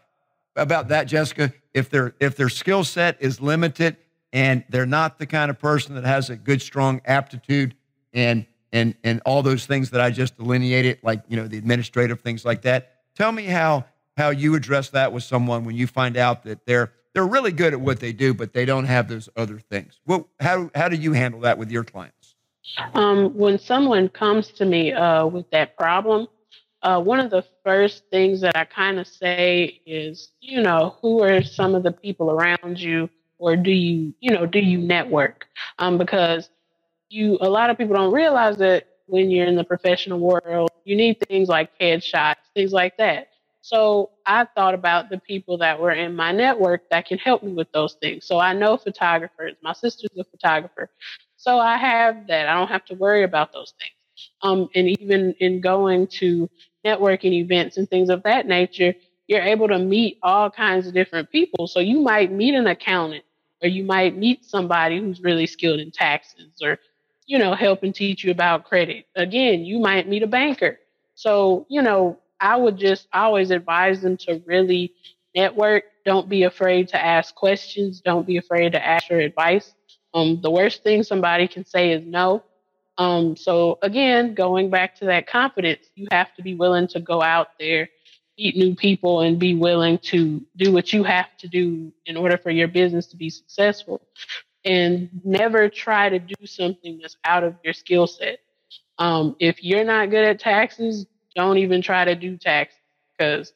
about 0.55 0.87
that, 0.87 1.03
Jessica? 1.07 1.51
If 1.73 1.89
their 1.89 2.15
if 2.21 2.37
their 2.37 2.47
skill 2.47 2.85
set 2.85 3.17
is 3.19 3.41
limited 3.41 3.97
and 4.31 4.63
they're 4.69 4.85
not 4.85 5.19
the 5.19 5.25
kind 5.25 5.51
of 5.51 5.59
person 5.59 5.95
that 5.95 6.05
has 6.05 6.29
a 6.29 6.37
good, 6.37 6.61
strong 6.61 7.01
aptitude 7.03 7.75
and 8.13 8.45
and 8.71 8.95
and 9.03 9.21
all 9.25 9.43
those 9.43 9.65
things 9.65 9.89
that 9.89 9.99
I 9.99 10.11
just 10.11 10.37
delineated, 10.37 10.99
like 11.03 11.23
you 11.27 11.35
know 11.35 11.49
the 11.49 11.57
administrative 11.57 12.21
things 12.21 12.45
like 12.45 12.61
that. 12.61 13.01
Tell 13.15 13.33
me 13.33 13.43
how 13.43 13.83
how 14.17 14.29
you 14.29 14.55
address 14.55 14.89
that 14.89 15.13
with 15.13 15.23
someone 15.23 15.65
when 15.65 15.75
you 15.75 15.87
find 15.87 16.17
out 16.17 16.43
that 16.43 16.65
they're 16.65 16.93
they're 17.13 17.25
really 17.25 17.53
good 17.53 17.71
at 17.71 17.79
what 17.79 18.01
they 18.01 18.11
do, 18.11 18.33
but 18.33 18.51
they 18.51 18.65
don't 18.65 18.85
have 18.85 19.07
those 19.07 19.29
other 19.37 19.59
things. 19.59 19.99
Well, 20.05 20.27
how 20.39 20.69
how 20.75 20.89
do 20.89 20.97
you 20.97 21.13
handle 21.13 21.41
that 21.41 21.57
with 21.57 21.71
your 21.71 21.83
clients? 21.83 22.35
Um, 22.93 23.35
when 23.37 23.57
someone 23.59 24.09
comes 24.09 24.49
to 24.53 24.65
me 24.65 24.91
uh, 24.91 25.25
with 25.25 25.49
that 25.51 25.77
problem, 25.77 26.27
uh, 26.81 27.01
one 27.01 27.19
of 27.19 27.31
the 27.31 27.43
first 27.63 28.03
things 28.11 28.41
that 28.41 28.55
I 28.55 28.65
kind 28.65 28.99
of 28.99 29.07
say 29.07 29.81
is, 29.85 30.29
you 30.41 30.61
know, 30.61 30.95
who 31.01 31.21
are 31.23 31.41
some 31.41 31.73
of 31.73 31.83
the 31.83 31.91
people 31.91 32.31
around 32.31 32.79
you, 32.79 33.09
or 33.37 33.55
do 33.55 33.71
you, 33.71 34.13
you 34.19 34.31
know, 34.31 34.45
do 34.45 34.59
you 34.59 34.77
network? 34.77 35.47
Um, 35.79 35.97
because 35.97 36.49
you, 37.09 37.37
a 37.41 37.49
lot 37.49 37.69
of 37.69 37.77
people 37.77 37.95
don't 37.95 38.13
realize 38.13 38.57
that 38.57 38.87
when 39.07 39.31
you're 39.31 39.47
in 39.47 39.55
the 39.55 39.63
professional 39.63 40.19
world, 40.19 40.69
you 40.83 40.95
need 40.95 41.19
things 41.27 41.47
like 41.47 41.77
headshots, 41.79 42.35
things 42.53 42.71
like 42.71 42.97
that. 42.97 43.29
So 43.65 44.11
I 44.27 44.45
thought 44.45 44.75
about 44.75 45.09
the 45.09 45.17
people 45.17 45.57
that 45.57 45.79
were 45.79 45.89
in 45.89 46.15
my 46.15 46.31
network 46.31 46.87
that 46.91 47.07
can 47.07 47.17
help 47.17 47.41
me 47.41 47.51
with 47.51 47.71
those 47.71 47.95
things. 47.95 48.27
So 48.27 48.39
I 48.39 48.53
know 48.53 48.77
photographers. 48.77 49.55
My 49.63 49.73
sister's 49.73 50.11
a 50.19 50.23
photographer. 50.23 50.91
So 51.37 51.57
I 51.57 51.75
have 51.75 52.27
that. 52.27 52.47
I 52.47 52.53
don't 52.53 52.67
have 52.67 52.85
to 52.85 52.93
worry 52.93 53.23
about 53.23 53.53
those 53.53 53.73
things. 53.79 54.29
Um, 54.43 54.69
and 54.75 54.89
even 55.01 55.33
in 55.39 55.61
going 55.61 56.05
to 56.19 56.47
networking 56.85 57.33
events 57.33 57.77
and 57.77 57.89
things 57.89 58.11
of 58.11 58.21
that 58.21 58.45
nature, 58.45 58.93
you're 59.25 59.41
able 59.41 59.67
to 59.69 59.79
meet 59.79 60.19
all 60.21 60.51
kinds 60.51 60.85
of 60.85 60.93
different 60.93 61.31
people. 61.31 61.65
So 61.65 61.79
you 61.79 62.01
might 62.01 62.31
meet 62.31 62.53
an 62.53 62.67
accountant 62.67 63.23
or 63.63 63.67
you 63.67 63.83
might 63.83 64.15
meet 64.15 64.45
somebody 64.45 64.99
who's 64.99 65.21
really 65.23 65.47
skilled 65.47 65.79
in 65.79 65.89
taxes 65.89 66.61
or, 66.61 66.77
you 67.25 67.39
know, 67.39 67.55
helping 67.55 67.93
teach 67.93 68.23
you 68.23 68.29
about 68.29 68.65
credit. 68.65 69.07
Again, 69.15 69.65
you 69.65 69.79
might 69.79 70.07
meet 70.07 70.21
a 70.21 70.27
banker. 70.27 70.77
So, 71.15 71.65
you 71.67 71.81
know, 71.81 72.19
I 72.45 72.55
would 72.55 72.77
just 72.77 73.07
always 73.11 73.49
advise 73.49 74.01
them 74.01 74.17
to 74.17 74.39
really 74.45 74.93
network. 75.33 75.85
Don't 76.05 76.29
be 76.29 76.43
afraid 76.43 76.89
to 76.89 77.03
ask 77.03 77.33
questions. 77.33 78.01
Don't 78.01 78.27
be 78.27 78.37
afraid 78.37 78.73
to 78.73 78.85
ask 78.85 79.07
for 79.07 79.17
advice. 79.17 79.73
Um, 80.13 80.39
the 80.41 80.51
worst 80.51 80.83
thing 80.83 81.01
somebody 81.01 81.47
can 81.47 81.65
say 81.65 81.91
is 81.91 82.05
no. 82.05 82.43
Um, 82.99 83.35
so 83.35 83.79
again, 83.81 84.35
going 84.35 84.69
back 84.69 84.95
to 84.97 85.05
that 85.05 85.25
confidence, 85.25 85.87
you 85.95 86.07
have 86.11 86.35
to 86.35 86.43
be 86.43 86.53
willing 86.53 86.87
to 86.89 86.99
go 86.99 87.19
out 87.23 87.47
there, 87.59 87.89
meet 88.37 88.55
new 88.55 88.75
people, 88.75 89.21
and 89.21 89.39
be 89.39 89.55
willing 89.55 89.97
to 90.13 90.45
do 90.55 90.71
what 90.71 90.93
you 90.93 91.03
have 91.03 91.35
to 91.39 91.47
do 91.47 91.91
in 92.05 92.15
order 92.15 92.37
for 92.37 92.51
your 92.51 92.67
business 92.67 93.07
to 93.07 93.17
be 93.17 93.31
successful. 93.31 94.01
And 94.63 95.09
never 95.23 95.67
try 95.67 96.09
to 96.09 96.19
do 96.19 96.45
something 96.45 96.99
that's 97.01 97.17
out 97.25 97.43
of 97.43 97.55
your 97.63 97.73
skill 97.73 98.05
set. 98.05 98.37
Um, 98.99 99.35
if 99.39 99.63
you're 99.63 99.83
not 99.83 100.11
good 100.11 100.23
at 100.23 100.39
taxes, 100.39 101.07
don't 101.35 101.57
even 101.57 101.81
try 101.81 102.05
to 102.05 102.15
do 102.15 102.37
taxes 102.37 102.79
because 103.17 103.53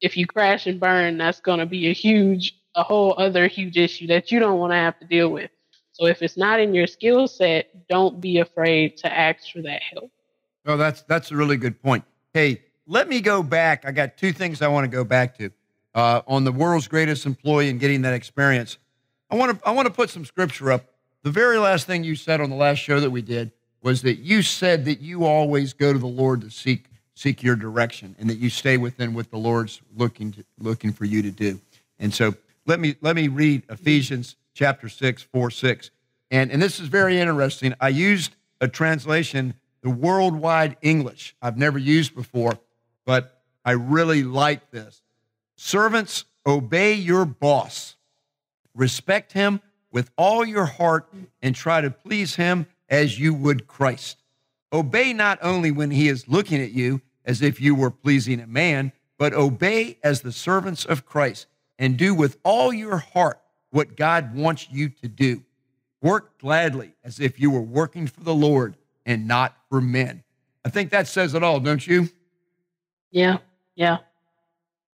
if 0.00 0.16
you 0.16 0.26
crash 0.26 0.66
and 0.66 0.78
burn, 0.80 1.18
that's 1.18 1.40
going 1.40 1.58
to 1.58 1.66
be 1.66 1.88
a 1.88 1.92
huge, 1.92 2.54
a 2.74 2.82
whole 2.82 3.14
other 3.18 3.46
huge 3.46 3.76
issue 3.76 4.06
that 4.08 4.30
you 4.30 4.38
don't 4.38 4.58
want 4.58 4.72
to 4.72 4.76
have 4.76 4.98
to 5.00 5.06
deal 5.06 5.30
with. 5.30 5.50
So 5.92 6.06
if 6.06 6.22
it's 6.22 6.36
not 6.36 6.60
in 6.60 6.74
your 6.74 6.86
skill 6.86 7.26
set, 7.26 7.88
don't 7.88 8.20
be 8.20 8.38
afraid 8.38 8.96
to 8.98 9.12
ask 9.12 9.50
for 9.52 9.62
that 9.62 9.82
help. 9.82 10.12
Oh, 10.66 10.76
that's 10.76 11.02
that's 11.02 11.30
a 11.30 11.36
really 11.36 11.56
good 11.56 11.82
point. 11.82 12.04
Hey, 12.32 12.62
let 12.86 13.08
me 13.08 13.20
go 13.20 13.42
back. 13.42 13.84
I 13.84 13.90
got 13.90 14.16
two 14.16 14.32
things 14.32 14.62
I 14.62 14.68
want 14.68 14.84
to 14.84 14.88
go 14.88 15.02
back 15.02 15.36
to 15.38 15.50
uh, 15.94 16.22
on 16.26 16.44
the 16.44 16.52
world's 16.52 16.86
greatest 16.86 17.26
employee 17.26 17.68
and 17.68 17.80
getting 17.80 18.02
that 18.02 18.14
experience. 18.14 18.78
I 19.30 19.36
want 19.36 19.58
to 19.58 19.68
I 19.68 19.72
want 19.72 19.86
to 19.86 19.92
put 19.92 20.10
some 20.10 20.24
scripture 20.24 20.70
up. 20.70 20.84
The 21.22 21.30
very 21.30 21.58
last 21.58 21.86
thing 21.86 22.04
you 22.04 22.14
said 22.14 22.40
on 22.40 22.48
the 22.48 22.56
last 22.56 22.78
show 22.78 23.00
that 23.00 23.10
we 23.10 23.22
did 23.22 23.50
was 23.82 24.02
that 24.02 24.18
you 24.18 24.42
said 24.42 24.84
that 24.84 25.00
you 25.00 25.24
always 25.24 25.72
go 25.72 25.92
to 25.92 25.98
the 25.98 26.06
Lord 26.06 26.42
to 26.42 26.50
seek 26.50 26.87
seek 27.18 27.42
your 27.42 27.56
direction 27.56 28.14
and 28.20 28.30
that 28.30 28.38
you 28.38 28.48
stay 28.48 28.76
within 28.76 29.12
what 29.12 29.28
the 29.30 29.36
Lord's 29.36 29.80
looking 29.96 30.30
to, 30.32 30.44
looking 30.60 30.92
for 30.92 31.04
you 31.04 31.20
to 31.22 31.32
do. 31.32 31.60
And 31.98 32.14
so 32.14 32.34
let 32.64 32.78
me 32.78 32.94
let 33.00 33.16
me 33.16 33.26
read 33.26 33.64
Ephesians 33.68 34.36
chapter 34.54 34.88
6, 34.88 35.22
4, 35.22 35.50
6. 35.50 35.90
And, 36.30 36.52
and 36.52 36.62
this 36.62 36.78
is 36.78 36.86
very 36.88 37.18
interesting. 37.18 37.74
I 37.80 37.88
used 37.88 38.36
a 38.60 38.68
translation, 38.68 39.54
the 39.82 39.90
worldwide 39.90 40.76
English, 40.80 41.34
I've 41.42 41.56
never 41.56 41.78
used 41.78 42.14
before, 42.14 42.58
but 43.04 43.42
I 43.64 43.72
really 43.72 44.22
like 44.22 44.70
this. 44.70 45.02
Servants, 45.56 46.24
obey 46.46 46.94
your 46.94 47.24
boss, 47.24 47.96
respect 48.74 49.32
him 49.32 49.60
with 49.90 50.10
all 50.16 50.44
your 50.44 50.66
heart, 50.66 51.08
and 51.42 51.54
try 51.54 51.80
to 51.80 51.90
please 51.90 52.36
him 52.36 52.66
as 52.88 53.18
you 53.18 53.34
would 53.34 53.66
Christ. 53.66 54.22
Obey 54.72 55.12
not 55.12 55.38
only 55.42 55.70
when 55.70 55.90
he 55.90 56.08
is 56.08 56.28
looking 56.28 56.60
at 56.60 56.72
you, 56.72 57.00
as 57.28 57.42
if 57.42 57.60
you 57.60 57.74
were 57.74 57.90
pleasing 57.90 58.40
a 58.40 58.46
man, 58.46 58.90
but 59.18 59.34
obey 59.34 59.98
as 60.02 60.22
the 60.22 60.32
servants 60.32 60.84
of 60.86 61.04
Christ 61.04 61.46
and 61.78 61.96
do 61.96 62.14
with 62.14 62.38
all 62.42 62.72
your 62.72 62.96
heart 62.96 63.40
what 63.70 63.96
God 63.96 64.34
wants 64.34 64.66
you 64.70 64.88
to 64.88 65.08
do. 65.08 65.44
Work 66.00 66.38
gladly 66.38 66.94
as 67.04 67.20
if 67.20 67.38
you 67.38 67.50
were 67.50 67.60
working 67.60 68.06
for 68.06 68.22
the 68.22 68.34
Lord 68.34 68.76
and 69.04 69.28
not 69.28 69.54
for 69.68 69.80
men. 69.80 70.24
I 70.64 70.70
think 70.70 70.90
that 70.90 71.06
says 71.06 71.34
it 71.34 71.42
all, 71.42 71.60
don't 71.60 71.86
you? 71.86 72.08
Yeah, 73.10 73.38
yeah. 73.74 73.98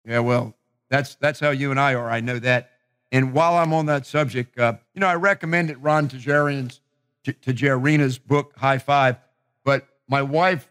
Yeah, 0.05 0.19
well, 0.19 0.55
that's 0.91 1.15
that's 1.17 1.41
how 1.41 1.51
you 1.51 1.71
and 1.71 1.79
I 1.79 1.95
are. 1.95 2.11
I 2.11 2.21
know 2.21 2.39
that. 2.41 2.71
And 3.13 3.33
while 3.33 3.57
I'm 3.57 3.73
on 3.73 3.87
that 3.87 4.07
subject, 4.07 4.59
uh, 4.59 4.75
you 4.93 5.01
know, 5.01 5.07
I 5.07 5.15
recommended 5.15 5.83
Ron 5.83 6.09
Tajarian's 6.09 6.81
Tajarina's 7.25 8.19
book, 8.19 8.55
High 8.57 8.79
Five, 8.79 9.19
but 9.65 9.87
my 10.09 10.21
wife 10.21 10.69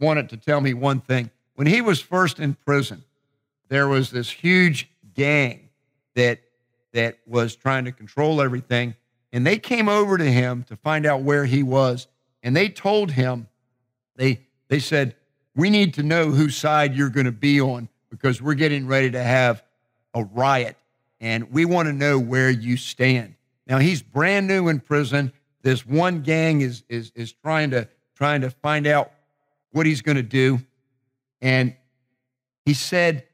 wanted 0.00 0.30
to 0.30 0.36
tell 0.36 0.60
me 0.60 0.74
one 0.74 1.00
thing. 1.00 1.30
When 1.54 1.66
he 1.66 1.80
was 1.82 2.00
first 2.00 2.40
in 2.40 2.54
prison, 2.54 3.04
there 3.68 3.86
was 3.86 4.10
this 4.10 4.30
huge 4.30 4.90
gang 5.14 5.68
that 6.14 6.40
that 6.92 7.18
was 7.26 7.54
trying 7.54 7.84
to 7.84 7.92
control 7.92 8.40
everything, 8.40 8.94
and 9.32 9.46
they 9.46 9.58
came 9.58 9.88
over 9.88 10.18
to 10.18 10.24
him 10.24 10.64
to 10.64 10.76
find 10.76 11.06
out 11.06 11.22
where 11.22 11.44
he 11.44 11.62
was, 11.62 12.08
and 12.42 12.56
they 12.56 12.68
told 12.68 13.12
him 13.12 13.46
they 14.16 14.40
they 14.68 14.80
said, 14.80 15.14
"We 15.54 15.70
need 15.70 15.94
to 15.94 16.02
know 16.02 16.30
whose 16.30 16.56
side 16.56 16.94
you're 16.94 17.10
going 17.10 17.26
to 17.26 17.32
be 17.32 17.60
on 17.60 17.88
because 18.10 18.42
we're 18.42 18.54
getting 18.54 18.86
ready 18.86 19.10
to 19.10 19.22
have 19.22 19.62
a 20.14 20.24
riot, 20.24 20.76
and 21.20 21.52
we 21.52 21.64
want 21.64 21.86
to 21.86 21.92
know 21.92 22.18
where 22.18 22.50
you 22.50 22.76
stand." 22.76 23.34
Now 23.66 23.78
he's 23.78 24.02
brand 24.02 24.48
new 24.48 24.68
in 24.68 24.80
prison. 24.80 25.32
This 25.62 25.86
one 25.86 26.22
gang 26.22 26.62
is 26.62 26.82
is 26.88 27.12
is 27.14 27.32
trying 27.32 27.70
to 27.70 27.86
trying 28.16 28.40
to 28.40 28.50
find 28.50 28.86
out 28.86 29.12
what 29.72 29.86
he's 29.86 30.02
going 30.02 30.16
to 30.16 30.22
do. 30.22 30.60
And 31.40 31.74
he 32.64 32.74
said, 32.74 33.24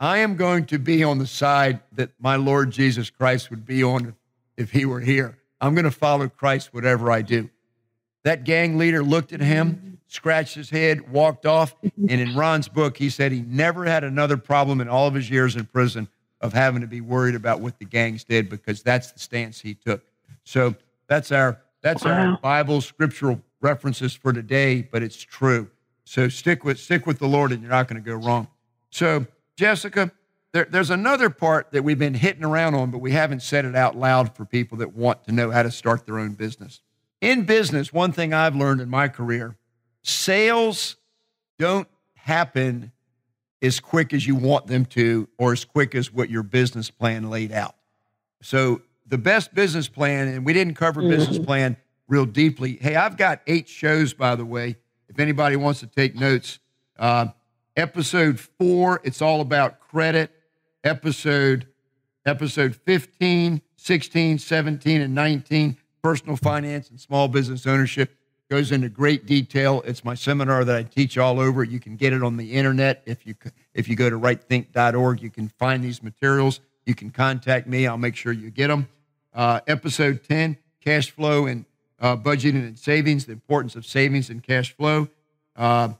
I 0.00 0.18
am 0.18 0.36
going 0.36 0.66
to 0.66 0.78
be 0.78 1.04
on 1.04 1.18
the 1.18 1.26
side 1.26 1.80
that 1.92 2.10
my 2.18 2.36
Lord 2.36 2.70
Jesus 2.70 3.10
Christ 3.10 3.50
would 3.50 3.64
be 3.64 3.84
on 3.84 4.14
if 4.56 4.72
he 4.72 4.84
were 4.84 5.00
here. 5.00 5.38
I'm 5.60 5.74
going 5.74 5.84
to 5.84 5.90
follow 5.92 6.28
Christ 6.28 6.74
whatever 6.74 7.10
I 7.10 7.22
do. 7.22 7.48
That 8.24 8.44
gang 8.44 8.78
leader 8.78 9.02
looked 9.02 9.32
at 9.32 9.40
him, 9.40 9.98
scratched 10.08 10.54
his 10.54 10.70
head, 10.70 11.10
walked 11.10 11.46
off. 11.46 11.74
And 11.82 12.20
in 12.20 12.34
Ron's 12.34 12.68
book, 12.68 12.96
he 12.96 13.10
said 13.10 13.32
he 13.32 13.42
never 13.42 13.84
had 13.84 14.04
another 14.04 14.36
problem 14.36 14.80
in 14.80 14.88
all 14.88 15.06
of 15.06 15.14
his 15.14 15.30
years 15.30 15.56
in 15.56 15.66
prison 15.66 16.08
of 16.40 16.52
having 16.52 16.80
to 16.80 16.88
be 16.88 17.00
worried 17.00 17.34
about 17.34 17.60
what 17.60 17.78
the 17.78 17.84
gangs 17.84 18.24
did 18.24 18.48
because 18.48 18.82
that's 18.82 19.12
the 19.12 19.18
stance 19.18 19.60
he 19.60 19.74
took. 19.74 20.02
So 20.44 20.74
that's 21.06 21.30
our 21.30 21.60
that's 21.80 22.04
wow. 22.04 22.32
our 22.32 22.38
Bible 22.38 22.80
scriptural 22.80 23.40
references 23.60 24.14
for 24.14 24.32
today, 24.32 24.82
but 24.82 25.02
it's 25.02 25.20
true. 25.20 25.70
So 26.04 26.28
stick 26.28 26.64
with 26.64 26.78
stick 26.78 27.06
with 27.06 27.18
the 27.18 27.28
Lord, 27.28 27.52
and 27.52 27.62
you're 27.62 27.70
not 27.70 27.88
going 27.88 28.02
to 28.02 28.08
go 28.08 28.16
wrong. 28.16 28.48
So 28.90 29.26
Jessica, 29.56 30.10
there, 30.52 30.66
there's 30.68 30.90
another 30.90 31.30
part 31.30 31.72
that 31.72 31.82
we've 31.82 31.98
been 31.98 32.14
hitting 32.14 32.44
around 32.44 32.74
on, 32.74 32.90
but 32.90 32.98
we 32.98 33.12
haven't 33.12 33.40
said 33.40 33.64
it 33.64 33.76
out 33.76 33.96
loud 33.96 34.36
for 34.36 34.44
people 34.44 34.78
that 34.78 34.94
want 34.94 35.24
to 35.24 35.32
know 35.32 35.50
how 35.50 35.62
to 35.62 35.70
start 35.70 36.04
their 36.06 36.18
own 36.18 36.32
business. 36.32 36.80
In 37.20 37.44
business, 37.44 37.92
one 37.92 38.12
thing 38.12 38.34
I've 38.34 38.56
learned 38.56 38.80
in 38.80 38.90
my 38.90 39.08
career: 39.08 39.56
sales 40.02 40.96
don't 41.58 41.88
happen 42.14 42.92
as 43.62 43.78
quick 43.78 44.12
as 44.12 44.26
you 44.26 44.34
want 44.34 44.66
them 44.66 44.84
to, 44.84 45.28
or 45.38 45.52
as 45.52 45.64
quick 45.64 45.94
as 45.94 46.12
what 46.12 46.28
your 46.28 46.42
business 46.42 46.90
plan 46.90 47.30
laid 47.30 47.52
out. 47.52 47.76
So 48.42 48.82
the 49.06 49.18
best 49.18 49.54
business 49.54 49.88
plan, 49.88 50.26
and 50.26 50.44
we 50.44 50.52
didn't 50.52 50.74
cover 50.74 51.00
mm-hmm. 51.00 51.10
business 51.10 51.38
plan 51.38 51.76
real 52.08 52.26
deeply. 52.26 52.76
Hey, 52.80 52.96
I've 52.96 53.16
got 53.16 53.40
eight 53.46 53.68
shows, 53.68 54.12
by 54.12 54.34
the 54.34 54.44
way 54.44 54.76
if 55.12 55.20
anybody 55.20 55.56
wants 55.56 55.80
to 55.80 55.86
take 55.86 56.14
notes. 56.14 56.58
Uh, 56.98 57.26
episode 57.76 58.40
four, 58.40 59.00
it's 59.04 59.20
all 59.20 59.40
about 59.40 59.80
credit. 59.80 60.30
Episode 60.84 61.66
episode 62.24 62.76
15, 62.76 63.60
16, 63.76 64.38
17, 64.38 65.00
and 65.00 65.14
19, 65.14 65.76
personal 66.02 66.36
finance 66.36 66.88
and 66.88 67.00
small 67.00 67.28
business 67.28 67.66
ownership 67.66 68.16
goes 68.48 68.70
into 68.70 68.88
great 68.88 69.26
detail. 69.26 69.82
It's 69.84 70.04
my 70.04 70.14
seminar 70.14 70.64
that 70.64 70.76
I 70.76 70.82
teach 70.82 71.18
all 71.18 71.40
over. 71.40 71.64
You 71.64 71.80
can 71.80 71.96
get 71.96 72.12
it 72.12 72.22
on 72.22 72.36
the 72.36 72.52
internet. 72.52 73.02
If 73.06 73.26
you 73.26 73.34
if 73.74 73.88
you 73.88 73.96
go 73.96 74.08
to 74.08 74.18
rightthink.org, 74.18 75.22
you 75.22 75.30
can 75.30 75.48
find 75.58 75.82
these 75.82 76.02
materials. 76.02 76.60
You 76.86 76.94
can 76.94 77.10
contact 77.10 77.66
me. 77.66 77.86
I'll 77.86 77.98
make 77.98 78.16
sure 78.16 78.32
you 78.32 78.50
get 78.50 78.68
them. 78.68 78.88
Uh, 79.34 79.60
episode 79.66 80.22
10, 80.24 80.58
cash 80.80 81.10
flow 81.10 81.46
and 81.46 81.64
uh, 82.02 82.16
budgeting 82.16 82.66
and 82.66 82.78
savings, 82.78 83.24
the 83.24 83.32
importance 83.32 83.76
of 83.76 83.86
savings 83.86 84.28
and 84.28 84.42
cash 84.42 84.76
flow, 84.76 85.08
uh, 85.56 85.90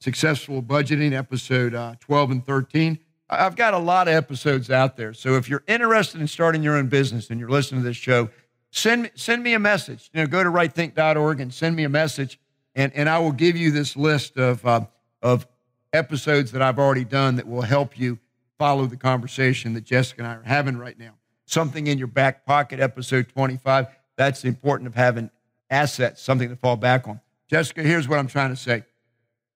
successful 0.00 0.60
budgeting, 0.62 1.12
episode 1.12 1.72
uh, 1.72 1.94
12 2.00 2.32
and 2.32 2.44
13. 2.44 2.98
I've 3.30 3.56
got 3.56 3.72
a 3.72 3.78
lot 3.78 4.08
of 4.08 4.14
episodes 4.14 4.70
out 4.70 4.96
there. 4.96 5.14
So 5.14 5.36
if 5.36 5.48
you're 5.48 5.62
interested 5.66 6.20
in 6.20 6.26
starting 6.26 6.62
your 6.62 6.76
own 6.76 6.88
business 6.88 7.30
and 7.30 7.40
you're 7.40 7.48
listening 7.48 7.80
to 7.80 7.88
this 7.88 7.96
show, 7.96 8.28
send 8.72 9.04
me, 9.04 9.10
send 9.14 9.42
me 9.42 9.54
a 9.54 9.58
message. 9.58 10.10
You 10.12 10.20
know, 10.20 10.26
go 10.26 10.42
to 10.42 10.50
rightthink.org 10.50 11.40
and 11.40 11.54
send 11.54 11.76
me 11.76 11.84
a 11.84 11.88
message, 11.88 12.38
and, 12.74 12.92
and 12.94 13.08
I 13.08 13.20
will 13.20 13.32
give 13.32 13.56
you 13.56 13.70
this 13.70 13.96
list 13.96 14.36
of, 14.36 14.66
uh, 14.66 14.82
of 15.22 15.46
episodes 15.92 16.52
that 16.52 16.60
I've 16.60 16.78
already 16.78 17.04
done 17.04 17.36
that 17.36 17.46
will 17.46 17.62
help 17.62 17.98
you 17.98 18.18
follow 18.58 18.86
the 18.86 18.96
conversation 18.96 19.74
that 19.74 19.84
Jessica 19.84 20.22
and 20.22 20.26
I 20.26 20.34
are 20.34 20.42
having 20.42 20.76
right 20.76 20.98
now. 20.98 21.14
Something 21.46 21.86
in 21.86 21.98
your 21.98 22.08
back 22.08 22.44
pocket, 22.44 22.80
episode 22.80 23.28
25. 23.28 23.86
That's 24.16 24.42
the 24.42 24.48
importance 24.48 24.88
of 24.88 24.94
having 24.94 25.30
assets, 25.72 26.22
something 26.22 26.48
to 26.48 26.56
fall 26.56 26.76
back 26.76 27.08
on. 27.08 27.20
Jessica, 27.48 27.82
here's 27.82 28.08
what 28.08 28.18
I'm 28.18 28.28
trying 28.28 28.50
to 28.50 28.56
say. 28.56 28.84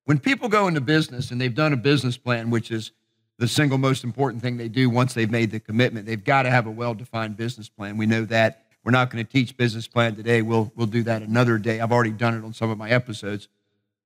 When 0.04 0.18
people 0.18 0.48
go 0.48 0.66
into 0.66 0.80
business 0.80 1.30
and 1.30 1.40
they've 1.40 1.54
done 1.54 1.72
a 1.72 1.76
business 1.76 2.16
plan, 2.16 2.50
which 2.50 2.70
is 2.70 2.92
the 3.38 3.48
single 3.48 3.78
most 3.78 4.04
important 4.04 4.42
thing 4.42 4.56
they 4.56 4.68
do 4.68 4.88
once 4.88 5.14
they've 5.14 5.30
made 5.30 5.50
the 5.50 5.60
commitment. 5.60 6.06
They've 6.06 6.22
got 6.22 6.42
to 6.42 6.50
have 6.50 6.66
a 6.66 6.70
well 6.70 6.94
defined 6.94 7.36
business 7.36 7.68
plan. 7.68 7.96
We 7.96 8.06
know 8.06 8.24
that. 8.26 8.62
We're 8.84 8.92
not 8.92 9.10
going 9.10 9.24
to 9.24 9.30
teach 9.30 9.56
business 9.56 9.88
plan 9.88 10.14
today. 10.14 10.42
We'll, 10.42 10.72
we'll 10.76 10.86
do 10.86 11.02
that 11.02 11.22
another 11.22 11.58
day. 11.58 11.80
I've 11.80 11.90
already 11.90 12.12
done 12.12 12.34
it 12.34 12.44
on 12.44 12.54
some 12.54 12.70
of 12.70 12.78
my 12.78 12.88
episodes. 12.88 13.48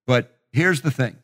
But 0.07 0.39
here's 0.53 0.81
the 0.81 0.91
thing 0.91 1.17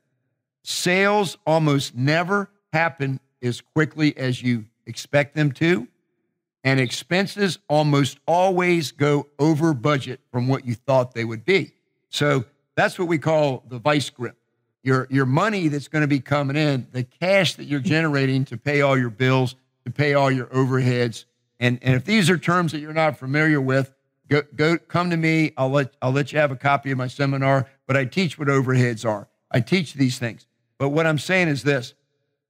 sales 0.62 1.38
almost 1.46 1.94
never 1.94 2.50
happen 2.72 3.18
as 3.42 3.60
quickly 3.60 4.16
as 4.16 4.42
you 4.42 4.66
expect 4.86 5.34
them 5.34 5.52
to, 5.52 5.88
and 6.66 6.80
expenses 6.80 7.60
almost 7.68 8.18
always 8.26 8.90
go 8.90 9.28
over 9.38 9.72
budget 9.72 10.18
from 10.32 10.48
what 10.48 10.66
you 10.66 10.74
thought 10.74 11.14
they 11.14 11.24
would 11.24 11.44
be. 11.44 11.72
So 12.08 12.44
that's 12.74 12.98
what 12.98 13.06
we 13.06 13.18
call 13.18 13.62
the 13.68 13.78
vice 13.78 14.10
grip. 14.10 14.36
Your, 14.82 15.06
your 15.08 15.26
money 15.26 15.68
that's 15.68 15.86
going 15.86 16.02
to 16.02 16.08
be 16.08 16.18
coming 16.18 16.56
in, 16.56 16.88
the 16.90 17.04
cash 17.04 17.54
that 17.54 17.66
you're 17.66 17.78
generating 17.94 18.44
to 18.46 18.56
pay 18.58 18.80
all 18.80 18.98
your 18.98 19.10
bills, 19.10 19.54
to 19.84 19.92
pay 19.92 20.14
all 20.14 20.28
your 20.28 20.46
overheads. 20.46 21.24
And, 21.60 21.78
and 21.82 21.94
if 21.94 22.04
these 22.04 22.28
are 22.28 22.36
terms 22.36 22.72
that 22.72 22.80
you're 22.80 22.92
not 22.92 23.16
familiar 23.16 23.60
with, 23.60 23.94
go, 24.28 24.42
go 24.56 24.76
come 24.76 25.10
to 25.10 25.16
me. 25.16 25.52
I'll 25.56 25.70
let, 25.70 25.94
I'll 26.02 26.10
let 26.10 26.32
you 26.32 26.40
have 26.40 26.50
a 26.50 26.56
copy 26.56 26.90
of 26.90 26.98
my 26.98 27.06
seminar, 27.06 27.70
but 27.86 27.96
I 27.96 28.06
teach 28.06 28.40
what 28.40 28.48
overheads 28.48 29.08
are. 29.08 29.28
I 29.52 29.60
teach 29.60 29.94
these 29.94 30.18
things. 30.18 30.48
But 30.78 30.88
what 30.88 31.06
I'm 31.06 31.20
saying 31.20 31.46
is 31.46 31.62
this 31.62 31.94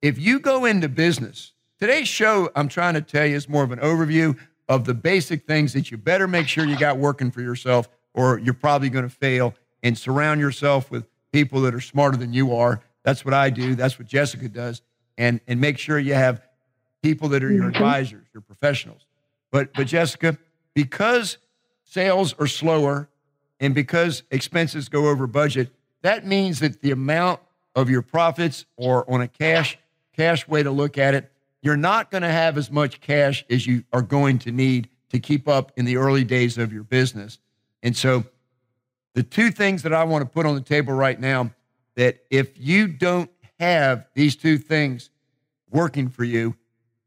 if 0.01 0.19
you 0.19 0.41
go 0.41 0.65
into 0.65 0.89
business, 0.89 1.53
today's 1.79 2.09
show, 2.09 2.51
I'm 2.55 2.69
trying 2.69 2.95
to 2.95 3.01
tell 3.01 3.27
you, 3.27 3.37
is 3.37 3.49
more 3.49 3.65
of 3.65 3.73
an 3.73 3.79
overview 3.81 4.39
of 4.69 4.85
the 4.85 4.95
basic 4.95 5.47
things 5.47 5.73
that 5.75 5.91
you 5.91 5.97
better 5.97 6.27
make 6.27 6.49
sure 6.49 6.65
you 6.65 6.79
got 6.79 6.99
working 6.99 7.31
for 7.31 7.41
yourself, 7.41 7.89
or 8.15 8.39
you're 8.39 8.55
probably 8.55 8.89
going 8.89 9.09
to 9.09 9.15
fail. 9.15 9.55
And 9.83 9.97
surround 9.97 10.41
yourself 10.41 10.91
with 10.91 11.07
people 11.33 11.61
that 11.61 11.75
are 11.75 11.81
smarter 11.81 12.17
than 12.17 12.33
you 12.33 12.57
are. 12.57 12.81
That's 13.05 13.25
what 13.25 13.35
I 13.35 13.51
do. 13.51 13.77
That's 13.77 13.99
what 13.99 14.09
Jessica 14.09 14.49
does. 14.49 14.83
And, 15.17 15.41
and 15.47 15.61
make 15.61 15.79
sure 15.79 15.99
you 15.99 16.15
have 16.15 16.43
people 17.03 17.29
that 17.29 17.45
are 17.45 17.53
your 17.53 17.67
mm-hmm. 17.67 17.77
advisors, 17.77 18.27
your 18.35 18.41
professionals. 18.41 19.07
But, 19.53 19.73
but 19.75 19.87
Jessica, 19.87 20.39
because 20.75 21.39
sales 21.85 22.35
are 22.39 22.49
slower 22.49 23.09
and 23.61 23.75
because 23.75 24.25
expenses 24.31 24.89
go 24.89 25.09
over 25.09 25.27
budget, 25.29 25.71
that 26.03 26.27
means 26.27 26.59
that 26.61 26.81
the 26.81 26.91
amount 26.91 27.41
of 27.77 27.89
your 27.89 28.03
profits 28.03 28.65
or 28.77 29.09
on 29.09 29.21
a 29.21 29.29
cash 29.29 29.79
cash 30.17 30.49
way 30.49 30.63
to 30.63 30.71
look 30.71 30.99
at 30.99 31.15
it, 31.15 31.31
you're 31.67 31.77
not 31.77 32.13
going 32.13 32.23
to 32.23 32.31
have 32.31 32.57
as 32.57 32.71
much 32.71 33.01
cash 33.01 33.45
as 33.51 33.67
you 33.67 33.83
are 33.93 34.01
going 34.01 34.39
to 34.39 34.53
need 34.53 34.89
to 35.11 35.19
keep 35.19 35.49
up 35.49 35.73
in 35.77 35.85
the 35.85 35.97
early 35.97 36.23
days 36.23 36.59
of 36.59 36.73
your 36.73 36.85
business. 36.85 37.41
And 37.83 37.97
so 37.97 38.25
the 39.15 39.25
two 39.25 39.51
things 39.51 39.83
that 39.83 39.93
I 39.93 40.05
want 40.05 40.23
to 40.23 40.31
put 40.31 40.47
on 40.47 40.55
the 40.55 40.61
table 40.61 40.93
right 40.93 41.19
now 41.19 41.51
that 41.97 42.19
if 42.31 42.53
you 42.57 42.87
don't 42.87 43.31
have 43.59 44.07
these 44.15 44.37
two 44.37 44.59
things 44.59 45.11
working 45.71 46.09
for 46.09 46.23
you, 46.23 46.55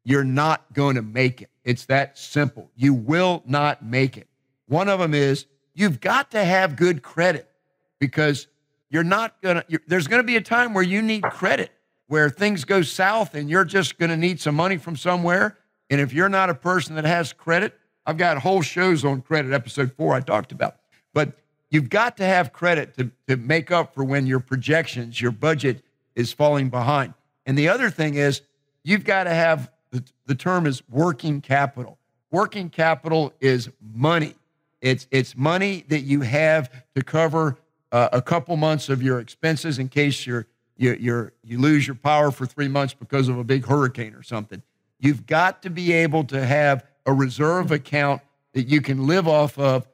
you're 0.03 0.25
not 0.25 0.73
going 0.73 0.95
to 0.95 1.01
make 1.01 1.41
it. 1.41 1.49
It's 1.63 1.85
that 1.85 2.17
simple. 2.17 2.69
You 2.75 2.93
will 2.93 3.43
not 3.45 3.85
make 3.85 4.17
it. 4.17 4.27
One 4.67 4.89
of 4.89 4.99
them 4.99 5.13
is 5.13 5.45
you've 5.73 6.01
got 6.01 6.31
to 6.31 6.43
have 6.43 6.75
good 6.75 7.01
credit 7.01 7.49
because 7.97 8.47
you're 8.89 9.03
not 9.03 9.41
going 9.41 9.61
to, 9.61 9.79
there's 9.87 10.07
going 10.07 10.21
to 10.21 10.27
be 10.27 10.35
a 10.35 10.41
time 10.41 10.73
where 10.73 10.83
you 10.83 11.01
need 11.01 11.23
credit, 11.23 11.71
where 12.09 12.27
things 12.27 12.65
go 12.65 12.81
south 12.81 13.35
and 13.35 13.49
you're 13.49 13.63
just 13.63 13.99
going 13.99 14.09
to 14.09 14.17
need 14.17 14.41
some 14.41 14.55
money 14.55 14.77
from 14.77 14.95
somewhere. 14.95 15.55
And 15.91 16.01
if 16.01 16.11
you're 16.11 16.27
not 16.27 16.49
a 16.49 16.55
person 16.55 16.95
that 16.95 17.05
has 17.05 17.31
credit, 17.31 17.77
I've 18.03 18.17
got 18.17 18.39
whole 18.39 18.63
shows 18.63 19.05
on 19.05 19.21
credit, 19.21 19.53
episode 19.53 19.93
four 19.93 20.15
I 20.15 20.19
talked 20.19 20.51
about. 20.51 20.77
But 21.13 21.33
you've 21.69 21.89
got 21.89 22.17
to 22.17 22.25
have 22.25 22.51
credit 22.51 22.97
to, 22.97 23.11
to 23.27 23.37
make 23.37 23.69
up 23.69 23.93
for 23.93 24.03
when 24.03 24.25
your 24.25 24.39
projections, 24.39 25.21
your 25.21 25.29
budget 25.31 25.83
is 26.15 26.33
falling 26.33 26.69
behind. 26.69 27.13
And 27.45 27.55
the 27.55 27.69
other 27.69 27.91
thing 27.91 28.15
is, 28.15 28.41
you've 28.83 29.03
got 29.03 29.25
to 29.25 29.33
have 29.33 29.69
the, 29.91 30.03
the 30.25 30.35
term 30.35 30.65
is 30.65 30.81
working 30.89 31.41
capital. 31.41 31.99
Working 32.31 32.71
capital 32.71 33.33
is 33.39 33.69
money. 33.93 34.33
It's, 34.81 35.05
it's 35.11 35.37
money 35.37 35.85
that 35.89 36.01
you 36.01 36.21
have 36.21 36.71
to 36.95 37.03
cover 37.03 37.59
uh, 37.91 38.09
a 38.11 38.21
couple 38.21 38.55
months 38.55 38.89
of 38.89 39.03
your 39.03 39.19
expenses 39.19 39.77
in 39.77 39.89
case 39.89 40.25
you're, 40.25 40.47
you, 40.79 40.97
you're, 40.97 41.33
you 41.43 41.59
lose 41.59 41.85
your 41.85 41.95
power 41.95 42.31
for 42.31 42.45
three 42.45 42.69
months 42.69 42.93
because 42.93 43.27
of 43.27 43.37
a 43.37 43.43
big 43.43 43.65
hurricane 43.65 44.15
or 44.15 44.23
something. 44.23 44.63
You've 44.97 45.27
got 45.27 45.61
to 45.63 45.69
be 45.69 45.91
able 45.91 46.23
to 46.25 46.43
have 46.43 46.85
a 47.05 47.11
reserve 47.13 47.71
account 47.71 48.21
that 48.53 48.63
you 48.63 48.81
can 48.81 49.05
live 49.05 49.27
off 49.27 49.59
of 49.59 49.87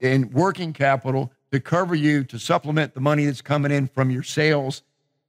in 0.00 0.30
working 0.30 0.72
capital 0.72 1.32
to 1.52 1.60
cover 1.60 1.94
you 1.94 2.24
to 2.24 2.38
supplement 2.40 2.92
the 2.92 3.00
money 3.00 3.24
that's 3.24 3.40
coming 3.40 3.70
in 3.70 3.86
from 3.86 4.10
your 4.10 4.24
sales 4.24 4.82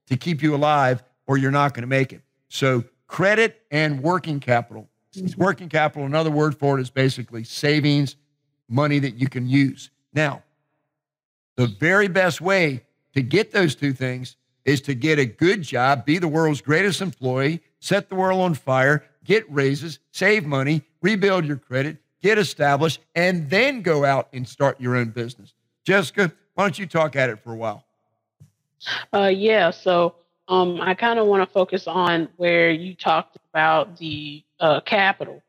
to 0.08 0.18
keep 0.18 0.42
you 0.42 0.56
alive, 0.56 1.04
or 1.28 1.38
you're 1.38 1.52
not 1.52 1.76
going 1.76 1.84
to 1.84 1.88
make 1.88 2.12
it. 2.12 2.22
So, 2.50 2.84
credit 3.08 3.62
and 3.70 4.02
working 4.02 4.40
capital. 4.40 4.90
Mm-hmm. 5.14 5.42
Working 5.42 5.70
capital, 5.70 6.08
another 6.08 6.32
word 6.32 6.58
for 6.58 6.80
it 6.80 6.82
is 6.82 6.90
basically 6.90 7.44
savings, 7.44 8.16
money 8.68 8.98
that 9.00 9.16
you 9.16 9.30
can 9.30 9.48
use. 9.48 9.92
Now, 10.12 10.42
the 11.56 11.68
very 11.68 12.08
best 12.08 12.42
way 12.42 12.84
to 13.14 13.22
get 13.22 13.52
those 13.52 13.76
two 13.76 13.94
things 13.94 14.38
is 14.66 14.82
to 14.82 14.94
get 14.94 15.20
a 15.20 15.26
good 15.26 15.62
job, 15.62 16.06
be 16.06 16.18
the 16.18 16.28
world's 16.28 16.62
greatest 16.62 17.02
employee, 17.02 17.62
set 17.80 18.10
the 18.10 18.16
world 18.16 18.42
on 18.42 18.54
fire, 18.54 19.04
get 19.24 19.50
raises, 19.52 20.00
save 20.12 20.46
money, 20.46 20.84
rebuild 21.02 21.46
your 21.46 21.58
credit, 21.58 21.98
get 22.22 22.38
established, 22.38 23.00
and 23.16 23.50
then 23.50 23.82
go 23.82 24.06
out 24.06 24.30
and 24.34 24.48
start 24.48 24.80
your 24.80 24.96
own 24.96 25.10
business. 25.10 25.54
Jessica, 25.86 26.32
why 26.54 26.64
don't 26.64 26.80
you 26.80 26.86
talk 26.86 27.16
at 27.16 27.30
it 27.30 27.40
for 27.40 27.54
a 27.54 27.56
while? 27.56 27.84
Uh, 29.14 29.32
yeah, 29.34 29.70
so 29.70 30.16
um, 30.48 30.80
I 30.82 30.94
kind 30.94 31.20
of 31.20 31.28
want 31.28 31.48
to 31.48 31.54
focus 31.54 31.88
on 31.88 32.30
where 32.38 32.70
you 32.72 32.96
talked 32.96 33.38
about 33.52 33.98
the 33.98 34.44
uh, 34.60 34.82
capital, 34.82 35.42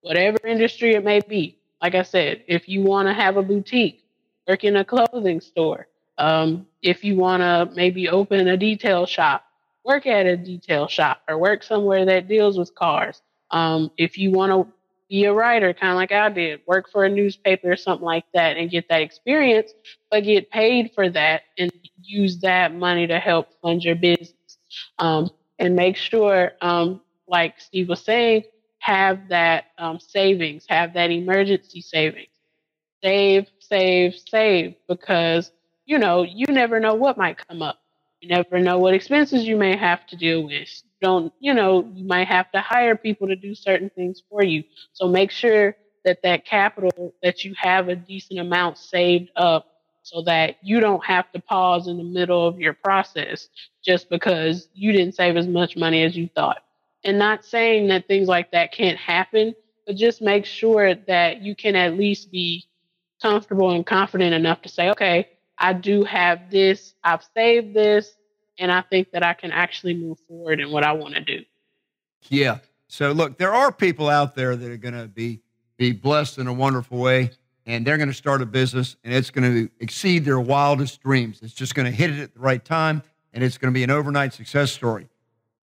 whatever 0.00 0.38
industry 0.46 0.94
it 0.94 1.04
may 1.04 1.20
be. 1.20 1.56
Like 1.82 1.94
I 1.94 2.02
said, 2.02 2.44
if 2.46 2.68
you 2.68 2.82
want 2.82 3.08
to 3.08 3.14
have 3.14 3.36
a 3.36 3.42
boutique, 3.42 4.04
work 4.46 4.64
in 4.64 4.76
a 4.76 4.84
clothing 4.84 5.40
store. 5.40 5.86
Um, 6.18 6.66
if 6.82 7.04
you 7.04 7.16
want 7.16 7.42
to 7.42 7.74
maybe 7.76 8.08
open 8.08 8.48
a 8.48 8.56
detail 8.56 9.06
shop, 9.06 9.44
work 9.84 10.06
at 10.06 10.26
a 10.26 10.36
detail 10.36 10.88
shop 10.88 11.22
or 11.28 11.38
work 11.38 11.62
somewhere 11.62 12.04
that 12.06 12.28
deals 12.28 12.58
with 12.58 12.74
cars. 12.74 13.22
Um, 13.50 13.90
if 13.96 14.18
you 14.18 14.30
want 14.32 14.52
to 14.52 14.72
be 15.08 15.24
a 15.24 15.32
writer, 15.32 15.74
kind 15.74 15.92
of 15.92 15.96
like 15.96 16.12
I 16.12 16.28
did, 16.30 16.60
work 16.66 16.90
for 16.90 17.04
a 17.04 17.08
newspaper 17.10 17.72
or 17.72 17.76
something 17.76 18.04
like 18.04 18.24
that 18.34 18.56
and 18.56 18.70
get 18.70 18.88
that 18.88 19.02
experience, 19.02 19.72
but 20.10 20.24
get 20.24 20.50
paid 20.50 20.92
for 20.94 21.08
that 21.10 21.42
and 21.58 21.72
use 22.02 22.40
that 22.40 22.74
money 22.74 23.06
to 23.08 23.18
help 23.18 23.48
fund 23.62 23.82
your 23.84 23.96
business. 23.96 24.32
Um, 24.98 25.30
and 25.58 25.76
make 25.76 25.96
sure, 25.96 26.52
um, 26.62 27.02
like 27.28 27.60
Steve 27.60 27.88
was 27.88 28.02
saying, 28.02 28.44
have 28.78 29.28
that 29.28 29.66
um, 29.78 30.00
savings, 30.00 30.64
have 30.68 30.94
that 30.94 31.10
emergency 31.10 31.80
savings. 31.82 32.28
Save, 33.02 33.48
save, 33.60 34.16
save, 34.16 34.74
because 34.88 35.52
you 35.90 35.98
know 35.98 36.22
you 36.22 36.46
never 36.48 36.80
know 36.80 36.94
what 36.94 37.18
might 37.18 37.36
come 37.48 37.62
up. 37.62 37.78
You 38.20 38.28
never 38.28 38.58
know 38.60 38.78
what 38.78 38.94
expenses 38.94 39.44
you 39.44 39.56
may 39.56 39.76
have 39.76 40.06
to 40.08 40.16
deal 40.16 40.44
with 40.44 40.82
don't, 41.00 41.32
you 41.40 41.54
know, 41.54 41.90
you 41.94 42.04
might 42.04 42.28
have 42.28 42.50
to 42.52 42.60
hire 42.60 42.96
people 42.96 43.26
to 43.28 43.36
do 43.36 43.54
certain 43.54 43.90
things 43.90 44.22
for 44.28 44.42
you. 44.44 44.64
So 44.92 45.08
make 45.08 45.30
sure 45.30 45.76
that 46.04 46.22
that 46.22 46.44
capital 46.46 47.14
that 47.22 47.44
you 47.44 47.54
have 47.58 47.88
a 47.88 47.96
decent 47.96 48.40
amount 48.40 48.78
saved 48.78 49.30
up 49.36 49.66
so 50.02 50.22
that 50.22 50.56
you 50.62 50.80
don't 50.80 51.04
have 51.04 51.30
to 51.32 51.40
pause 51.40 51.86
in 51.86 51.98
the 51.98 52.04
middle 52.04 52.46
of 52.46 52.58
your 52.58 52.72
process 52.72 53.48
just 53.84 54.08
because 54.08 54.68
you 54.74 54.92
didn't 54.92 55.14
save 55.14 55.36
as 55.36 55.46
much 55.46 55.76
money 55.76 56.02
as 56.04 56.16
you 56.16 56.28
thought. 56.34 56.62
And 57.04 57.18
not 57.18 57.44
saying 57.44 57.88
that 57.88 58.06
things 58.08 58.28
like 58.28 58.50
that 58.52 58.72
can't 58.72 58.98
happen, 58.98 59.54
but 59.86 59.96
just 59.96 60.22
make 60.22 60.44
sure 60.44 60.94
that 60.94 61.42
you 61.42 61.54
can 61.54 61.76
at 61.76 61.96
least 61.96 62.30
be 62.30 62.64
comfortable 63.22 63.70
and 63.70 63.86
confident 63.86 64.34
enough 64.34 64.62
to 64.62 64.68
say, 64.68 64.90
okay, 64.90 65.28
I 65.60 65.74
do 65.74 66.04
have 66.04 66.50
this, 66.50 66.94
I've 67.04 67.22
saved 67.34 67.74
this, 67.74 68.16
and 68.58 68.72
I 68.72 68.80
think 68.80 69.12
that 69.12 69.22
I 69.22 69.34
can 69.34 69.52
actually 69.52 69.94
move 69.94 70.18
forward 70.26 70.58
in 70.58 70.70
what 70.70 70.84
I 70.84 70.92
want 70.92 71.14
to 71.14 71.20
do. 71.20 71.44
Yeah. 72.28 72.58
So 72.88 73.12
look, 73.12 73.38
there 73.38 73.54
are 73.54 73.70
people 73.70 74.08
out 74.08 74.34
there 74.34 74.56
that 74.56 74.70
are 74.70 74.76
going 74.76 74.94
to 74.94 75.06
be 75.06 75.40
be 75.76 75.92
blessed 75.92 76.38
in 76.38 76.46
a 76.46 76.52
wonderful 76.52 76.98
way, 76.98 77.30
and 77.64 77.86
they're 77.86 77.96
going 77.96 78.08
to 78.08 78.14
start 78.14 78.42
a 78.42 78.46
business, 78.46 78.96
and 79.02 79.14
it's 79.14 79.30
going 79.30 79.50
to 79.50 79.70
exceed 79.80 80.24
their 80.26 80.40
wildest 80.40 81.00
dreams. 81.00 81.40
It's 81.42 81.54
just 81.54 81.74
going 81.74 81.86
to 81.86 81.92
hit 81.92 82.10
it 82.10 82.20
at 82.20 82.34
the 82.34 82.40
right 82.40 82.62
time, 82.62 83.02
and 83.32 83.42
it's 83.42 83.56
going 83.56 83.72
to 83.72 83.74
be 83.74 83.82
an 83.82 83.90
overnight 83.90 84.34
success 84.34 84.72
story. 84.72 85.08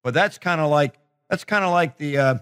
But 0.03 0.13
that's 0.13 0.37
kind 0.37 0.61
of 0.61 0.71
like 0.71 0.95
that's 1.29 1.43
kind 1.43 1.65
of 1.65 1.71
like 1.71 1.97
the, 1.97 2.17
uh, 2.17 2.33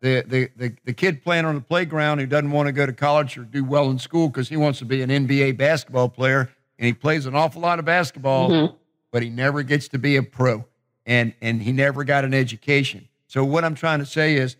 the, 0.00 0.24
the 0.26 0.50
the 0.56 0.76
the 0.84 0.92
kid 0.92 1.22
playing 1.22 1.44
on 1.44 1.54
the 1.54 1.60
playground 1.60 2.18
who 2.18 2.26
doesn't 2.26 2.50
want 2.50 2.66
to 2.66 2.72
go 2.72 2.86
to 2.86 2.92
college 2.92 3.36
or 3.36 3.44
do 3.44 3.64
well 3.64 3.90
in 3.90 3.98
school 3.98 4.28
because 4.28 4.48
he 4.48 4.56
wants 4.56 4.78
to 4.78 4.84
be 4.84 5.02
an 5.02 5.10
NBA 5.10 5.56
basketball 5.56 6.08
player, 6.08 6.50
and 6.80 6.86
he 6.86 6.92
plays 6.92 7.26
an 7.26 7.36
awful 7.36 7.62
lot 7.62 7.78
of 7.78 7.84
basketball. 7.84 8.50
Mm-hmm 8.50 8.76
but 9.10 9.22
he 9.22 9.30
never 9.30 9.62
gets 9.62 9.88
to 9.88 9.98
be 9.98 10.16
a 10.16 10.22
pro 10.22 10.64
and, 11.06 11.34
and 11.40 11.62
he 11.62 11.72
never 11.72 12.04
got 12.04 12.24
an 12.24 12.34
education. 12.34 13.08
So, 13.26 13.44
what 13.44 13.64
I'm 13.64 13.74
trying 13.74 14.00
to 14.00 14.06
say 14.06 14.34
is 14.34 14.56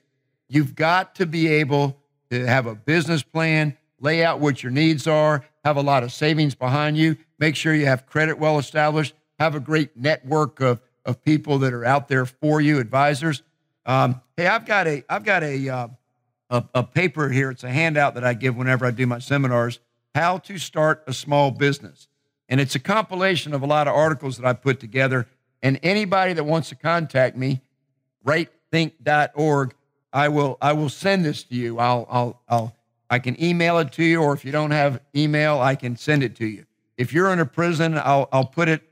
you've 0.48 0.74
got 0.74 1.14
to 1.16 1.26
be 1.26 1.48
able 1.48 1.96
to 2.30 2.46
have 2.46 2.66
a 2.66 2.74
business 2.74 3.22
plan, 3.22 3.76
lay 4.00 4.24
out 4.24 4.40
what 4.40 4.62
your 4.62 4.72
needs 4.72 5.06
are, 5.06 5.44
have 5.64 5.76
a 5.76 5.82
lot 5.82 6.02
of 6.02 6.12
savings 6.12 6.54
behind 6.54 6.96
you, 6.96 7.16
make 7.38 7.56
sure 7.56 7.74
you 7.74 7.86
have 7.86 8.06
credit 8.06 8.38
well 8.38 8.58
established, 8.58 9.14
have 9.38 9.54
a 9.54 9.60
great 9.60 9.96
network 9.96 10.60
of, 10.60 10.80
of 11.04 11.22
people 11.22 11.58
that 11.58 11.72
are 11.72 11.84
out 11.84 12.08
there 12.08 12.26
for 12.26 12.60
you, 12.60 12.78
advisors. 12.78 13.42
Um, 13.86 14.20
hey, 14.36 14.46
I've 14.46 14.66
got 14.66 14.86
a 14.86 15.04
I've 15.08 15.24
got 15.24 15.42
a, 15.42 15.68
uh, 15.68 15.88
a 16.50 16.64
a 16.74 16.82
paper 16.84 17.28
here. 17.28 17.50
It's 17.50 17.64
a 17.64 17.70
handout 17.70 18.14
that 18.14 18.24
I 18.24 18.34
give 18.34 18.56
whenever 18.56 18.86
I 18.86 18.90
do 18.92 19.06
my 19.06 19.18
seminars. 19.18 19.80
How 20.14 20.38
to 20.38 20.58
start 20.58 21.04
a 21.06 21.12
small 21.12 21.50
business, 21.52 22.08
and 22.50 22.60
it's 22.60 22.74
a 22.74 22.80
compilation 22.80 23.54
of 23.54 23.62
a 23.62 23.66
lot 23.66 23.86
of 23.86 23.94
articles 23.94 24.36
that 24.36 24.44
I 24.44 24.52
put 24.52 24.80
together. 24.80 25.28
And 25.62 25.78
anybody 25.84 26.32
that 26.32 26.44
wants 26.44 26.68
to 26.70 26.74
contact 26.74 27.36
me, 27.36 27.60
rightthink.org, 28.26 29.74
I 30.12 30.28
will 30.28 30.58
I 30.60 30.72
will 30.72 30.88
send 30.88 31.24
this 31.24 31.44
to 31.44 31.54
you. 31.54 31.78
I'll 31.78 32.06
I'll 32.10 32.42
I'll 32.48 32.76
I 33.08 33.20
can 33.20 33.40
email 33.42 33.78
it 33.78 33.92
to 33.92 34.04
you, 34.04 34.20
or 34.20 34.32
if 34.34 34.44
you 34.44 34.50
don't 34.50 34.72
have 34.72 35.00
email, 35.14 35.60
I 35.60 35.76
can 35.76 35.96
send 35.96 36.24
it 36.24 36.34
to 36.36 36.46
you. 36.46 36.66
If 36.98 37.12
you're 37.12 37.32
in 37.32 37.38
a 37.38 37.46
prison, 37.46 37.96
I'll 37.96 38.28
I'll 38.32 38.46
put 38.46 38.68
it 38.68 38.82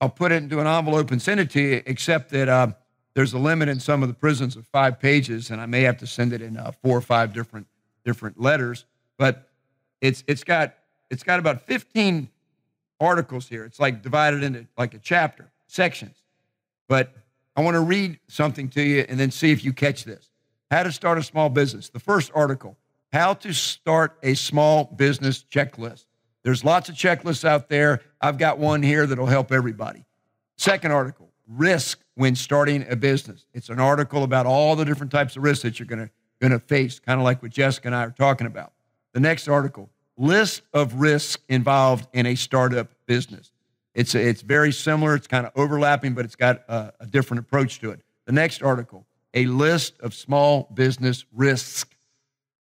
I'll 0.00 0.08
put 0.08 0.32
it 0.32 0.36
into 0.36 0.58
an 0.60 0.66
envelope 0.66 1.10
and 1.10 1.20
send 1.20 1.40
it 1.40 1.50
to 1.50 1.60
you. 1.60 1.82
Except 1.84 2.30
that 2.30 2.48
uh, 2.48 2.68
there's 3.12 3.34
a 3.34 3.38
limit 3.38 3.68
in 3.68 3.80
some 3.80 4.02
of 4.02 4.08
the 4.08 4.14
prisons 4.14 4.56
of 4.56 4.66
five 4.66 4.98
pages, 4.98 5.50
and 5.50 5.60
I 5.60 5.66
may 5.66 5.82
have 5.82 5.98
to 5.98 6.06
send 6.06 6.32
it 6.32 6.40
in 6.40 6.56
uh, 6.56 6.72
four 6.82 6.96
or 6.96 7.02
five 7.02 7.34
different 7.34 7.66
different 8.06 8.40
letters. 8.40 8.86
But 9.18 9.50
it's 10.00 10.24
it's 10.26 10.44
got 10.44 10.74
it's 11.10 11.22
got 11.22 11.38
about 11.38 11.60
15 11.62 12.30
articles 13.00 13.48
here. 13.48 13.64
It's 13.64 13.80
like 13.80 14.02
divided 14.02 14.42
into 14.42 14.66
like 14.76 14.94
a 14.94 14.98
chapter 14.98 15.50
sections. 15.66 16.16
But 16.88 17.14
I 17.56 17.62
want 17.62 17.74
to 17.74 17.80
read 17.80 18.20
something 18.28 18.68
to 18.70 18.82
you 18.82 19.04
and 19.08 19.18
then 19.18 19.30
see 19.30 19.50
if 19.50 19.64
you 19.64 19.72
catch 19.72 20.04
this. 20.04 20.30
How 20.70 20.82
to 20.82 20.92
start 20.92 21.18
a 21.18 21.22
small 21.22 21.48
business. 21.48 21.88
The 21.88 21.98
first 21.98 22.30
article, 22.34 22.76
how 23.12 23.34
to 23.34 23.52
start 23.52 24.18
a 24.22 24.34
small 24.34 24.84
business 24.84 25.44
checklist. 25.50 26.06
There's 26.42 26.64
lots 26.64 26.88
of 26.88 26.94
checklists 26.94 27.44
out 27.44 27.68
there. 27.68 28.00
I've 28.20 28.38
got 28.38 28.58
one 28.58 28.82
here 28.82 29.06
that'll 29.06 29.26
help 29.26 29.52
everybody. 29.52 30.04
Second 30.56 30.92
article, 30.92 31.30
risk 31.48 32.00
when 32.14 32.36
starting 32.36 32.86
a 32.88 32.96
business. 32.96 33.46
It's 33.52 33.68
an 33.68 33.80
article 33.80 34.22
about 34.22 34.46
all 34.46 34.76
the 34.76 34.84
different 34.84 35.10
types 35.10 35.36
of 35.36 35.42
risks 35.42 35.62
that 35.62 35.78
you're 35.78 35.86
going 35.86 36.06
to 36.06 36.10
going 36.40 36.52
to 36.52 36.58
face, 36.58 36.98
kind 36.98 37.20
of 37.20 37.24
like 37.24 37.42
what 37.42 37.52
Jessica 37.52 37.88
and 37.88 37.94
I 37.94 38.04
are 38.04 38.10
talking 38.10 38.46
about. 38.46 38.72
The 39.12 39.20
next 39.20 39.46
article, 39.46 39.90
list 40.20 40.62
of 40.74 40.94
risks 40.94 41.42
involved 41.48 42.06
in 42.12 42.26
a 42.26 42.34
startup 42.34 42.88
business. 43.06 43.50
It's, 43.94 44.14
it's 44.14 44.42
very 44.42 44.70
similar. 44.70 45.14
It's 45.14 45.26
kind 45.26 45.46
of 45.46 45.52
overlapping, 45.56 46.14
but 46.14 46.24
it's 46.24 46.36
got 46.36 46.62
a, 46.68 46.92
a 47.00 47.06
different 47.06 47.40
approach 47.40 47.80
to 47.80 47.90
it. 47.90 48.00
The 48.26 48.32
next 48.32 48.62
article, 48.62 49.06
a 49.34 49.46
list 49.46 49.98
of 50.00 50.14
small 50.14 50.68
business 50.74 51.24
risks. 51.32 51.96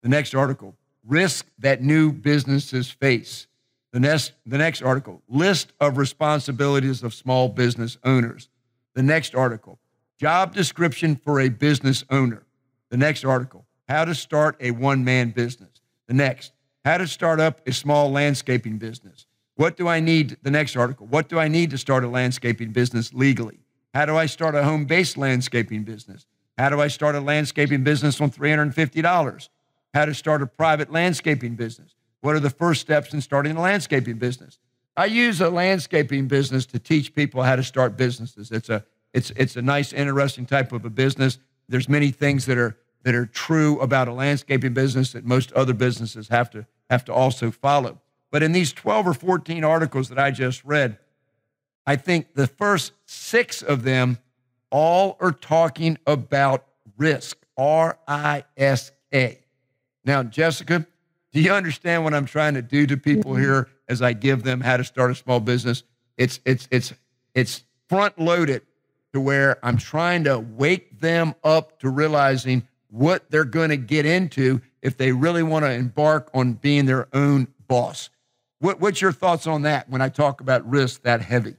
The 0.02 0.08
next 0.08 0.34
article, 0.34 0.74
risk 1.06 1.46
that 1.58 1.82
new 1.82 2.10
businesses 2.10 2.90
face. 2.90 3.46
The 3.92 4.00
next, 4.00 4.32
the 4.46 4.58
next 4.58 4.82
article, 4.82 5.22
list 5.28 5.72
of 5.78 5.98
responsibilities 5.98 7.02
of 7.02 7.12
small 7.12 7.48
business 7.48 7.98
owners. 8.02 8.48
The 8.94 9.02
next 9.02 9.34
article, 9.34 9.78
job 10.18 10.54
description 10.54 11.16
for 11.16 11.40
a 11.40 11.50
business 11.50 12.04
owner. 12.08 12.44
The 12.88 12.96
next 12.96 13.24
article, 13.24 13.66
how 13.88 14.06
to 14.06 14.14
start 14.14 14.56
a 14.60 14.70
one 14.70 15.04
man 15.04 15.30
business. 15.30 15.70
The 16.08 16.14
next, 16.14 16.52
how 16.84 16.98
to 16.98 17.06
start 17.06 17.40
up 17.40 17.66
a 17.66 17.72
small 17.72 18.10
landscaping 18.10 18.78
business. 18.78 19.26
What 19.56 19.76
do 19.76 19.88
I 19.88 20.00
need? 20.00 20.36
The 20.42 20.50
next 20.50 20.76
article, 20.76 21.06
what 21.06 21.28
do 21.28 21.38
I 21.38 21.48
need 21.48 21.70
to 21.70 21.78
start 21.78 22.04
a 22.04 22.08
landscaping 22.08 22.72
business 22.72 23.12
legally? 23.12 23.60
How 23.94 24.06
do 24.06 24.16
I 24.16 24.26
start 24.26 24.54
a 24.54 24.64
home 24.64 24.86
based 24.86 25.16
landscaping 25.16 25.84
business? 25.84 26.26
How 26.58 26.70
do 26.70 26.80
I 26.80 26.88
start 26.88 27.14
a 27.14 27.20
landscaping 27.20 27.84
business 27.84 28.20
on 28.20 28.30
$350? 28.30 29.48
How 29.94 30.04
to 30.04 30.14
start 30.14 30.42
a 30.42 30.46
private 30.46 30.90
landscaping 30.90 31.54
business? 31.54 31.94
What 32.20 32.34
are 32.34 32.40
the 32.40 32.50
first 32.50 32.80
steps 32.80 33.12
in 33.12 33.20
starting 33.20 33.56
a 33.56 33.60
landscaping 33.60 34.16
business? 34.16 34.58
I 34.96 35.06
use 35.06 35.40
a 35.40 35.50
landscaping 35.50 36.28
business 36.28 36.66
to 36.66 36.78
teach 36.78 37.14
people 37.14 37.42
how 37.42 37.56
to 37.56 37.62
start 37.62 37.96
businesses. 37.96 38.50
It's 38.50 38.68
a 38.68 38.84
it's 39.12 39.30
it's 39.36 39.56
a 39.56 39.62
nice, 39.62 39.92
interesting 39.92 40.46
type 40.46 40.72
of 40.72 40.84
a 40.84 40.90
business. 40.90 41.38
There's 41.68 41.88
many 41.88 42.10
things 42.10 42.46
that 42.46 42.58
are 42.58 42.76
that 43.02 43.14
are 43.14 43.26
true 43.26 43.80
about 43.80 44.08
a 44.08 44.12
landscaping 44.12 44.74
business 44.74 45.12
that 45.12 45.24
most 45.24 45.52
other 45.52 45.74
businesses 45.74 46.28
have 46.28 46.50
to 46.50 46.66
have 46.92 47.04
to 47.06 47.12
also 47.12 47.50
follow. 47.50 47.98
But 48.30 48.42
in 48.42 48.52
these 48.52 48.72
12 48.72 49.08
or 49.08 49.14
14 49.14 49.64
articles 49.64 50.10
that 50.10 50.18
I 50.18 50.30
just 50.30 50.62
read, 50.64 50.98
I 51.86 51.96
think 51.96 52.34
the 52.34 52.46
first 52.46 52.92
six 53.06 53.62
of 53.62 53.82
them 53.82 54.18
all 54.70 55.16
are 55.20 55.32
talking 55.32 55.98
about 56.06 56.66
risk, 56.96 57.38
R 57.56 57.98
I 58.06 58.44
S 58.56 58.92
K. 59.10 59.40
Now, 60.04 60.22
Jessica, 60.22 60.86
do 61.32 61.40
you 61.40 61.52
understand 61.52 62.04
what 62.04 62.14
I'm 62.14 62.26
trying 62.26 62.54
to 62.54 62.62
do 62.62 62.86
to 62.86 62.96
people 62.96 63.32
mm-hmm. 63.32 63.42
here 63.42 63.68
as 63.88 64.02
I 64.02 64.12
give 64.12 64.42
them 64.42 64.60
how 64.60 64.76
to 64.76 64.84
start 64.84 65.10
a 65.10 65.14
small 65.14 65.40
business? 65.40 65.82
It's 66.16 66.40
it's 66.44 66.68
it's 66.70 66.92
it's 67.34 67.64
front 67.88 68.18
loaded 68.18 68.62
to 69.14 69.20
where 69.20 69.58
I'm 69.64 69.78
trying 69.78 70.24
to 70.24 70.38
wake 70.38 71.00
them 71.00 71.34
up 71.42 71.80
to 71.80 71.88
realizing 71.88 72.68
what 72.88 73.30
they're 73.30 73.44
going 73.44 73.70
to 73.70 73.76
get 73.76 74.04
into 74.06 74.60
if 74.82 74.96
they 74.96 75.12
really 75.12 75.42
want 75.42 75.64
to 75.64 75.72
embark 75.72 76.30
on 76.34 76.54
being 76.54 76.86
their 76.86 77.08
own 77.14 77.48
boss. 77.68 78.10
What, 78.58 78.80
what's 78.80 79.00
your 79.00 79.12
thoughts 79.12 79.46
on 79.46 79.62
that 79.62 79.88
when 79.88 80.00
I 80.00 80.08
talk 80.08 80.40
about 80.40 80.68
risk 80.68 81.02
that 81.02 81.22
heavy? 81.22 81.56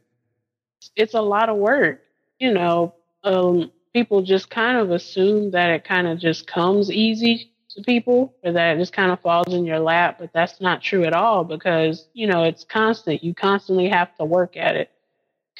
It's 0.96 1.14
a 1.14 1.22
lot 1.22 1.50
of 1.50 1.58
work. 1.58 2.02
You 2.40 2.54
know, 2.54 2.94
um, 3.24 3.72
people 3.94 4.22
just 4.22 4.50
kind 4.50 4.78
of 4.78 4.92
assume 4.92 5.52
that 5.52 5.70
it 5.70 5.84
kind 5.84 6.08
of 6.08 6.20
just 6.20 6.48
comes 6.48 6.92
easy 6.92 7.52
to 7.70 7.82
people 7.82 8.34
or 8.44 8.52
that 8.52 8.76
it 8.76 8.80
just 8.80 8.94
kind 8.94 9.12
of 9.12 9.20
falls 9.22 9.54
in 9.54 9.66
your 9.66 9.80
lap, 9.80 10.18
but 10.20 10.32
that's 10.34 10.62
not 10.62 10.82
true 10.82 11.04
at 11.04 11.14
all 11.14 11.44
because, 11.44 12.08
you 12.14 12.28
know, 12.28 12.44
it's 12.44 12.64
constant. 12.64 13.24
You 13.24 13.34
constantly 13.34 13.90
have 13.90 14.16
to 14.18 14.26
work 14.26 14.58
at 14.58 14.76
it, 14.76 14.92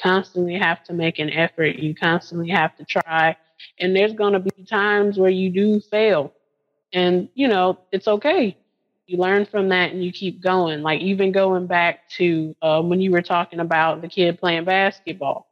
constantly 0.00 0.54
have 0.58 0.84
to 0.84 0.92
make 0.92 1.18
an 1.18 1.30
effort, 1.30 1.76
you 1.76 1.94
constantly 1.94 2.50
have 2.50 2.76
to 2.76 2.84
try. 2.84 3.36
And 3.78 3.94
there's 3.96 4.12
going 4.12 4.34
to 4.34 4.40
be 4.40 4.64
times 4.64 5.18
where 5.18 5.30
you 5.30 5.50
do 5.50 5.80
fail. 5.80 6.32
And, 6.94 7.30
you 7.34 7.48
know, 7.48 7.80
it's 7.92 8.08
okay. 8.08 8.56
You 9.06 9.18
learn 9.18 9.46
from 9.46 9.70
that 9.70 9.92
and 9.92 10.04
you 10.04 10.12
keep 10.12 10.42
going. 10.42 10.82
Like, 10.82 11.02
even 11.02 11.32
going 11.32 11.68
back 11.68 12.08
to 12.12 12.56
uh, 12.62 12.82
when 12.82 13.02
you 13.02 13.12
were 13.12 13.22
talking 13.22 13.60
about 13.60 14.02
the 14.02 14.08
kid 14.08 14.40
playing 14.40 14.66
basketball, 14.66 15.48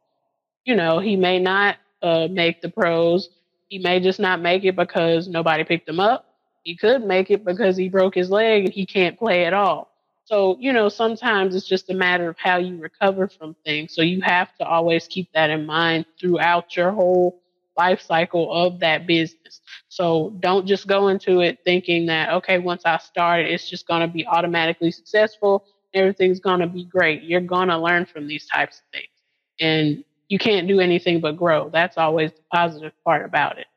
you 0.65 0.75
know, 0.75 0.99
he 0.99 1.17
may 1.17 1.39
not 1.39 1.77
uh, 2.03 2.27
make 2.31 2.61
the 2.61 2.69
pros. 2.69 3.29
He 3.69 3.79
may 3.79 3.99
just 3.99 4.19
not 4.19 4.41
make 4.41 4.65
it 4.65 4.75
because 4.75 5.27
nobody 5.27 5.63
picked 5.65 5.89
him 5.89 5.99
up 5.99 6.27
he 6.63 6.77
could 6.77 7.03
make 7.05 7.31
it 7.31 7.45
because 7.45 7.77
he 7.77 7.89
broke 7.89 8.15
his 8.15 8.29
leg 8.31 8.65
and 8.65 8.73
he 8.73 8.85
can't 8.85 9.19
play 9.19 9.45
at 9.45 9.53
all. 9.53 9.91
So, 10.25 10.57
you 10.61 10.73
know, 10.73 10.89
sometimes 10.89 11.55
it's 11.55 11.67
just 11.67 11.89
a 11.89 11.95
matter 11.95 12.29
of 12.29 12.37
how 12.39 12.57
you 12.57 12.77
recover 12.77 13.27
from 13.27 13.55
things. 13.65 13.95
So 13.95 14.01
you 14.03 14.21
have 14.21 14.55
to 14.59 14.65
always 14.65 15.07
keep 15.07 15.31
that 15.33 15.49
in 15.49 15.65
mind 15.65 16.05
throughout 16.19 16.77
your 16.77 16.91
whole 16.91 17.42
life 17.77 18.01
cycle 18.01 18.51
of 18.53 18.79
that 18.79 19.07
business. 19.07 19.61
So 19.89 20.33
don't 20.39 20.65
just 20.65 20.87
go 20.87 21.07
into 21.07 21.41
it 21.41 21.59
thinking 21.63 22.05
that, 22.07 22.29
okay, 22.33 22.59
once 22.59 22.83
I 22.85 22.97
start, 22.97 23.45
it's 23.45 23.69
just 23.69 23.87
going 23.87 24.01
to 24.01 24.07
be 24.07 24.25
automatically 24.25 24.91
successful. 24.91 25.65
Everything's 25.93 26.39
going 26.39 26.59
to 26.59 26.67
be 26.67 26.85
great. 26.85 27.23
You're 27.23 27.41
going 27.41 27.69
to 27.69 27.77
learn 27.77 28.05
from 28.05 28.27
these 28.27 28.47
types 28.47 28.77
of 28.77 28.83
things. 28.91 29.07
And 29.59 30.03
you 30.29 30.39
can't 30.39 30.67
do 30.67 30.79
anything 30.79 31.19
but 31.19 31.37
grow. 31.37 31.69
That's 31.69 31.97
always 31.97 32.31
the 32.31 32.41
positive 32.51 32.93
part 33.03 33.25
about 33.25 33.59
it. 33.59 33.67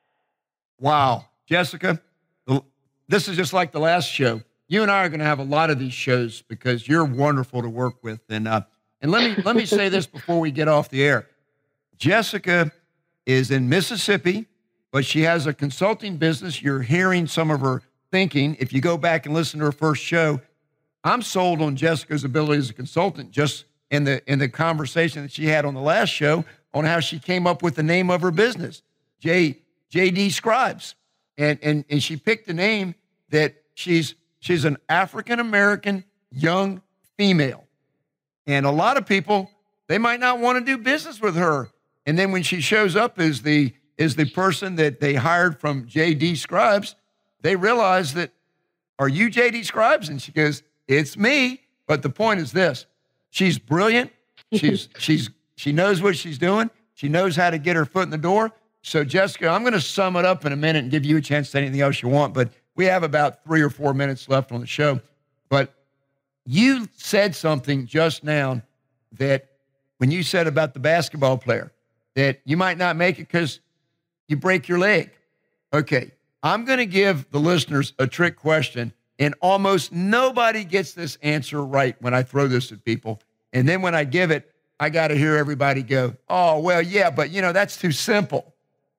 Wow. 0.78 1.26
Jessica, 1.46 2.00
this 3.08 3.28
is 3.28 3.36
just 3.36 3.52
like 3.52 3.72
the 3.72 3.78
last 3.78 4.08
show. 4.08 4.42
You 4.68 4.82
and 4.82 4.90
I 4.90 5.04
are 5.04 5.08
going 5.08 5.20
to 5.20 5.26
have 5.26 5.38
a 5.38 5.44
lot 5.44 5.70
of 5.70 5.78
these 5.78 5.92
shows 5.92 6.42
because 6.42 6.88
you're 6.88 7.04
wonderful 7.04 7.62
to 7.62 7.68
work 7.68 8.02
with. 8.02 8.20
And 8.28 8.48
uh, 8.48 8.62
and 9.00 9.12
let 9.12 9.36
me 9.36 9.42
let 9.44 9.54
me 9.54 9.64
say 9.64 9.88
this 9.88 10.06
before 10.06 10.40
we 10.40 10.50
get 10.50 10.66
off 10.66 10.88
the 10.88 11.04
air. 11.04 11.28
Jessica 11.98 12.72
is 13.26 13.50
in 13.50 13.68
Mississippi, 13.68 14.46
but 14.92 15.04
she 15.04 15.22
has 15.22 15.46
a 15.46 15.52
consulting 15.52 16.16
business. 16.16 16.62
You're 16.62 16.82
hearing 16.82 17.26
some 17.26 17.50
of 17.50 17.60
her 17.60 17.82
thinking. 18.10 18.56
If 18.58 18.72
you 18.72 18.80
go 18.80 18.96
back 18.96 19.26
and 19.26 19.34
listen 19.34 19.60
to 19.60 19.66
her 19.66 19.72
first 19.72 20.02
show, 20.02 20.40
I'm 21.04 21.22
sold 21.22 21.60
on 21.60 21.76
Jessica's 21.76 22.24
ability 22.24 22.58
as 22.58 22.70
a 22.70 22.74
consultant. 22.74 23.30
Just 23.30 23.64
in 23.90 24.04
the 24.04 24.22
in 24.30 24.38
the 24.38 24.48
conversation 24.48 25.22
that 25.22 25.32
she 25.32 25.46
had 25.46 25.64
on 25.64 25.74
the 25.74 25.80
last 25.80 26.08
show 26.08 26.44
on 26.72 26.84
how 26.84 27.00
she 27.00 27.18
came 27.18 27.46
up 27.46 27.62
with 27.62 27.74
the 27.74 27.82
name 27.82 28.10
of 28.10 28.22
her 28.22 28.30
business, 28.30 28.82
J 29.20 29.58
JD 29.92 30.32
Scribes 30.32 30.94
and 31.38 31.58
and 31.62 31.84
and 31.88 32.02
she 32.02 32.16
picked 32.16 32.48
a 32.48 32.54
name 32.54 32.94
that 33.30 33.54
she's 33.74 34.14
she's 34.40 34.64
an 34.64 34.76
African 34.88 35.40
American 35.40 36.04
young 36.30 36.82
female, 37.16 37.64
and 38.46 38.66
a 38.66 38.70
lot 38.70 38.96
of 38.96 39.06
people 39.06 39.50
they 39.88 39.98
might 39.98 40.20
not 40.20 40.40
want 40.40 40.58
to 40.58 40.64
do 40.64 40.82
business 40.82 41.20
with 41.20 41.36
her. 41.36 41.70
And 42.06 42.18
then 42.18 42.32
when 42.32 42.42
she 42.42 42.60
shows 42.60 42.96
up 42.96 43.18
as 43.18 43.42
the 43.42 43.74
is 43.98 44.16
the 44.16 44.26
person 44.26 44.76
that 44.76 45.00
they 45.00 45.14
hired 45.14 45.58
from 45.58 45.86
JD 45.86 46.36
Scribes, 46.36 46.94
they 47.40 47.56
realize 47.56 48.14
that 48.14 48.32
are 48.98 49.08
you 49.08 49.30
JD 49.30 49.64
Scribes? 49.64 50.08
And 50.08 50.20
she 50.20 50.32
goes, 50.32 50.62
it's 50.88 51.16
me. 51.16 51.62
But 51.86 52.02
the 52.02 52.10
point 52.10 52.40
is 52.40 52.52
this: 52.52 52.86
she's 53.30 53.58
brilliant. 53.58 54.12
She's 54.52 54.88
she's 54.98 55.30
she 55.56 55.72
knows 55.72 56.02
what 56.02 56.16
she's 56.16 56.38
doing. 56.38 56.70
She 56.94 57.08
knows 57.08 57.36
how 57.36 57.50
to 57.50 57.58
get 57.58 57.76
her 57.76 57.84
foot 57.84 58.04
in 58.04 58.10
the 58.10 58.18
door. 58.18 58.52
So, 58.82 59.04
Jessica, 59.04 59.48
I'm 59.48 59.62
going 59.62 59.72
to 59.72 59.80
sum 59.80 60.16
it 60.16 60.24
up 60.24 60.46
in 60.46 60.52
a 60.52 60.56
minute 60.56 60.84
and 60.84 60.90
give 60.90 61.04
you 61.04 61.16
a 61.16 61.20
chance 61.20 61.48
to 61.48 61.50
say 61.52 61.62
anything 61.62 61.80
else 61.80 62.02
you 62.02 62.08
want, 62.08 62.32
but 62.32 62.50
we 62.76 62.84
have 62.84 63.02
about 63.02 63.42
three 63.44 63.60
or 63.60 63.68
four 63.68 63.92
minutes 63.92 64.28
left 64.28 64.52
on 64.52 64.60
the 64.60 64.66
show. 64.66 65.00
But 65.48 65.74
you 66.44 66.88
said 66.94 67.34
something 67.34 67.86
just 67.86 68.22
now 68.22 68.62
that 69.12 69.48
when 69.98 70.10
you 70.10 70.22
said 70.22 70.46
about 70.46 70.72
the 70.72 70.80
basketball 70.80 71.36
player, 71.36 71.72
that 72.16 72.40
you 72.44 72.56
might 72.56 72.78
not 72.78 72.96
make 72.96 73.18
it 73.18 73.28
because 73.28 73.60
you 74.26 74.36
break 74.36 74.66
your 74.66 74.78
leg. 74.78 75.12
Okay, 75.72 76.10
I'm 76.42 76.64
going 76.64 76.78
to 76.78 76.86
give 76.86 77.30
the 77.30 77.38
listeners 77.38 77.92
a 77.98 78.06
trick 78.06 78.36
question, 78.36 78.92
and 79.18 79.34
almost 79.40 79.92
nobody 79.92 80.64
gets 80.64 80.92
this 80.92 81.18
answer 81.22 81.62
right 81.62 81.94
when 82.00 82.14
I 82.14 82.22
throw 82.22 82.48
this 82.48 82.72
at 82.72 82.84
people. 82.84 83.20
And 83.52 83.68
then 83.68 83.82
when 83.82 83.94
I 83.94 84.04
give 84.04 84.30
it, 84.30 84.50
I 84.80 84.90
got 84.90 85.08
to 85.08 85.16
hear 85.16 85.36
everybody 85.36 85.82
go, 85.82 86.16
oh, 86.28 86.58
well, 86.60 86.82
yeah, 86.82 87.10
but 87.10 87.30
you 87.30 87.42
know, 87.42 87.52
that's 87.52 87.76
too 87.76 87.92
simple. 87.92 88.54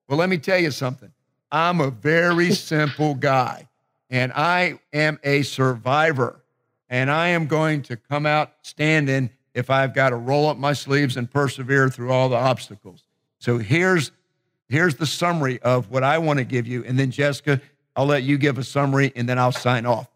Well, 0.08 0.18
let 0.18 0.28
me 0.28 0.38
tell 0.38 0.58
you 0.58 0.70
something. 0.70 1.12
I'm 1.50 1.80
a 1.80 1.90
very 1.90 2.52
simple 2.52 3.14
guy, 3.14 3.68
and 4.10 4.32
I 4.32 4.78
am 4.92 5.18
a 5.24 5.42
survivor, 5.42 6.40
and 6.88 7.10
I 7.10 7.28
am 7.28 7.46
going 7.46 7.82
to 7.82 7.96
come 7.96 8.26
out 8.26 8.52
standing 8.62 9.30
if 9.54 9.70
I've 9.70 9.92
got 9.92 10.10
to 10.10 10.16
roll 10.16 10.48
up 10.48 10.56
my 10.56 10.72
sleeves 10.72 11.16
and 11.16 11.28
persevere 11.28 11.88
through 11.88 12.12
all 12.12 12.28
the 12.28 12.36
obstacles. 12.36 13.07
So 13.38 13.58
here's 13.58 14.12
here's 14.68 14.96
the 14.96 15.06
summary 15.06 15.60
of 15.62 15.90
what 15.90 16.04
I 16.04 16.18
want 16.18 16.38
to 16.38 16.44
give 16.44 16.66
you, 16.66 16.84
and 16.84 16.98
then 16.98 17.10
Jessica, 17.10 17.60
I'll 17.96 18.06
let 18.06 18.22
you 18.22 18.38
give 18.38 18.58
a 18.58 18.64
summary, 18.64 19.12
and 19.16 19.28
then 19.28 19.38
I'll 19.38 19.52
sign 19.52 19.86
off. 19.86 20.08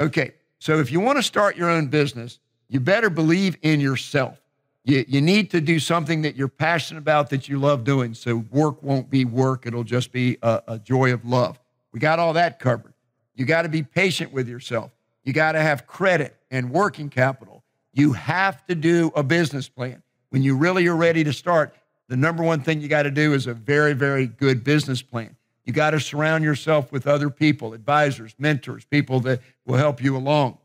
Okay. 0.00 0.32
So 0.60 0.80
if 0.80 0.90
you 0.90 1.00
want 1.00 1.18
to 1.18 1.22
start 1.22 1.56
your 1.56 1.70
own 1.70 1.86
business, 1.86 2.40
you 2.68 2.80
better 2.80 3.10
believe 3.10 3.56
in 3.62 3.80
yourself. 3.80 4.40
You, 4.84 5.04
you 5.06 5.20
need 5.20 5.50
to 5.52 5.60
do 5.60 5.78
something 5.78 6.22
that 6.22 6.34
you're 6.34 6.48
passionate 6.48 6.98
about, 6.98 7.30
that 7.30 7.48
you 7.48 7.58
love 7.58 7.84
doing. 7.84 8.14
So 8.14 8.38
work 8.50 8.82
won't 8.82 9.08
be 9.08 9.24
work, 9.24 9.66
it'll 9.66 9.84
just 9.84 10.12
be 10.12 10.38
a, 10.42 10.62
a 10.66 10.78
joy 10.78 11.12
of 11.12 11.24
love. 11.24 11.60
We 11.92 12.00
got 12.00 12.18
all 12.18 12.32
that 12.32 12.58
covered. 12.58 12.92
You 13.34 13.44
got 13.44 13.62
to 13.62 13.68
be 13.68 13.82
patient 13.82 14.32
with 14.32 14.48
yourself. 14.48 14.90
You 15.22 15.32
got 15.32 15.52
to 15.52 15.60
have 15.60 15.86
credit 15.86 16.36
and 16.50 16.70
working 16.70 17.08
capital. 17.08 17.62
You 17.92 18.12
have 18.14 18.66
to 18.66 18.74
do 18.74 19.12
a 19.14 19.22
business 19.22 19.68
plan. 19.68 20.02
When 20.30 20.42
you 20.42 20.56
really 20.56 20.86
are 20.88 20.96
ready 20.96 21.24
to 21.24 21.32
start, 21.32 21.74
the 22.08 22.16
number 22.16 22.42
one 22.42 22.60
thing 22.60 22.80
you 22.80 22.88
got 22.88 23.02
to 23.04 23.10
do 23.10 23.34
is 23.34 23.46
a 23.46 23.54
very, 23.54 23.92
very 23.92 24.26
good 24.26 24.64
business 24.64 25.02
plan. 25.02 25.36
You 25.64 25.72
got 25.72 25.90
to 25.90 26.00
surround 26.00 26.44
yourself 26.44 26.90
with 26.90 27.06
other 27.06 27.28
people, 27.28 27.74
advisors, 27.74 28.34
mentors, 28.38 28.84
people 28.86 29.20
that 29.20 29.40
will 29.66 29.76
help 29.76 30.02
you 30.02 30.16
along. 30.16 30.58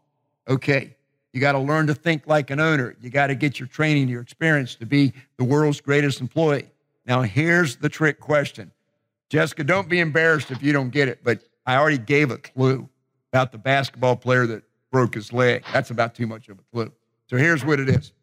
Okay. 0.48 0.96
You 1.34 1.42
got 1.42 1.54
to 1.54 1.60
learn 1.60 1.88
to 1.88 1.94
think 1.94 2.28
like 2.28 2.52
an 2.52 2.60
owner. 2.60 2.96
You 3.02 3.10
got 3.10 3.28
to 3.28 3.36
get 3.36 3.60
your 3.60 3.68
training, 3.68 4.08
your 4.08 4.22
experience 4.22 4.76
to 4.76 4.86
be 4.86 5.12
the 5.38 5.44
world's 5.44 5.82
greatest 5.82 6.22
employee. 6.22 6.70
Now, 7.06 7.22
here's 7.24 7.76
the 7.76 7.90
trick 7.90 8.20
question. 8.20 8.72
Jessica, 9.30 9.64
don't 9.64 9.90
be 9.90 10.00
embarrassed 10.00 10.52
if 10.52 10.62
you 10.62 10.72
don't 10.72 10.90
get 10.92 11.08
it, 11.08 11.20
but 11.24 11.42
I 11.66 11.76
already 11.76 11.98
gave 11.98 12.32
a 12.32 12.38
clue 12.38 12.88
about 13.32 13.52
the 13.52 13.58
basketball 13.58 14.16
player 14.16 14.46
that 14.46 14.64
broke 14.92 15.16
his 15.16 15.34
leg. 15.34 15.64
That's 15.74 15.90
about 15.90 16.14
too 16.14 16.28
much 16.28 16.50
of 16.50 16.60
a 16.60 16.64
clue. 16.72 16.92
So 17.28 17.36
here's 17.36 17.66
what 17.66 17.80
it 17.80 17.90
is. 17.90 18.14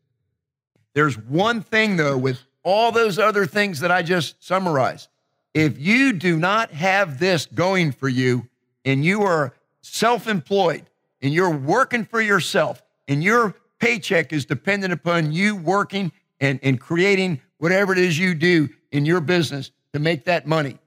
There's 0.94 1.18
one 1.18 1.62
thing, 1.62 1.96
though, 1.96 2.16
with 2.16 2.38
all 2.62 2.92
those 2.92 3.18
other 3.18 3.46
things 3.46 3.80
that 3.80 3.90
I 3.90 4.02
just 4.02 4.42
summarized. 4.44 5.08
If 5.54 5.78
you 5.78 6.12
do 6.12 6.38
not 6.38 6.70
have 6.72 7.18
this 7.18 7.46
going 7.46 7.92
for 7.92 8.08
you 8.08 8.48
and 8.84 9.04
you 9.04 9.22
are 9.22 9.54
self 9.80 10.28
employed 10.28 10.84
and 11.22 11.32
you're 11.32 11.50
working 11.50 12.04
for 12.04 12.20
yourself, 12.20 12.82
and 13.10 13.24
your 13.24 13.56
paycheck 13.80 14.32
is 14.32 14.44
dependent 14.44 14.92
upon 14.92 15.32
you 15.32 15.56
working 15.56 16.12
and, 16.38 16.60
and 16.62 16.80
creating 16.80 17.40
whatever 17.58 17.92
it 17.92 17.98
is 17.98 18.16
you 18.16 18.34
do 18.34 18.68
in 18.92 19.04
your 19.04 19.20
business 19.20 19.72
to 19.92 19.98
make 19.98 20.24
that 20.24 20.46
money. 20.46 20.78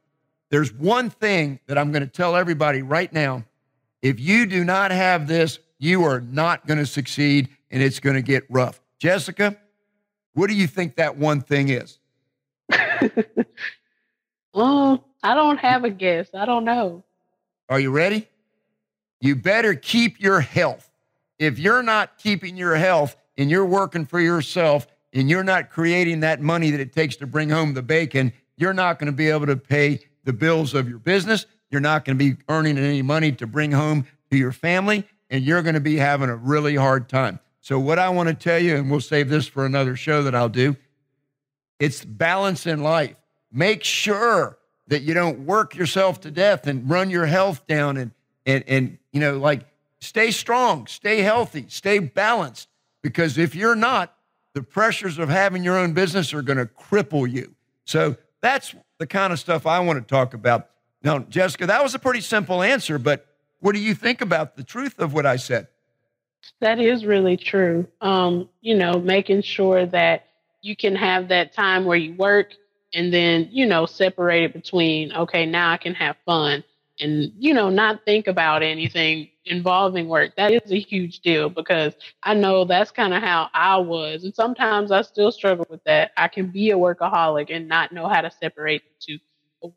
There's 0.49 0.71
one 0.71 1.09
thing 1.09 1.59
that 1.67 1.78
I'm 1.78 1.91
going 1.91 2.03
to 2.03 2.09
tell 2.09 2.36
everybody 2.36 2.82
right 2.82 3.11
now. 3.11 3.43
If 4.01 4.19
you 4.19 4.45
do 4.45 4.63
not 4.63 4.91
have 4.91 5.28
this, 5.28 5.59
you 5.80 6.03
are 6.05 6.21
not 6.21 6.65
going 6.65 6.80
to 6.80 6.86
succeed 6.86 7.49
and 7.69 7.84
it's 7.84 7.99
going 7.99 8.15
to 8.15 8.21
get 8.21 8.45
rough. 8.49 8.80
Jessica, 8.99 9.57
what 10.34 10.47
do 10.47 10.55
you 10.55 10.67
think 10.67 10.95
that 10.95 11.17
one 11.17 11.41
thing 11.41 11.69
is? 11.69 11.99
oh, 14.53 15.03
I 15.21 15.34
don't 15.34 15.57
have 15.57 15.84
a 15.84 15.89
guess. 15.89 16.29
I 16.34 16.45
don't 16.45 16.65
know. 16.65 17.03
Are 17.69 17.79
you 17.79 17.91
ready? 17.91 18.27
You 19.21 19.36
better 19.36 19.73
keep 19.75 20.19
your 20.19 20.41
health 20.41 20.89
if 21.39 21.59
you're 21.59 21.84
not 21.84 22.17
keeping 22.17 22.55
your 22.55 22.75
health 22.75 23.15
and 23.38 23.49
you're 23.49 23.65
working 23.65 24.05
for 24.05 24.19
yourself 24.19 24.88
and 25.11 25.29
you're 25.29 25.43
not 25.43 25.69
creating 25.69 26.21
that 26.21 26.41
money 26.41 26.71
that 26.71 26.79
it 26.79 26.93
takes 26.93 27.15
to 27.17 27.27
bring 27.27 27.49
home 27.49 27.73
the 27.73 27.81
bacon, 27.81 28.31
you're 28.57 28.73
not 28.73 28.99
going 28.99 29.07
to 29.07 29.15
be 29.15 29.29
able 29.29 29.45
to 29.47 29.57
pay 29.57 29.99
the 30.23 30.34
bills 30.34 30.73
of 30.73 30.88
your 30.88 30.99
business. 30.99 31.45
You're 31.69 31.81
not 31.81 32.05
going 32.05 32.17
to 32.17 32.23
be 32.23 32.41
earning 32.49 32.77
any 32.77 33.01
money 33.01 33.31
to 33.34 33.47
bring 33.47 33.71
home 33.71 34.05
to 34.31 34.38
your 34.38 34.51
family, 34.51 35.07
and 35.29 35.43
you're 35.43 35.61
going 35.61 35.75
to 35.75 35.81
be 35.81 35.97
having 35.97 36.29
a 36.29 36.36
really 36.36 36.75
hard 36.75 37.09
time. 37.09 37.39
So, 37.64 37.80
what 37.80 37.97
I 37.97 38.09
want 38.09 38.30
to 38.30 38.36
tell 38.36 38.59
you, 38.59 38.76
and 38.76 38.91
we'll 38.91 39.01
save 39.01 39.28
this 39.28 39.47
for 39.47 39.66
another 39.66 39.95
show 39.95 40.22
that 40.22 40.36
I'll 40.36 40.47
do, 40.47 40.76
it's 41.80 42.05
balance 42.05 42.68
in 42.68 42.84
life. 42.84 43.16
Make 43.51 43.84
sure 43.84 44.59
that 44.89 45.01
you 45.01 45.16
don't 45.16 45.47
work 45.47 45.76
yourself 45.76 46.22
to 46.22 46.30
death 46.30 46.68
and 46.68 46.88
run 46.88 47.09
your 47.09 47.26
health 47.26 47.66
down 47.66 47.97
and 47.97 48.11
and 48.45 48.64
and 48.68 48.97
you 49.11 49.20
know 49.20 49.39
like 49.39 49.66
Stay 50.03 50.32
strong, 50.32 50.86
stay 50.86 51.22
healthy, 51.22 51.64
stay 51.70 51.97
balanced, 51.97 52.68
because 53.01 53.38
if 53.38 53.55
you're 53.55 53.74
not, 53.74 54.14
the 54.51 54.61
pressures 54.61 55.18
of 55.18 55.30
having 55.30 55.64
your 55.64 55.78
own 55.78 55.93
business 55.93 56.34
are 56.34 56.41
going 56.41 56.57
to 56.57 56.66
cripple 56.66 57.32
you. 57.32 57.55
So 57.86 58.18
that's 58.41 58.76
the 58.97 59.07
kind 59.07 59.32
of 59.32 59.39
stuff 59.39 59.66
I 59.66 59.80
want 59.80 60.05
to 60.05 60.05
talk 60.05 60.34
about. 60.34 60.70
Now, 61.03 61.20
Jessica, 61.20 61.68
that 61.68 61.82
was 61.82 61.95
a 61.95 61.99
pretty 61.99 62.20
simple 62.20 62.61
answer, 62.61 62.99
but 62.99 63.26
what 63.61 63.76
do 63.76 63.80
you 63.80 63.95
think 63.95 64.20
about 64.20 64.57
the 64.57 64.64
truth 64.66 64.99
of 64.99 65.14
what 65.14 65.26
I 65.26 65.38
said? 65.38 65.70
That 66.62 66.80
is 66.80 67.06
really 67.06 67.38
true. 67.38 67.88
Um, 68.02 68.50
you 68.62 68.76
know, 68.76 69.00
making 69.00 69.41
sure 69.41 69.86
that 69.88 70.26
you 70.62 70.76
can 70.76 70.96
have 70.96 71.28
that 71.30 71.54
time 71.54 71.86
where 71.86 71.98
you 71.98 72.16
work 72.16 72.54
and 72.94 73.14
then, 73.14 73.50
you 73.52 73.66
know, 73.66 73.86
separate 73.86 74.44
it 74.44 74.54
between, 74.54 75.14
okay, 75.14 75.46
now 75.46 75.72
I 75.72 75.78
can 75.78 75.94
have 75.96 76.16
fun 76.26 76.64
and, 77.00 77.32
you 77.38 77.54
know, 77.54 77.70
not 77.70 78.06
think 78.06 78.28
about 78.28 78.64
anything 78.64 79.30
involving 79.46 80.08
work. 80.08 80.36
That 80.38 80.54
is 80.54 80.72
a 80.72 80.80
huge 80.80 81.20
deal 81.20 81.50
because 81.50 81.96
I 82.24 82.34
know 82.34 82.64
that's 82.66 82.91
kind 82.91 83.14
of 83.14 83.22
how 83.22 83.50
I 83.54 83.78
was. 83.78 84.24
And 84.24 84.34
sometimes 84.34 84.91
I 84.91 85.02
still 85.02 85.32
struggle 85.32 85.66
with 85.70 85.84
that. 85.86 86.12
I 86.18 86.28
can 86.28 86.48
be 86.52 86.72
a 86.72 86.78
workaholic 86.78 87.54
and 87.54 87.68
not 87.68 87.91
know 87.91 88.08
how 88.08 88.22
to 88.22 88.32
separate 88.32 88.84
the 88.84 89.14
two. 89.18 89.20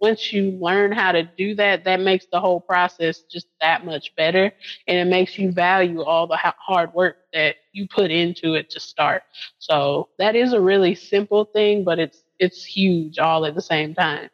Once 0.01 0.33
you 0.33 0.53
learn 0.61 0.93
how 0.93 1.13
to 1.13 1.23
do 1.23 1.55
that, 1.55 1.85
that 1.85 2.01
makes 2.01 2.27
the 2.33 2.41
whole 2.41 2.61
process 2.61 3.21
just 3.21 3.47
that 3.61 3.85
much 3.85 4.15
better. 4.17 4.53
And 4.87 4.99
it 4.99 5.11
makes 5.11 5.39
you 5.39 5.53
value 5.53 6.03
all 6.03 6.27
the 6.27 6.37
hard 6.37 6.93
work 6.95 7.19
that 7.33 7.57
you 7.73 7.87
put 7.89 8.11
into 8.11 8.55
it 8.55 8.71
to 8.71 8.81
start. 8.81 9.23
So 9.59 10.09
that 10.19 10.35
is 10.35 10.53
a 10.53 10.61
really 10.61 10.95
simple 10.95 11.45
thing, 11.45 11.85
but 11.85 11.99
it's 11.99 12.23
it's 12.39 12.65
huge 12.65 13.19
all 13.19 13.47
at 13.47 13.55
the 13.55 13.63
same 13.63 13.95
time. 13.95 14.29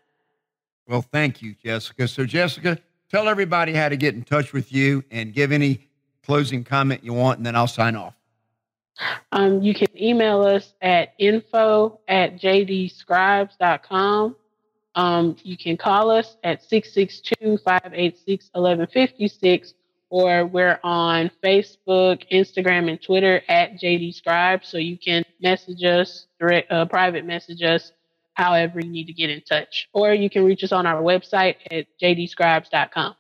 Well, 0.89 1.03
thank 1.03 1.43
you, 1.43 1.55
Jessica. 1.55 2.09
So, 2.09 2.27
Jessica, 2.27 2.79
tell 3.09 3.29
everybody 3.29 3.73
how 3.73 3.89
to 3.89 3.97
get 3.97 4.15
in 4.15 4.25
touch 4.25 4.53
with 4.53 4.73
you 4.73 5.05
and 5.11 5.33
give 5.33 5.53
any 5.53 5.89
closing 6.25 6.65
comment 6.65 7.05
you 7.05 7.13
want, 7.13 7.39
and 7.39 7.47
then 7.47 7.55
I'll 7.57 7.67
sign 7.69 7.97
off. 7.97 8.15
Um, 9.33 9.63
you 9.63 9.75
can 9.75 9.89
email 10.01 10.43
us 10.43 10.75
at 10.83 11.15
info 11.19 12.01
at 12.09 12.37
jdscribes.com. 12.41 14.37
Um, 14.95 15.37
you 15.43 15.57
can 15.57 15.77
call 15.77 16.11
us 16.11 16.37
at 16.45 16.63
662 16.63 17.59
586 17.59 18.51
1156, 18.53 19.75
or 20.11 20.47
we're 20.47 20.79
on 20.85 21.31
Facebook, 21.43 22.25
Instagram, 22.31 22.91
and 22.91 23.01
Twitter 23.01 23.43
at 23.49 23.81
JD 23.81 24.15
Scribes. 24.15 24.69
So 24.69 24.77
you 24.79 24.99
can 24.99 25.25
message 25.41 25.83
us, 25.83 26.27
direct, 26.39 26.71
uh, 26.71 26.85
private 26.87 27.25
message 27.25 27.63
us 27.63 27.93
however 28.35 28.81
you 28.81 28.91
need 28.91 29.07
to 29.07 29.13
get 29.13 29.31
in 29.31 29.41
touch. 29.43 29.89
Or 29.93 30.13
you 30.13 30.29
can 30.31 30.45
reach 30.45 30.65
us 30.65 30.73
on 30.73 30.87
our 30.87 31.03
website 31.03 31.57
at 31.71 31.87
jdscribes.com. 32.01 33.15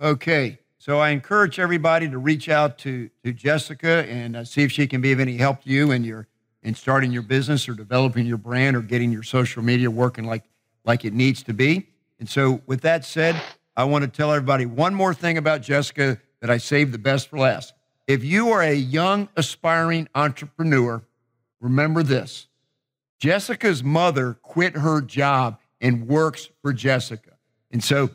Okay. 0.00 0.58
So 0.78 0.98
I 0.98 1.10
encourage 1.10 1.58
everybody 1.58 2.10
to 2.10 2.18
reach 2.18 2.48
out 2.48 2.78
to, 2.78 3.08
to 3.24 3.32
Jessica 3.32 4.04
and 4.08 4.36
uh, 4.36 4.44
see 4.44 4.62
if 4.62 4.70
she 4.70 4.86
can 4.86 5.00
be 5.00 5.12
of 5.12 5.20
any 5.20 5.36
help 5.36 5.62
to 5.62 5.70
you 5.70 5.90
in 5.90 6.04
your 6.04 6.28
in 6.62 6.74
starting 6.74 7.12
your 7.12 7.22
business 7.22 7.68
or 7.68 7.74
developing 7.74 8.26
your 8.26 8.38
brand 8.38 8.74
or 8.74 8.80
getting 8.80 9.12
your 9.12 9.22
social 9.22 9.62
media 9.62 9.90
working 9.90 10.24
like 10.24 10.44
like 10.84 11.04
it 11.04 11.12
needs 11.12 11.42
to 11.44 11.54
be. 11.54 11.88
And 12.18 12.28
so 12.28 12.62
with 12.66 12.82
that 12.82 13.04
said, 13.04 13.40
I 13.76 13.84
want 13.84 14.02
to 14.04 14.08
tell 14.08 14.32
everybody 14.32 14.66
one 14.66 14.94
more 14.94 15.14
thing 15.14 15.36
about 15.38 15.62
Jessica 15.62 16.18
that 16.40 16.50
I 16.50 16.58
saved 16.58 16.92
the 16.92 16.98
best 16.98 17.28
for 17.28 17.38
last. 17.38 17.74
If 18.06 18.22
you 18.22 18.50
are 18.50 18.62
a 18.62 18.74
young 18.74 19.28
aspiring 19.36 20.08
entrepreneur, 20.14 21.02
remember 21.60 22.02
this. 22.02 22.48
Jessica's 23.18 23.82
mother 23.82 24.34
quit 24.42 24.76
her 24.76 25.00
job 25.00 25.58
and 25.80 26.06
works 26.06 26.50
for 26.62 26.72
Jessica. 26.72 27.32
And 27.70 27.82
so 27.82 28.10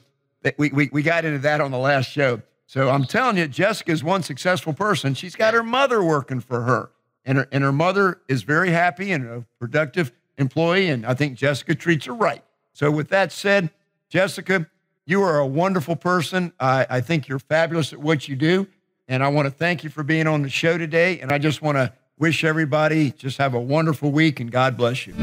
we, 0.57 0.69
we, 0.69 0.89
we 0.93 1.01
got 1.01 1.25
into 1.25 1.39
that 1.39 1.59
on 1.59 1.71
the 1.71 1.77
last 1.77 2.09
show. 2.09 2.41
So 2.67 2.89
I'm 2.89 3.05
telling 3.05 3.37
you, 3.37 3.47
Jessica's 3.47 4.03
one 4.03 4.21
successful 4.21 4.73
person. 4.73 5.15
She's 5.15 5.35
got 5.35 5.55
her 5.55 5.63
mother 5.63 6.03
working 6.03 6.39
for 6.39 6.61
her. 6.61 6.91
And 7.25 7.39
her, 7.39 7.47
and 7.51 7.63
her 7.63 7.71
mother 7.71 8.21
is 8.27 8.43
very 8.43 8.69
happy 8.69 9.11
and 9.11 9.25
a 9.25 9.45
productive 9.59 10.11
employee. 10.37 10.89
And 10.89 11.05
I 11.05 11.15
think 11.15 11.35
Jessica 11.35 11.75
treats 11.75 12.05
her 12.05 12.13
right. 12.13 12.43
So, 12.79 12.89
with 12.89 13.09
that 13.09 13.33
said, 13.33 13.71
Jessica, 14.07 14.65
you 15.05 15.21
are 15.21 15.37
a 15.37 15.45
wonderful 15.45 15.97
person. 15.97 16.53
I, 16.61 16.87
I 16.89 17.01
think 17.01 17.27
you're 17.27 17.37
fabulous 17.37 17.91
at 17.91 17.99
what 17.99 18.29
you 18.29 18.37
do. 18.37 18.67
And 19.09 19.21
I 19.21 19.27
want 19.27 19.47
to 19.47 19.51
thank 19.51 19.83
you 19.83 19.89
for 19.89 20.01
being 20.01 20.27
on 20.27 20.43
the 20.43 20.49
show 20.49 20.77
today. 20.77 21.19
And 21.19 21.29
I 21.29 21.39
just 21.39 21.61
want 21.61 21.77
to 21.77 21.91
wish 22.17 22.45
everybody 22.45 23.11
just 23.11 23.37
have 23.37 23.53
a 23.53 23.59
wonderful 23.59 24.13
week 24.13 24.39
and 24.39 24.49
God 24.49 24.77
bless 24.77 25.05
you. 25.05 25.13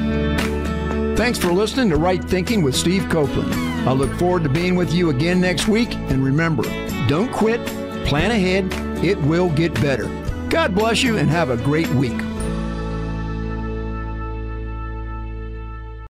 Thanks 1.17 1.39
for 1.39 1.51
listening 1.51 1.89
to 1.89 1.97
Right 1.97 2.23
Thinking 2.23 2.61
with 2.61 2.77
Steve 2.77 3.09
Copeland. 3.09 3.55
I 3.89 3.93
look 3.93 4.13
forward 4.19 4.43
to 4.43 4.51
being 4.51 4.77
with 4.77 4.93
you 4.93 5.09
again 5.09 5.41
next 5.41 5.67
week. 5.67 5.95
And 5.95 6.23
remember, 6.23 6.65
don't 7.09 7.33
quit, 7.33 7.65
plan 8.05 8.33
ahead, 8.33 8.71
it 9.03 9.19
will 9.23 9.49
get 9.49 9.73
better. 9.77 10.09
God 10.51 10.75
bless 10.75 11.03
you 11.03 11.17
and 11.17 11.31
have 11.31 11.49
a 11.49 11.57
great 11.57 11.89
week. 11.95 12.21